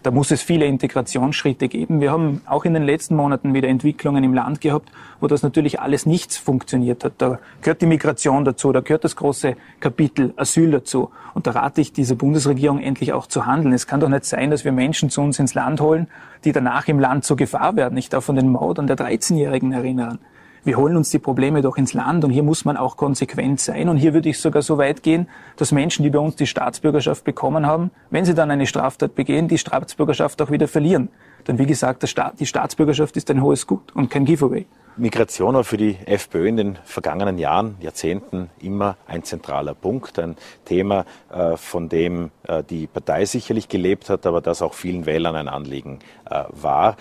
Da 0.03 0.11
muss 0.11 0.31
es 0.31 0.41
viele 0.41 0.65
Integrationsschritte 0.65 1.69
geben. 1.69 2.01
Wir 2.01 2.11
haben 2.11 2.41
auch 2.45 2.65
in 2.65 2.73
den 2.73 2.83
letzten 2.83 3.15
Monaten 3.15 3.53
wieder 3.53 3.69
Entwicklungen 3.69 4.21
im 4.25 4.33
Land 4.33 4.59
gehabt, 4.59 4.91
wo 5.21 5.27
das 5.27 5.43
natürlich 5.43 5.79
alles 5.79 6.05
nichts 6.05 6.35
funktioniert 6.35 7.05
hat. 7.05 7.13
Da 7.19 7.39
gehört 7.61 7.81
die 7.81 7.85
Migration 7.85 8.43
dazu, 8.43 8.73
da 8.73 8.81
gehört 8.81 9.05
das 9.05 9.15
große 9.15 9.55
Kapitel 9.79 10.33
Asyl 10.35 10.71
dazu. 10.71 11.09
Und 11.33 11.47
da 11.47 11.51
rate 11.51 11.79
ich 11.79 11.93
dieser 11.93 12.15
Bundesregierung 12.15 12.79
endlich 12.79 13.13
auch 13.13 13.27
zu 13.27 13.45
handeln. 13.45 13.73
Es 13.73 13.87
kann 13.87 14.01
doch 14.01 14.09
nicht 14.09 14.25
sein, 14.25 14.51
dass 14.51 14.65
wir 14.65 14.73
Menschen 14.73 15.09
zu 15.09 15.21
uns 15.21 15.39
ins 15.39 15.53
Land 15.53 15.79
holen, 15.79 16.09
die 16.43 16.51
danach 16.51 16.89
im 16.89 16.99
Land 16.99 17.23
zur 17.23 17.37
Gefahr 17.37 17.77
werden. 17.77 17.97
Ich 17.97 18.09
darf 18.09 18.25
von 18.25 18.35
den 18.35 18.49
Mordern 18.49 18.87
der 18.87 18.97
13-Jährigen 18.97 19.71
erinnern 19.71 20.19
wir 20.63 20.77
holen 20.77 20.95
uns 20.95 21.09
die 21.09 21.19
Probleme 21.19 21.61
doch 21.61 21.77
ins 21.77 21.93
Land 21.93 22.23
und 22.23 22.29
hier 22.29 22.43
muss 22.43 22.65
man 22.65 22.77
auch 22.77 22.95
konsequent 22.97 23.59
sein. 23.59 23.89
Und 23.89 23.97
hier 23.97 24.13
würde 24.13 24.29
ich 24.29 24.39
sogar 24.39 24.61
so 24.61 24.77
weit 24.77 25.03
gehen, 25.03 25.27
dass 25.57 25.71
Menschen, 25.71 26.03
die 26.03 26.09
bei 26.09 26.19
uns 26.19 26.35
die 26.35 26.47
Staatsbürgerschaft 26.47 27.23
bekommen 27.23 27.65
haben, 27.65 27.91
wenn 28.09 28.25
sie 28.25 28.33
dann 28.33 28.51
eine 28.51 28.65
Straftat 28.65 29.15
begehen, 29.15 29.47
die 29.47 29.57
Staatsbürgerschaft 29.57 30.41
auch 30.41 30.51
wieder 30.51 30.67
verlieren. 30.67 31.09
Denn 31.47 31.57
wie 31.59 31.65
gesagt, 31.65 32.07
Staat, 32.07 32.39
die 32.39 32.45
Staatsbürgerschaft 32.45 33.17
ist 33.17 33.29
ein 33.29 33.41
hohes 33.41 33.67
Gut 33.67 33.93
und 33.93 34.09
kein 34.09 34.23
Giveaway. 34.23 34.65
Migration 34.95 35.55
war 35.55 35.63
für 35.63 35.77
die 35.77 35.97
FPÖ 36.05 36.47
in 36.47 36.57
den 36.57 36.79
vergangenen 36.83 37.39
Jahren, 37.39 37.75
Jahrzehnten 37.81 38.51
immer 38.61 38.95
ein 39.07 39.23
zentraler 39.23 39.73
Punkt, 39.73 40.19
ein 40.19 40.35
Thema, 40.65 41.05
äh, 41.33 41.57
von 41.57 41.89
dem 41.89 42.29
äh, 42.47 42.63
die 42.63 42.85
Partei 42.85 43.25
sicherlich 43.25 43.67
gelebt 43.67 44.09
hat, 44.11 44.27
aber 44.27 44.39
das 44.39 44.61
auch 44.61 44.75
vielen 44.75 45.07
Wählern 45.07 45.35
ein 45.35 45.47
Anliegen 45.47 45.99
äh, 46.29 46.43
war 46.49 46.95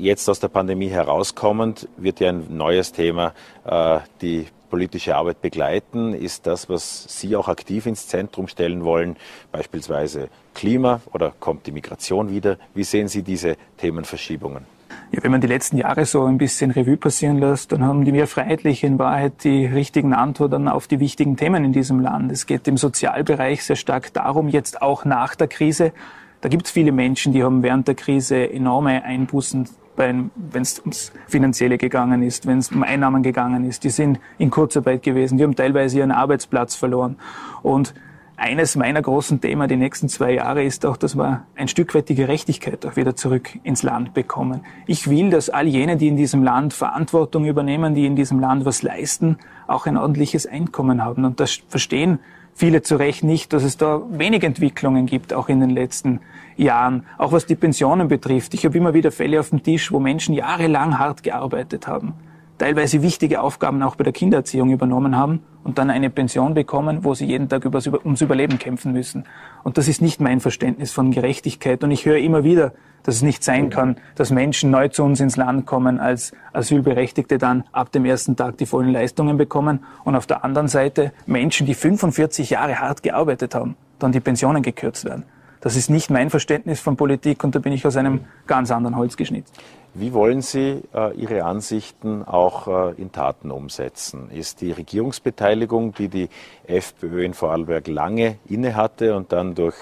jetzt 0.00 0.28
aus 0.28 0.40
der 0.40 0.48
Pandemie 0.48 0.88
herauskommend 0.88 1.88
wird 1.96 2.20
ja 2.20 2.30
ein 2.30 2.56
neues 2.56 2.92
Thema 2.92 3.34
äh, 3.64 4.00
die 4.20 4.46
politische 4.70 5.16
Arbeit 5.16 5.42
begleiten. 5.42 6.14
Ist 6.14 6.46
das, 6.46 6.68
was 6.68 7.04
Sie 7.08 7.36
auch 7.36 7.48
aktiv 7.48 7.86
ins 7.86 8.06
Zentrum 8.06 8.48
stellen 8.48 8.84
wollen, 8.84 9.16
beispielsweise 9.52 10.28
Klima 10.54 11.00
oder 11.12 11.32
kommt 11.38 11.66
die 11.66 11.72
Migration 11.72 12.30
wieder? 12.30 12.56
Wie 12.74 12.84
sehen 12.84 13.08
Sie 13.08 13.22
diese 13.22 13.56
Themenverschiebungen? 13.78 14.64
Ja, 15.12 15.22
wenn 15.22 15.32
man 15.32 15.40
die 15.40 15.48
letzten 15.48 15.76
Jahre 15.76 16.04
so 16.04 16.24
ein 16.24 16.38
bisschen 16.38 16.70
Revue 16.70 16.96
passieren 16.96 17.38
lässt, 17.38 17.72
dann 17.72 17.84
haben 17.84 18.04
die 18.04 18.12
mehr 18.12 18.28
Freiheitlich 18.28 18.84
in 18.84 18.98
Wahrheit 18.98 19.44
die 19.44 19.66
richtigen 19.66 20.14
Antworten 20.14 20.68
auf 20.68 20.86
die 20.86 21.00
wichtigen 21.00 21.36
Themen 21.36 21.64
in 21.64 21.72
diesem 21.72 22.00
Land. 22.00 22.30
Es 22.30 22.46
geht 22.46 22.66
im 22.68 22.76
Sozialbereich 22.76 23.64
sehr 23.64 23.76
stark 23.76 24.12
darum, 24.12 24.48
jetzt 24.48 24.82
auch 24.82 25.04
nach 25.04 25.34
der 25.34 25.48
Krise. 25.48 25.92
Da 26.40 26.48
gibt 26.48 26.66
es 26.66 26.72
viele 26.72 26.92
Menschen, 26.92 27.32
die 27.32 27.42
haben 27.42 27.62
während 27.62 27.88
der 27.88 27.96
Krise 27.96 28.50
enorme 28.50 29.02
Einbußen 29.02 29.68
wenn 29.96 30.30
es 30.52 30.80
ums 30.80 31.12
Finanzielle 31.26 31.78
gegangen 31.78 32.22
ist, 32.22 32.46
wenn 32.46 32.58
es 32.58 32.70
um 32.70 32.82
Einnahmen 32.82 33.22
gegangen 33.22 33.64
ist. 33.64 33.84
Die 33.84 33.90
sind 33.90 34.18
in 34.38 34.50
Kurzarbeit 34.50 35.02
gewesen, 35.02 35.38
die 35.38 35.44
haben 35.44 35.56
teilweise 35.56 35.98
ihren 35.98 36.12
Arbeitsplatz 36.12 36.74
verloren. 36.74 37.16
Und 37.62 37.94
eines 38.40 38.74
meiner 38.74 39.02
großen 39.02 39.42
Themen 39.42 39.68
die 39.68 39.76
nächsten 39.76 40.08
zwei 40.08 40.32
Jahre 40.32 40.64
ist 40.64 40.86
auch, 40.86 40.96
dass 40.96 41.14
wir 41.14 41.44
ein 41.56 41.68
Stück 41.68 41.94
weit 41.94 42.08
die 42.08 42.14
Gerechtigkeit 42.14 42.86
auch 42.86 42.96
wieder 42.96 43.14
zurück 43.14 43.50
ins 43.64 43.82
Land 43.82 44.14
bekommen. 44.14 44.62
Ich 44.86 45.10
will, 45.10 45.28
dass 45.28 45.50
all 45.50 45.66
jene, 45.66 45.98
die 45.98 46.08
in 46.08 46.16
diesem 46.16 46.42
Land 46.42 46.72
Verantwortung 46.72 47.44
übernehmen, 47.44 47.94
die 47.94 48.06
in 48.06 48.16
diesem 48.16 48.40
Land 48.40 48.64
was 48.64 48.80
leisten, 48.82 49.36
auch 49.66 49.84
ein 49.84 49.98
ordentliches 49.98 50.46
Einkommen 50.46 51.04
haben. 51.04 51.26
Und 51.26 51.38
das 51.38 51.60
verstehen 51.68 52.18
viele 52.54 52.80
zu 52.80 52.96
Recht 52.96 53.24
nicht, 53.24 53.52
dass 53.52 53.62
es 53.62 53.76
da 53.76 54.00
wenig 54.10 54.42
Entwicklungen 54.42 55.04
gibt, 55.04 55.34
auch 55.34 55.50
in 55.50 55.60
den 55.60 55.70
letzten 55.70 56.20
Jahren. 56.60 57.04
Auch 57.18 57.32
was 57.32 57.46
die 57.46 57.56
Pensionen 57.56 58.08
betrifft. 58.08 58.54
Ich 58.54 58.64
habe 58.64 58.76
immer 58.76 58.94
wieder 58.94 59.10
Fälle 59.10 59.40
auf 59.40 59.50
dem 59.50 59.62
Tisch, 59.62 59.90
wo 59.92 59.98
Menschen 59.98 60.34
jahrelang 60.34 60.98
hart 60.98 61.22
gearbeitet 61.22 61.86
haben 61.86 62.14
teilweise 62.60 63.00
wichtige 63.00 63.40
Aufgaben 63.40 63.82
auch 63.82 63.96
bei 63.96 64.04
der 64.04 64.12
Kindererziehung 64.12 64.70
übernommen 64.70 65.16
haben 65.16 65.42
und 65.64 65.78
dann 65.78 65.88
eine 65.88 66.10
Pension 66.10 66.52
bekommen, 66.52 67.04
wo 67.04 67.14
sie 67.14 67.24
jeden 67.24 67.48
Tag 67.48 67.64
ums 67.64 68.20
Überleben 68.20 68.58
kämpfen 68.58 68.92
müssen. 68.92 69.24
Und 69.64 69.78
das 69.78 69.88
ist 69.88 70.02
nicht 70.02 70.20
mein 70.20 70.40
Verständnis 70.40 70.92
von 70.92 71.10
Gerechtigkeit. 71.10 71.82
Und 71.82 71.90
ich 71.90 72.04
höre 72.04 72.18
immer 72.18 72.44
wieder, 72.44 72.72
dass 73.02 73.14
es 73.14 73.22
nicht 73.22 73.42
sein 73.42 73.70
kann, 73.70 73.96
dass 74.14 74.30
Menschen 74.30 74.70
neu 74.70 74.88
zu 74.88 75.04
uns 75.04 75.20
ins 75.20 75.38
Land 75.38 75.64
kommen 75.64 75.98
als 75.98 76.32
Asylberechtigte 76.52 77.38
dann 77.38 77.64
ab 77.72 77.92
dem 77.92 78.04
ersten 78.04 78.36
Tag 78.36 78.58
die 78.58 78.66
vollen 78.66 78.92
Leistungen 78.92 79.38
bekommen 79.38 79.80
und 80.04 80.14
auf 80.14 80.26
der 80.26 80.44
anderen 80.44 80.68
Seite 80.68 81.12
Menschen, 81.24 81.66
die 81.66 81.74
45 81.74 82.50
Jahre 82.50 82.78
hart 82.78 83.02
gearbeitet 83.02 83.54
haben, 83.54 83.76
dann 83.98 84.12
die 84.12 84.20
Pensionen 84.20 84.62
gekürzt 84.62 85.06
werden. 85.06 85.24
Das 85.60 85.76
ist 85.76 85.90
nicht 85.90 86.10
mein 86.10 86.30
Verständnis 86.30 86.80
von 86.80 86.96
Politik 86.96 87.44
und 87.44 87.54
da 87.54 87.58
bin 87.58 87.72
ich 87.72 87.86
aus 87.86 87.96
einem 87.96 88.24
ganz 88.46 88.70
anderen 88.70 88.96
Holz 88.96 89.16
geschnitzt. 89.16 89.54
Wie 89.92 90.12
wollen 90.12 90.40
Sie 90.40 90.82
äh, 90.94 91.14
Ihre 91.16 91.44
Ansichten 91.44 92.22
auch 92.24 92.68
äh, 92.68 92.94
in 93.00 93.12
Taten 93.12 93.50
umsetzen? 93.50 94.30
Ist 94.30 94.60
die 94.60 94.72
Regierungsbeteiligung, 94.72 95.92
die 95.94 96.08
die 96.08 96.28
FPÖ 96.66 97.24
in 97.24 97.34
Vorarlberg 97.34 97.88
lange 97.88 98.38
innehatte 98.48 99.16
und 99.16 99.32
dann 99.32 99.54
durch 99.54 99.74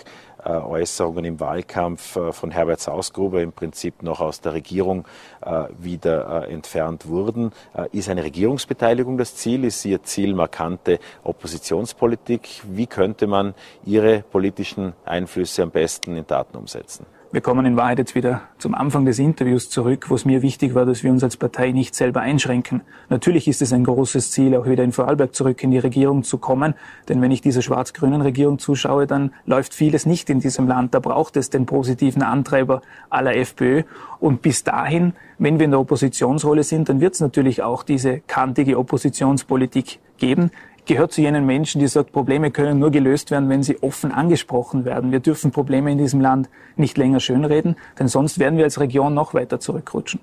Äußerungen 0.45 1.25
im 1.25 1.41
Wahlkampf 1.41 2.17
äh, 2.17 2.33
von 2.33 2.51
Herbert 2.51 2.81
Sausgruber 2.81 3.43
im 3.43 3.53
Prinzip 3.53 4.03
noch 4.03 4.21
aus 4.21 4.41
der 4.41 4.55
Regierung 4.55 5.07
äh, 5.41 5.65
wieder 5.79 6.45
äh, 6.45 6.53
entfernt 6.53 7.07
wurden, 7.07 7.53
ist 7.93 8.09
eine 8.09 8.23
Regierungsbeteiligung 8.23 9.19
das 9.19 9.35
Ziel? 9.35 9.65
Ist 9.65 9.85
Ihr 9.85 10.03
Ziel 10.03 10.35
markante 10.35 10.99
Oppositionspolitik? 11.23 12.63
Wie 12.65 12.87
könnte 12.87 13.27
man 13.27 13.55
Ihre 13.85 14.21
politischen 14.21 14.95
Einflüsse 15.05 15.63
am 15.63 15.71
besten 15.71 16.17
in 16.17 16.27
Taten 16.27 16.57
umsetzen? 16.57 17.07
Wir 17.31 17.43
kommen 17.43 17.67
in 17.67 17.77
Wahrheit 17.77 17.99
jetzt 17.99 18.15
wieder 18.15 18.41
zum 18.57 18.75
Anfang 18.75 19.05
des 19.05 19.19
Interviews 19.19 19.69
zurück, 19.69 20.07
wo 20.09 20.15
es 20.15 20.25
mir 20.25 20.41
wichtig 20.41 20.75
war, 20.75 20.87
dass 20.87 21.03
wir 21.03 21.11
uns 21.11 21.23
als 21.23 21.37
Partei 21.37 21.73
nicht 21.73 21.95
selber 21.95 22.23
einschränken. 22.23 22.81
Natürlich 23.11 23.49
ist 23.49 23.61
es 23.61 23.71
ein 23.75 23.85
großes 23.85 24.31
Ziel, 24.31 24.57
auch 24.57 24.65
wieder 24.65 24.83
in 24.83 24.93
Vorarlberg 24.93 25.35
zurück 25.35 25.63
in 25.63 25.71
die 25.71 25.79
Regierung 25.79 26.23
zu 26.23 26.39
kommen. 26.39 26.73
Denn 27.11 27.21
wenn 27.21 27.31
ich 27.31 27.43
dieser 27.43 27.61
schwarz-grünen 27.61 28.23
Regierung 28.23 28.59
zuschaue, 28.59 29.07
dann 29.07 29.35
läuft 29.45 29.75
vieles 29.75 30.07
nicht 30.07 30.31
in 30.31 30.41
diesem 30.41 30.69
Land. 30.69 30.95
Da 30.95 31.01
braucht 31.01 31.37
es 31.37 31.51
den 31.51 31.67
positiven 31.67 32.23
Antreiber 32.23 32.81
aller 33.11 33.37
FPÖ. 33.37 33.83
Und 34.21 34.41
bis 34.41 34.65
dahin, 34.65 35.13
wenn 35.37 35.59
wir 35.59 35.67
in 35.67 35.73
der 35.73 35.81
Oppositionsrolle 35.81 36.63
sind, 36.63 36.89
dann 36.89 37.03
wird 37.03 37.13
es 37.13 37.21
natürlich 37.21 37.63
auch 37.63 37.83
diese 37.83 38.21
kantige 38.21 38.79
Oppositionspolitik 38.79 39.99
geben 40.17 40.51
gehört 40.89 41.13
zu 41.13 41.21
jenen 41.21 41.47
Menschen, 41.47 41.81
die 41.81 41.87
sagt, 41.87 42.11
Probleme 42.11 42.51
können 42.51 42.81
nur 42.81 42.91
gelöst 42.91 43.31
werden, 43.31 43.49
wenn 43.49 43.63
sie 43.63 43.81
offen 43.83 44.11
angesprochen 44.11 44.85
werden. 44.85 45.13
Wir 45.13 45.21
dürfen 45.21 45.53
Probleme 45.53 45.93
in 45.93 45.99
diesem 45.99 46.21
Land 46.21 46.49
nicht 46.75 46.99
länger 46.99 47.21
schönreden, 47.21 47.77
denn 48.01 48.09
sonst 48.09 48.41
werden 48.41 48.57
wir 48.57 48.65
als 48.65 48.81
Region 48.81 49.15
noch 49.15 49.35
weiter 49.35 49.61
zurückrutschen. 49.61 50.21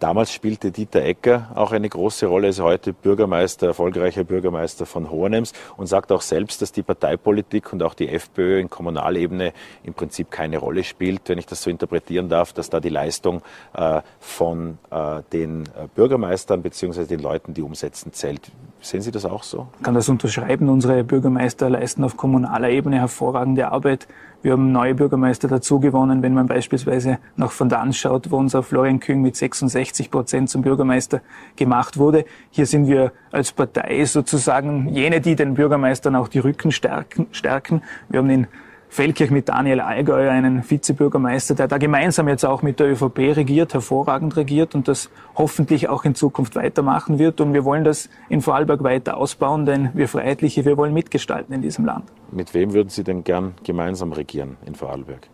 Damals 0.00 0.32
spielte 0.32 0.70
Dieter 0.70 1.02
Ecker 1.02 1.52
auch 1.54 1.72
eine 1.72 1.88
große 1.88 2.26
Rolle, 2.26 2.48
ist 2.48 2.60
heute 2.60 2.92
Bürgermeister, 2.92 3.68
erfolgreicher 3.68 4.24
Bürgermeister 4.24 4.86
von 4.86 5.08
Hohenems 5.08 5.52
und 5.76 5.86
sagt 5.86 6.12
auch 6.12 6.20
selbst, 6.20 6.60
dass 6.60 6.72
die 6.72 6.82
Parteipolitik 6.82 7.72
und 7.72 7.82
auch 7.82 7.94
die 7.94 8.08
FPÖ 8.08 8.60
in 8.60 8.68
Kommunalebene 8.68 9.52
im 9.84 9.94
Prinzip 9.94 10.30
keine 10.30 10.58
Rolle 10.58 10.84
spielt, 10.84 11.22
wenn 11.28 11.38
ich 11.38 11.46
das 11.46 11.62
so 11.62 11.70
interpretieren 11.70 12.28
darf, 12.28 12.52
dass 12.52 12.68
da 12.68 12.80
die 12.80 12.90
Leistung 12.90 13.40
äh, 13.72 14.02
von 14.20 14.78
äh, 14.90 15.22
den 15.32 15.62
äh, 15.62 15.86
Bürgermeistern 15.94 16.60
bzw. 16.60 17.04
den 17.04 17.20
Leuten, 17.20 17.54
die 17.54 17.62
umsetzen, 17.62 18.12
zählt. 18.12 18.50
Sehen 18.84 19.00
Sie 19.00 19.10
das 19.10 19.24
auch 19.24 19.42
so? 19.42 19.68
Ich 19.78 19.82
kann 19.82 19.94
das 19.94 20.10
unterschreiben. 20.10 20.68
Unsere 20.68 21.04
Bürgermeister 21.04 21.70
leisten 21.70 22.04
auf 22.04 22.18
kommunaler 22.18 22.68
Ebene 22.68 22.98
hervorragende 22.98 23.72
Arbeit. 23.72 24.06
Wir 24.42 24.52
haben 24.52 24.72
neue 24.72 24.94
Bürgermeister 24.94 25.48
dazu 25.48 25.80
gewonnen, 25.80 26.22
wenn 26.22 26.34
man 26.34 26.46
beispielsweise 26.48 27.18
nach 27.34 27.58
Van 27.58 27.70
Dans 27.70 27.96
schaut, 27.96 28.30
wo 28.30 28.36
unser 28.36 28.62
Florian 28.62 29.00
Küng 29.00 29.22
mit 29.22 29.36
66 29.36 30.10
Prozent 30.10 30.50
zum 30.50 30.60
Bürgermeister 30.60 31.22
gemacht 31.56 31.96
wurde. 31.96 32.26
Hier 32.50 32.66
sind 32.66 32.86
wir 32.86 33.12
als 33.32 33.52
Partei 33.52 34.04
sozusagen 34.04 34.90
jene, 34.90 35.22
die 35.22 35.34
den 35.34 35.54
Bürgermeistern 35.54 36.14
auch 36.14 36.28
die 36.28 36.40
Rücken 36.40 36.70
stärken. 36.70 37.26
stärken. 37.32 37.80
Wir 38.10 38.18
haben 38.18 38.28
den 38.28 38.48
Feldkirch 38.94 39.32
mit 39.32 39.48
Daniel 39.48 39.80
Allgäuer, 39.80 40.30
einen 40.30 40.62
Vizebürgermeister, 40.62 41.56
der 41.56 41.66
da 41.66 41.78
gemeinsam 41.78 42.28
jetzt 42.28 42.44
auch 42.44 42.62
mit 42.62 42.78
der 42.78 42.92
ÖVP 42.92 43.36
regiert, 43.36 43.74
hervorragend 43.74 44.36
regiert 44.36 44.76
und 44.76 44.86
das 44.86 45.10
hoffentlich 45.34 45.88
auch 45.88 46.04
in 46.04 46.14
Zukunft 46.14 46.54
weitermachen 46.54 47.18
wird. 47.18 47.40
Und 47.40 47.54
wir 47.54 47.64
wollen 47.64 47.82
das 47.82 48.08
in 48.28 48.40
Vorarlberg 48.40 48.84
weiter 48.84 49.16
ausbauen, 49.16 49.66
denn 49.66 49.90
wir 49.94 50.06
Freiheitliche, 50.06 50.64
wir 50.64 50.76
wollen 50.76 50.94
mitgestalten 50.94 51.52
in 51.52 51.60
diesem 51.60 51.84
Land. 51.84 52.04
Mit 52.30 52.54
wem 52.54 52.72
würden 52.72 52.88
Sie 52.88 53.02
denn 53.02 53.24
gern 53.24 53.54
gemeinsam 53.64 54.12
regieren 54.12 54.58
in 54.64 54.76
Vorarlberg? 54.76 55.28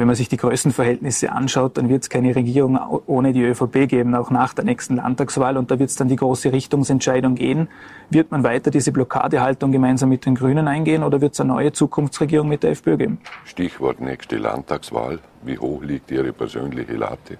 Wenn 0.00 0.06
man 0.06 0.16
sich 0.16 0.28
die 0.28 0.36
Größenverhältnisse 0.36 1.30
anschaut, 1.30 1.78
dann 1.78 1.88
wird 1.88 2.02
es 2.02 2.10
keine 2.10 2.34
Regierung 2.34 2.78
ohne 3.06 3.32
die 3.32 3.42
ÖVP 3.42 3.88
geben, 3.88 4.14
auch 4.14 4.30
nach 4.30 4.52
der 4.52 4.64
nächsten 4.64 4.96
Landtagswahl. 4.96 5.56
Und 5.56 5.70
da 5.70 5.78
wird 5.78 5.90
es 5.90 5.96
dann 5.96 6.08
die 6.08 6.16
große 6.16 6.52
Richtungsentscheidung 6.52 7.36
gehen. 7.36 7.68
Wird 8.10 8.30
man 8.30 8.42
weiter 8.42 8.70
diese 8.70 8.90
Blockadehaltung 8.90 9.70
gemeinsam 9.70 10.08
mit 10.08 10.26
den 10.26 10.34
Grünen 10.34 10.66
eingehen 10.66 11.04
oder 11.04 11.20
wird 11.20 11.34
es 11.34 11.40
eine 11.40 11.52
neue 11.52 11.72
Zukunftsregierung 11.72 12.48
mit 12.48 12.64
der 12.64 12.72
FPÖ 12.72 12.96
geben? 12.96 13.18
Stichwort 13.44 14.00
nächste 14.00 14.36
Landtagswahl. 14.36 15.20
Wie 15.44 15.58
hoch 15.58 15.82
liegt 15.82 16.10
Ihre 16.10 16.32
persönliche 16.32 16.94
Latte? 16.94 17.38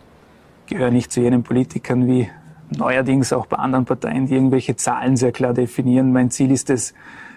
Ich 0.66 0.74
gehöre 0.74 0.90
nicht 0.90 1.10
zu 1.10 1.20
jenen 1.20 1.42
Politikern 1.42 2.06
wie 2.06 2.30
neuerdings 2.70 3.32
auch 3.32 3.46
bei 3.46 3.56
anderen 3.56 3.84
Parteien, 3.84 4.26
die 4.26 4.34
irgendwelche 4.34 4.76
Zahlen 4.76 5.16
sehr 5.16 5.32
klar 5.32 5.54
definieren. 5.54 6.12
Mein 6.12 6.30
Ziel 6.30 6.50
ist 6.50 6.70
es, 6.70 6.94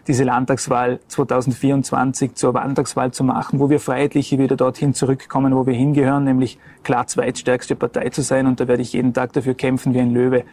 diese 0.07 0.23
Landtagswahl 0.23 0.99
2024 1.07 2.35
zur 2.35 2.53
Landtagswahl 2.53 3.11
zu 3.11 3.23
machen, 3.23 3.59
wo 3.59 3.69
wir 3.69 3.79
Freiheitliche 3.79 4.39
wieder 4.39 4.55
dorthin 4.55 4.93
zurückkommen, 4.93 5.53
wo 5.53 5.65
wir 5.65 5.73
hingehören, 5.73 6.23
nämlich 6.23 6.57
klar 6.83 7.07
zweitstärkste 7.07 7.75
Partei 7.75 8.09
zu 8.09 8.21
sein. 8.21 8.47
Und 8.47 8.59
da 8.59 8.67
werde 8.67 8.81
ich 8.81 8.93
jeden 8.93 9.13
Tag 9.13 9.33
dafür 9.33 9.53
kämpfen 9.53 9.93
wie 9.93 9.99
ein 9.99 10.11
Löwe. 10.11 10.45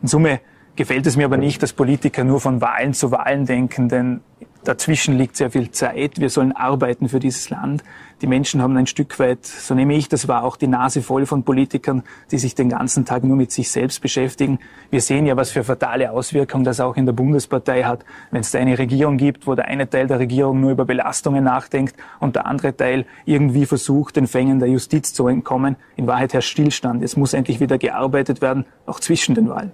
In 0.00 0.08
Summe 0.08 0.40
gefällt 0.76 1.06
es 1.06 1.16
mir 1.16 1.26
aber 1.26 1.36
nicht, 1.36 1.62
dass 1.62 1.74
Politiker 1.74 2.24
nur 2.24 2.40
von 2.40 2.60
Wahlen 2.62 2.94
zu 2.94 3.10
Wahlen 3.10 3.44
denken, 3.44 3.88
denn 3.88 4.20
Dazwischen 4.64 5.18
liegt 5.18 5.36
sehr 5.36 5.50
viel 5.50 5.72
Zeit. 5.72 6.20
Wir 6.20 6.30
sollen 6.30 6.52
arbeiten 6.52 7.08
für 7.08 7.18
dieses 7.18 7.50
Land. 7.50 7.82
Die 8.20 8.28
Menschen 8.28 8.62
haben 8.62 8.76
ein 8.76 8.86
Stück 8.86 9.18
weit, 9.18 9.44
so 9.44 9.74
nehme 9.74 9.94
ich 9.94 10.08
das 10.08 10.28
war, 10.28 10.44
auch 10.44 10.56
die 10.56 10.68
Nase 10.68 11.02
voll 11.02 11.26
von 11.26 11.42
Politikern, 11.42 12.04
die 12.30 12.38
sich 12.38 12.54
den 12.54 12.68
ganzen 12.68 13.04
Tag 13.04 13.24
nur 13.24 13.36
mit 13.36 13.50
sich 13.50 13.72
selbst 13.72 14.00
beschäftigen. 14.00 14.60
Wir 14.90 15.00
sehen 15.00 15.26
ja, 15.26 15.36
was 15.36 15.50
für 15.50 15.64
fatale 15.64 16.12
Auswirkungen 16.12 16.62
das 16.62 16.78
auch 16.78 16.96
in 16.96 17.06
der 17.06 17.12
Bundespartei 17.12 17.82
hat, 17.82 18.04
wenn 18.30 18.42
es 18.42 18.52
da 18.52 18.60
eine 18.60 18.78
Regierung 18.78 19.16
gibt, 19.16 19.48
wo 19.48 19.56
der 19.56 19.64
eine 19.64 19.90
Teil 19.90 20.06
der 20.06 20.20
Regierung 20.20 20.60
nur 20.60 20.70
über 20.70 20.84
Belastungen 20.84 21.42
nachdenkt 21.42 21.96
und 22.20 22.36
der 22.36 22.46
andere 22.46 22.76
Teil 22.76 23.06
irgendwie 23.24 23.66
versucht, 23.66 24.14
den 24.14 24.28
Fängen 24.28 24.60
der 24.60 24.68
Justiz 24.68 25.12
zu 25.12 25.26
entkommen. 25.26 25.74
In 25.96 26.06
Wahrheit 26.06 26.34
herrscht 26.34 26.50
Stillstand. 26.50 27.02
Es 27.02 27.16
muss 27.16 27.34
endlich 27.34 27.58
wieder 27.58 27.78
gearbeitet 27.78 28.40
werden, 28.40 28.66
auch 28.86 29.00
zwischen 29.00 29.34
den 29.34 29.48
Wahlen. 29.48 29.72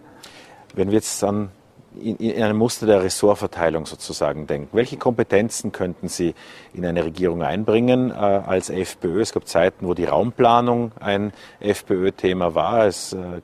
Wenn 0.74 0.88
wir 0.88 0.94
jetzt 0.94 1.22
an 1.22 1.50
in, 1.98 2.16
in 2.16 2.42
einem 2.42 2.56
Muster 2.56 2.86
der 2.86 3.02
Ressortverteilung 3.02 3.86
sozusagen 3.86 4.46
denken. 4.46 4.68
Welche 4.72 4.96
Kompetenzen 4.96 5.72
könnten 5.72 6.08
Sie 6.08 6.34
in 6.72 6.84
eine 6.84 7.04
Regierung 7.04 7.42
einbringen 7.42 8.10
äh, 8.10 8.14
als 8.14 8.70
FPÖ? 8.70 9.20
Es 9.20 9.32
gab 9.32 9.46
Zeiten, 9.46 9.86
wo 9.86 9.94
die 9.94 10.04
Raumplanung 10.04 10.92
ein 11.00 11.32
FPÖ-Thema 11.60 12.54
war. 12.54 12.86
Es 12.86 13.12
äh, 13.12 13.40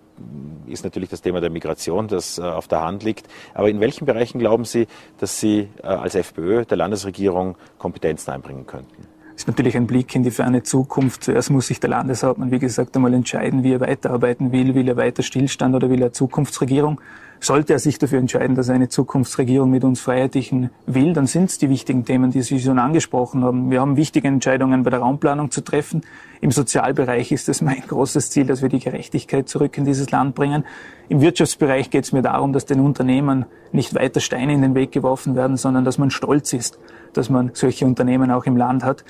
ist 0.67 0.85
natürlich 0.85 1.11
das 1.11 1.23
Thema 1.23 1.41
der 1.41 1.51
Migration, 1.51 2.09
das 2.09 2.39
äh, 2.39 2.43
auf 2.43 2.69
der 2.69 2.83
Hand 2.83 3.03
liegt. 3.03 3.27
Aber 3.55 3.69
in 3.69 3.81
welchen 3.81 4.07
Bereichen 4.07 4.39
glauben 4.39 4.65
Sie, 4.65 4.87
dass 5.19 5.41
Sie 5.41 5.69
äh, 5.83 5.87
als 5.87 6.15
FPÖ 6.15 6.65
der 6.65 6.77
Landesregierung 6.77 7.57
Kompetenzen 7.79 8.31
einbringen 8.31 8.67
könnten? 8.67 9.15
Das 9.35 9.43
ist 9.43 9.49
natürlich 9.49 9.77
ein 9.77 9.89
Blick 9.89 10.15
in 10.15 10.23
die 10.23 10.31
ferne 10.31 10.63
Zukunft. 10.63 11.25
Zuerst 11.25 11.51
muss 11.51 11.67
sich 11.67 11.81
der 11.81 11.91
Landeshauptmann, 11.91 12.53
wie 12.53 12.61
gesagt, 12.61 12.95
einmal 12.95 13.13
entscheiden, 13.15 13.65
wie 13.65 13.73
er 13.73 13.81
weiterarbeiten 13.81 14.53
will. 14.53 14.77
Will 14.77 14.89
er 14.89 14.97
weiter 14.97 15.25
Stillstand 15.25 15.75
oder 15.75 15.91
will 15.91 16.03
er 16.03 16.13
Zukunftsregierung? 16.13 17.01
Sollte 17.45 17.75
er 17.75 17.79
sich 17.79 17.99
dafür 17.99 18.21
entscheiden, 18.21 18.57
dass 18.57 18.71
er 18.71 18.75
eine 18.75 18.89
Zukunftsregierung 18.89 19.69
mit 19.71 19.85
uns 19.85 20.01
Freiheitlichen 20.01 20.71
will, 20.87 21.13
dann 21.13 21.27
sind 21.27 21.51
es 21.51 21.59
die 21.59 21.69
wichtigen 21.69 22.07
Themen, 22.07 22.31
die 22.31 22.41
Sie 22.41 22.59
schon 22.59 22.79
angesprochen 22.79 23.45
haben. 23.45 23.71
Wir 23.71 23.83
haben 23.83 23.99
wichtige 23.99 24.29
Entscheidungen 24.29 24.83
bei 24.83 24.89
der 24.89 25.01
Raumplanung 25.01 25.51
zu 25.51 25.61
treffen. 25.61 26.01
Im 26.41 26.53
Sozialbereich 26.53 27.33
ist 27.33 27.51
es 27.51 27.61
mein 27.61 27.83
großes 27.87 28.31
Ziel, 28.31 28.47
dass 28.47 28.63
wir 28.63 28.71
die 28.71 28.79
Gerechtigkeit 28.79 29.47
zurück 29.47 29.77
in 29.77 29.85
dieses 29.85 30.11
Land 30.11 30.35
bringen. 30.35 30.65
Im 31.11 31.21
Wirtschaftsbereich 31.21 31.91
geht 31.91 32.05
es 32.05 32.13
mir 32.13 32.23
darum, 32.23 32.55
dass 32.55 32.65
den 32.65 32.81
Unternehmen 32.81 33.45
nicht 33.73 33.95
weiter 33.95 34.21
Steine 34.21 34.55
in 34.55 34.63
den 34.63 34.75
Weg 34.75 34.93
geworfen 34.93 35.37
werden, 35.37 35.59
sondern 35.59 35.85
dass 35.85 35.99
man 35.99 36.11
stolz 36.11 36.55
ist, 36.55 36.79
dass 37.13 37.29
man 37.29 37.51
solche 37.53 37.85
Unternehmen 37.85 38.31
auch 38.31 38.47
im 38.47 38.57
Land 38.57 38.85
hat. 38.85 39.05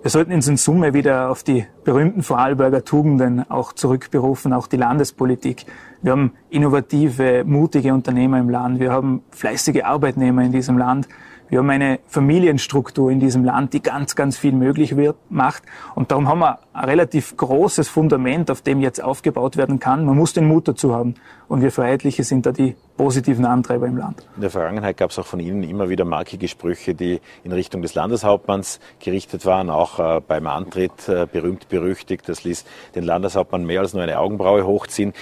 Wir 0.00 0.10
sollten 0.10 0.32
uns 0.32 0.46
in 0.46 0.56
Summe 0.56 0.94
wieder 0.94 1.28
auf 1.28 1.42
die 1.42 1.66
berühmten 1.82 2.22
Vorarlberger 2.22 2.84
Tugenden 2.84 3.50
auch 3.50 3.72
zurückberufen, 3.72 4.52
auch 4.52 4.68
die 4.68 4.76
Landespolitik. 4.76 5.66
Wir 6.00 6.12
haben 6.12 6.32
innovative, 6.50 7.42
mutige 7.44 7.92
Unternehmer 7.92 8.38
im 8.38 8.48
Land. 8.48 8.78
Wir 8.78 8.92
haben 8.92 9.22
fleißige 9.30 9.82
Arbeitnehmer 9.82 10.42
in 10.42 10.52
diesem 10.52 10.78
Land. 10.78 11.08
Wir 11.48 11.58
haben 11.58 11.70
eine 11.70 11.98
Familienstruktur 12.06 13.10
in 13.10 13.20
diesem 13.20 13.42
Land, 13.42 13.72
die 13.72 13.82
ganz, 13.82 14.14
ganz 14.14 14.36
viel 14.36 14.52
möglich 14.52 14.96
wird, 14.96 15.16
macht. 15.30 15.62
Und 15.94 16.10
darum 16.10 16.28
haben 16.28 16.40
wir 16.40 16.58
ein 16.72 16.84
relativ 16.84 17.36
großes 17.36 17.88
Fundament, 17.88 18.50
auf 18.50 18.60
dem 18.60 18.80
jetzt 18.80 19.02
aufgebaut 19.02 19.56
werden 19.56 19.80
kann. 19.80 20.04
Man 20.04 20.16
muss 20.16 20.34
den 20.34 20.46
Mut 20.46 20.68
dazu 20.68 20.94
haben. 20.94 21.14
Und 21.48 21.62
wir 21.62 21.72
Freiheitliche 21.72 22.24
sind 22.24 22.44
da 22.44 22.52
die 22.52 22.76
positiven 22.98 23.46
Antreiber 23.46 23.86
im 23.86 23.96
Land. 23.96 24.26
In 24.34 24.42
der 24.42 24.50
Vergangenheit 24.50 24.96
gab 24.96 25.10
es 25.10 25.18
auch 25.18 25.24
von 25.24 25.40
Ihnen 25.40 25.62
immer 25.62 25.88
wieder 25.88 26.04
markige 26.04 26.48
Sprüche, 26.48 26.94
die 26.94 27.20
in 27.44 27.52
Richtung 27.52 27.80
des 27.80 27.94
Landeshauptmanns 27.94 28.80
gerichtet 28.98 29.46
waren, 29.46 29.70
auch 29.70 29.98
äh, 29.98 30.20
beim 30.20 30.46
Antritt 30.46 31.08
äh, 31.08 31.26
berühmt 31.30 31.68
berüchtigt. 31.68 32.28
Das 32.28 32.44
ließ 32.44 32.64
den 32.96 33.04
Landeshauptmann 33.04 33.64
mehr 33.64 33.80
als 33.80 33.94
nur 33.94 34.02
eine 34.02 34.18
Augenbraue 34.18 34.66
hochziehen. 34.66 35.14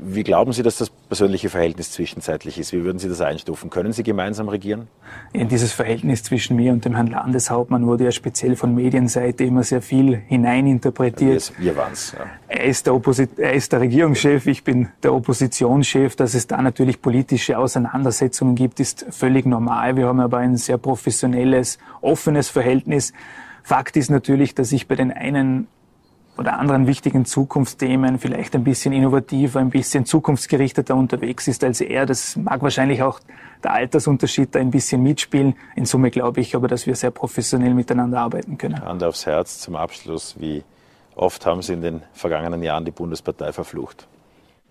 Wie 0.00 0.24
glauben 0.24 0.52
Sie, 0.52 0.62
dass 0.62 0.78
das 0.78 0.90
persönliche 0.90 1.50
Verhältnis 1.50 1.92
zwischenzeitlich 1.92 2.58
ist? 2.58 2.72
Wie 2.72 2.82
würden 2.82 2.98
Sie 2.98 3.08
das 3.08 3.20
einstufen? 3.20 3.70
Können 3.70 3.92
Sie 3.92 4.02
gemeinsam 4.02 4.48
regieren? 4.48 4.88
In 5.32 5.48
dieses 5.48 5.72
Verhältnis 5.72 6.22
zwischen 6.22 6.56
mir 6.56 6.72
und 6.72 6.84
dem 6.84 6.94
Herrn 6.94 7.08
Landeshauptmann 7.08 7.86
wurde 7.86 8.04
ja 8.04 8.10
speziell 8.10 8.56
von 8.56 8.74
Medienseite 8.74 9.44
immer 9.44 9.62
sehr 9.62 9.82
viel 9.82 10.16
hineininterpretiert. 10.16 11.52
Wir, 11.58 11.66
wir 11.66 11.76
waren's. 11.76 12.14
Ja. 12.18 12.24
Er, 12.48 12.64
ist 12.64 12.86
der 12.86 13.00
er 13.36 13.52
ist 13.52 13.72
der 13.72 13.80
Regierungschef, 13.80 14.46
ich 14.46 14.64
bin 14.64 14.88
der 15.02 15.12
Oppositionschef. 15.68 16.16
Dass 16.16 16.34
es 16.34 16.46
da 16.46 16.60
natürlich 16.60 17.00
politische 17.02 17.58
Auseinandersetzungen 17.58 18.54
gibt, 18.54 18.80
ist 18.80 19.06
völlig 19.10 19.46
normal. 19.46 19.96
Wir 19.96 20.06
haben 20.06 20.20
aber 20.20 20.38
ein 20.38 20.56
sehr 20.56 20.78
professionelles, 20.78 21.78
offenes 22.00 22.48
Verhältnis. 22.48 23.12
Fakt 23.62 23.96
ist 23.96 24.10
natürlich, 24.10 24.54
dass 24.54 24.72
ich 24.72 24.88
bei 24.88 24.96
den 24.96 25.12
einen 25.12 25.68
oder 26.36 26.58
anderen 26.58 26.86
wichtigen 26.86 27.24
Zukunftsthemen 27.24 28.20
vielleicht 28.20 28.54
ein 28.54 28.62
bisschen 28.62 28.92
innovativer, 28.92 29.58
ein 29.58 29.70
bisschen 29.70 30.06
zukunftsgerichteter 30.06 30.94
unterwegs 30.94 31.48
ist 31.48 31.64
als 31.64 31.80
er. 31.80 32.06
Das 32.06 32.36
mag 32.36 32.62
wahrscheinlich 32.62 33.02
auch 33.02 33.18
der 33.64 33.72
Altersunterschied 33.72 34.54
da 34.54 34.60
ein 34.60 34.70
bisschen 34.70 35.02
mitspielen. 35.02 35.56
In 35.74 35.84
Summe 35.84 36.12
glaube 36.12 36.40
ich 36.40 36.54
aber, 36.54 36.68
dass 36.68 36.86
wir 36.86 36.94
sehr 36.94 37.10
professionell 37.10 37.74
miteinander 37.74 38.20
arbeiten 38.20 38.56
können. 38.56 38.80
Hand 38.80 39.02
aufs 39.02 39.26
Herz 39.26 39.58
zum 39.58 39.74
Abschluss. 39.74 40.36
Wie 40.38 40.62
oft 41.16 41.44
haben 41.44 41.60
Sie 41.60 41.72
in 41.72 41.82
den 41.82 42.02
vergangenen 42.12 42.62
Jahren 42.62 42.84
die 42.84 42.92
Bundespartei 42.92 43.52
verflucht? 43.52 44.06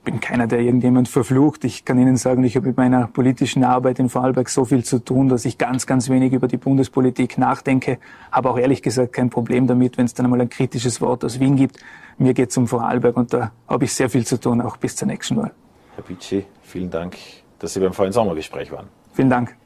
Bin 0.08 0.22
keiner, 0.22 0.48
der 0.48 0.62
irgendjemand 0.62 1.10
verflucht. 1.10 1.66
Ich 1.66 1.84
kann 1.84 2.00
Ihnen 2.00 2.16
sagen, 2.16 2.42
ich 2.46 2.56
habe 2.56 2.68
mit 2.68 2.78
meiner 2.78 3.08
politischen 3.08 3.66
Arbeit 3.66 4.00
in 4.00 4.08
Vorarlberg 4.08 4.48
so 4.48 4.64
viel 4.64 4.86
zu 4.86 5.04
tun, 5.04 5.28
dass 5.28 5.44
ich 5.44 5.58
ganz, 5.58 5.86
ganz 5.86 6.08
wenig 6.08 6.32
über 6.32 6.48
die 6.48 6.56
Bundespolitik 6.56 7.38
nachdenke. 7.38 8.00
Habe 8.32 8.50
auch 8.50 8.58
ehrlich 8.58 8.82
gesagt 8.82 9.12
kein 9.12 9.30
Problem 9.30 9.68
damit, 9.68 9.98
wenn 9.98 10.06
es 10.06 10.14
dann 10.14 10.26
einmal 10.26 10.40
ein 10.40 10.48
kritisches 10.48 11.02
Wort 11.02 11.26
aus 11.26 11.42
Wien 11.42 11.58
gibt. 11.58 11.80
Mir 12.18 12.34
geht 12.34 12.52
es 12.52 12.58
um 12.58 12.70
Vorarlberg 12.70 13.18
und 13.18 13.34
da 13.34 13.52
habe 13.68 13.84
ich 13.84 13.94
sehr 13.94 14.10
viel 14.10 14.26
zu 14.26 14.40
tun, 14.40 14.62
auch 14.62 14.78
bis 14.78 14.96
zur 14.96 15.10
nächsten 15.10 15.36
Wahl. 15.36 15.52
Herr 15.96 16.04
Bitschi, 16.06 16.46
vielen 16.62 16.90
Dank, 16.90 17.18
dass 17.60 17.74
Sie 17.74 17.82
beim 17.82 17.92
vollen 17.92 18.14
Sommergespräch 18.14 18.72
waren. 18.72 18.88
Vielen 19.12 19.30
Dank. 19.30 19.58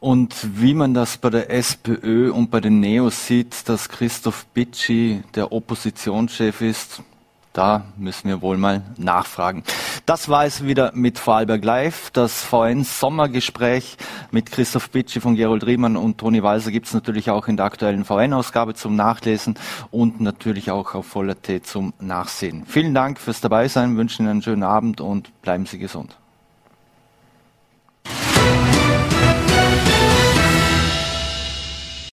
Und 0.00 0.34
wie 0.60 0.74
man 0.74 0.92
das 0.92 1.18
bei 1.18 1.30
der 1.30 1.50
SPÖ 1.50 2.32
und 2.32 2.50
bei 2.50 2.58
den 2.58 2.80
Neos 2.80 3.28
sieht, 3.28 3.68
dass 3.68 3.88
Christoph 3.88 4.44
Bitschi 4.46 5.22
der 5.36 5.52
Oppositionschef 5.52 6.62
ist, 6.62 7.00
da 7.54 7.84
müssen 7.96 8.28
wir 8.28 8.42
wohl 8.42 8.58
mal 8.58 8.82
nachfragen. 8.98 9.62
Das 10.06 10.28
war 10.28 10.44
es 10.44 10.64
wieder 10.64 10.90
mit 10.94 11.18
Vorarlberg 11.18 11.64
Live. 11.64 12.10
Das 12.10 12.42
VN 12.42 12.84
Sommergespräch 12.84 13.96
mit 14.32 14.50
Christoph 14.50 14.90
Bitschi 14.90 15.20
von 15.20 15.36
Gerold 15.36 15.64
Riemann 15.64 15.96
und 15.96 16.18
Toni 16.18 16.42
Walser 16.42 16.72
gibt 16.72 16.88
es 16.88 16.94
natürlich 16.94 17.30
auch 17.30 17.46
in 17.48 17.56
der 17.56 17.66
aktuellen 17.66 18.04
VN-Ausgabe 18.04 18.74
zum 18.74 18.96
Nachlesen 18.96 19.54
und 19.90 20.20
natürlich 20.20 20.70
auch 20.72 20.94
auf 20.94 21.06
Voller 21.06 21.40
T 21.40 21.62
zum 21.62 21.94
Nachsehen. 22.00 22.66
Vielen 22.66 22.92
Dank 22.92 23.18
fürs 23.20 23.40
Dabeisein, 23.40 23.96
wünschen 23.96 24.22
Ihnen 24.22 24.30
einen 24.30 24.42
schönen 24.42 24.64
Abend 24.64 25.00
und 25.00 25.40
bleiben 25.40 25.64
Sie 25.64 25.78
gesund. 25.78 26.18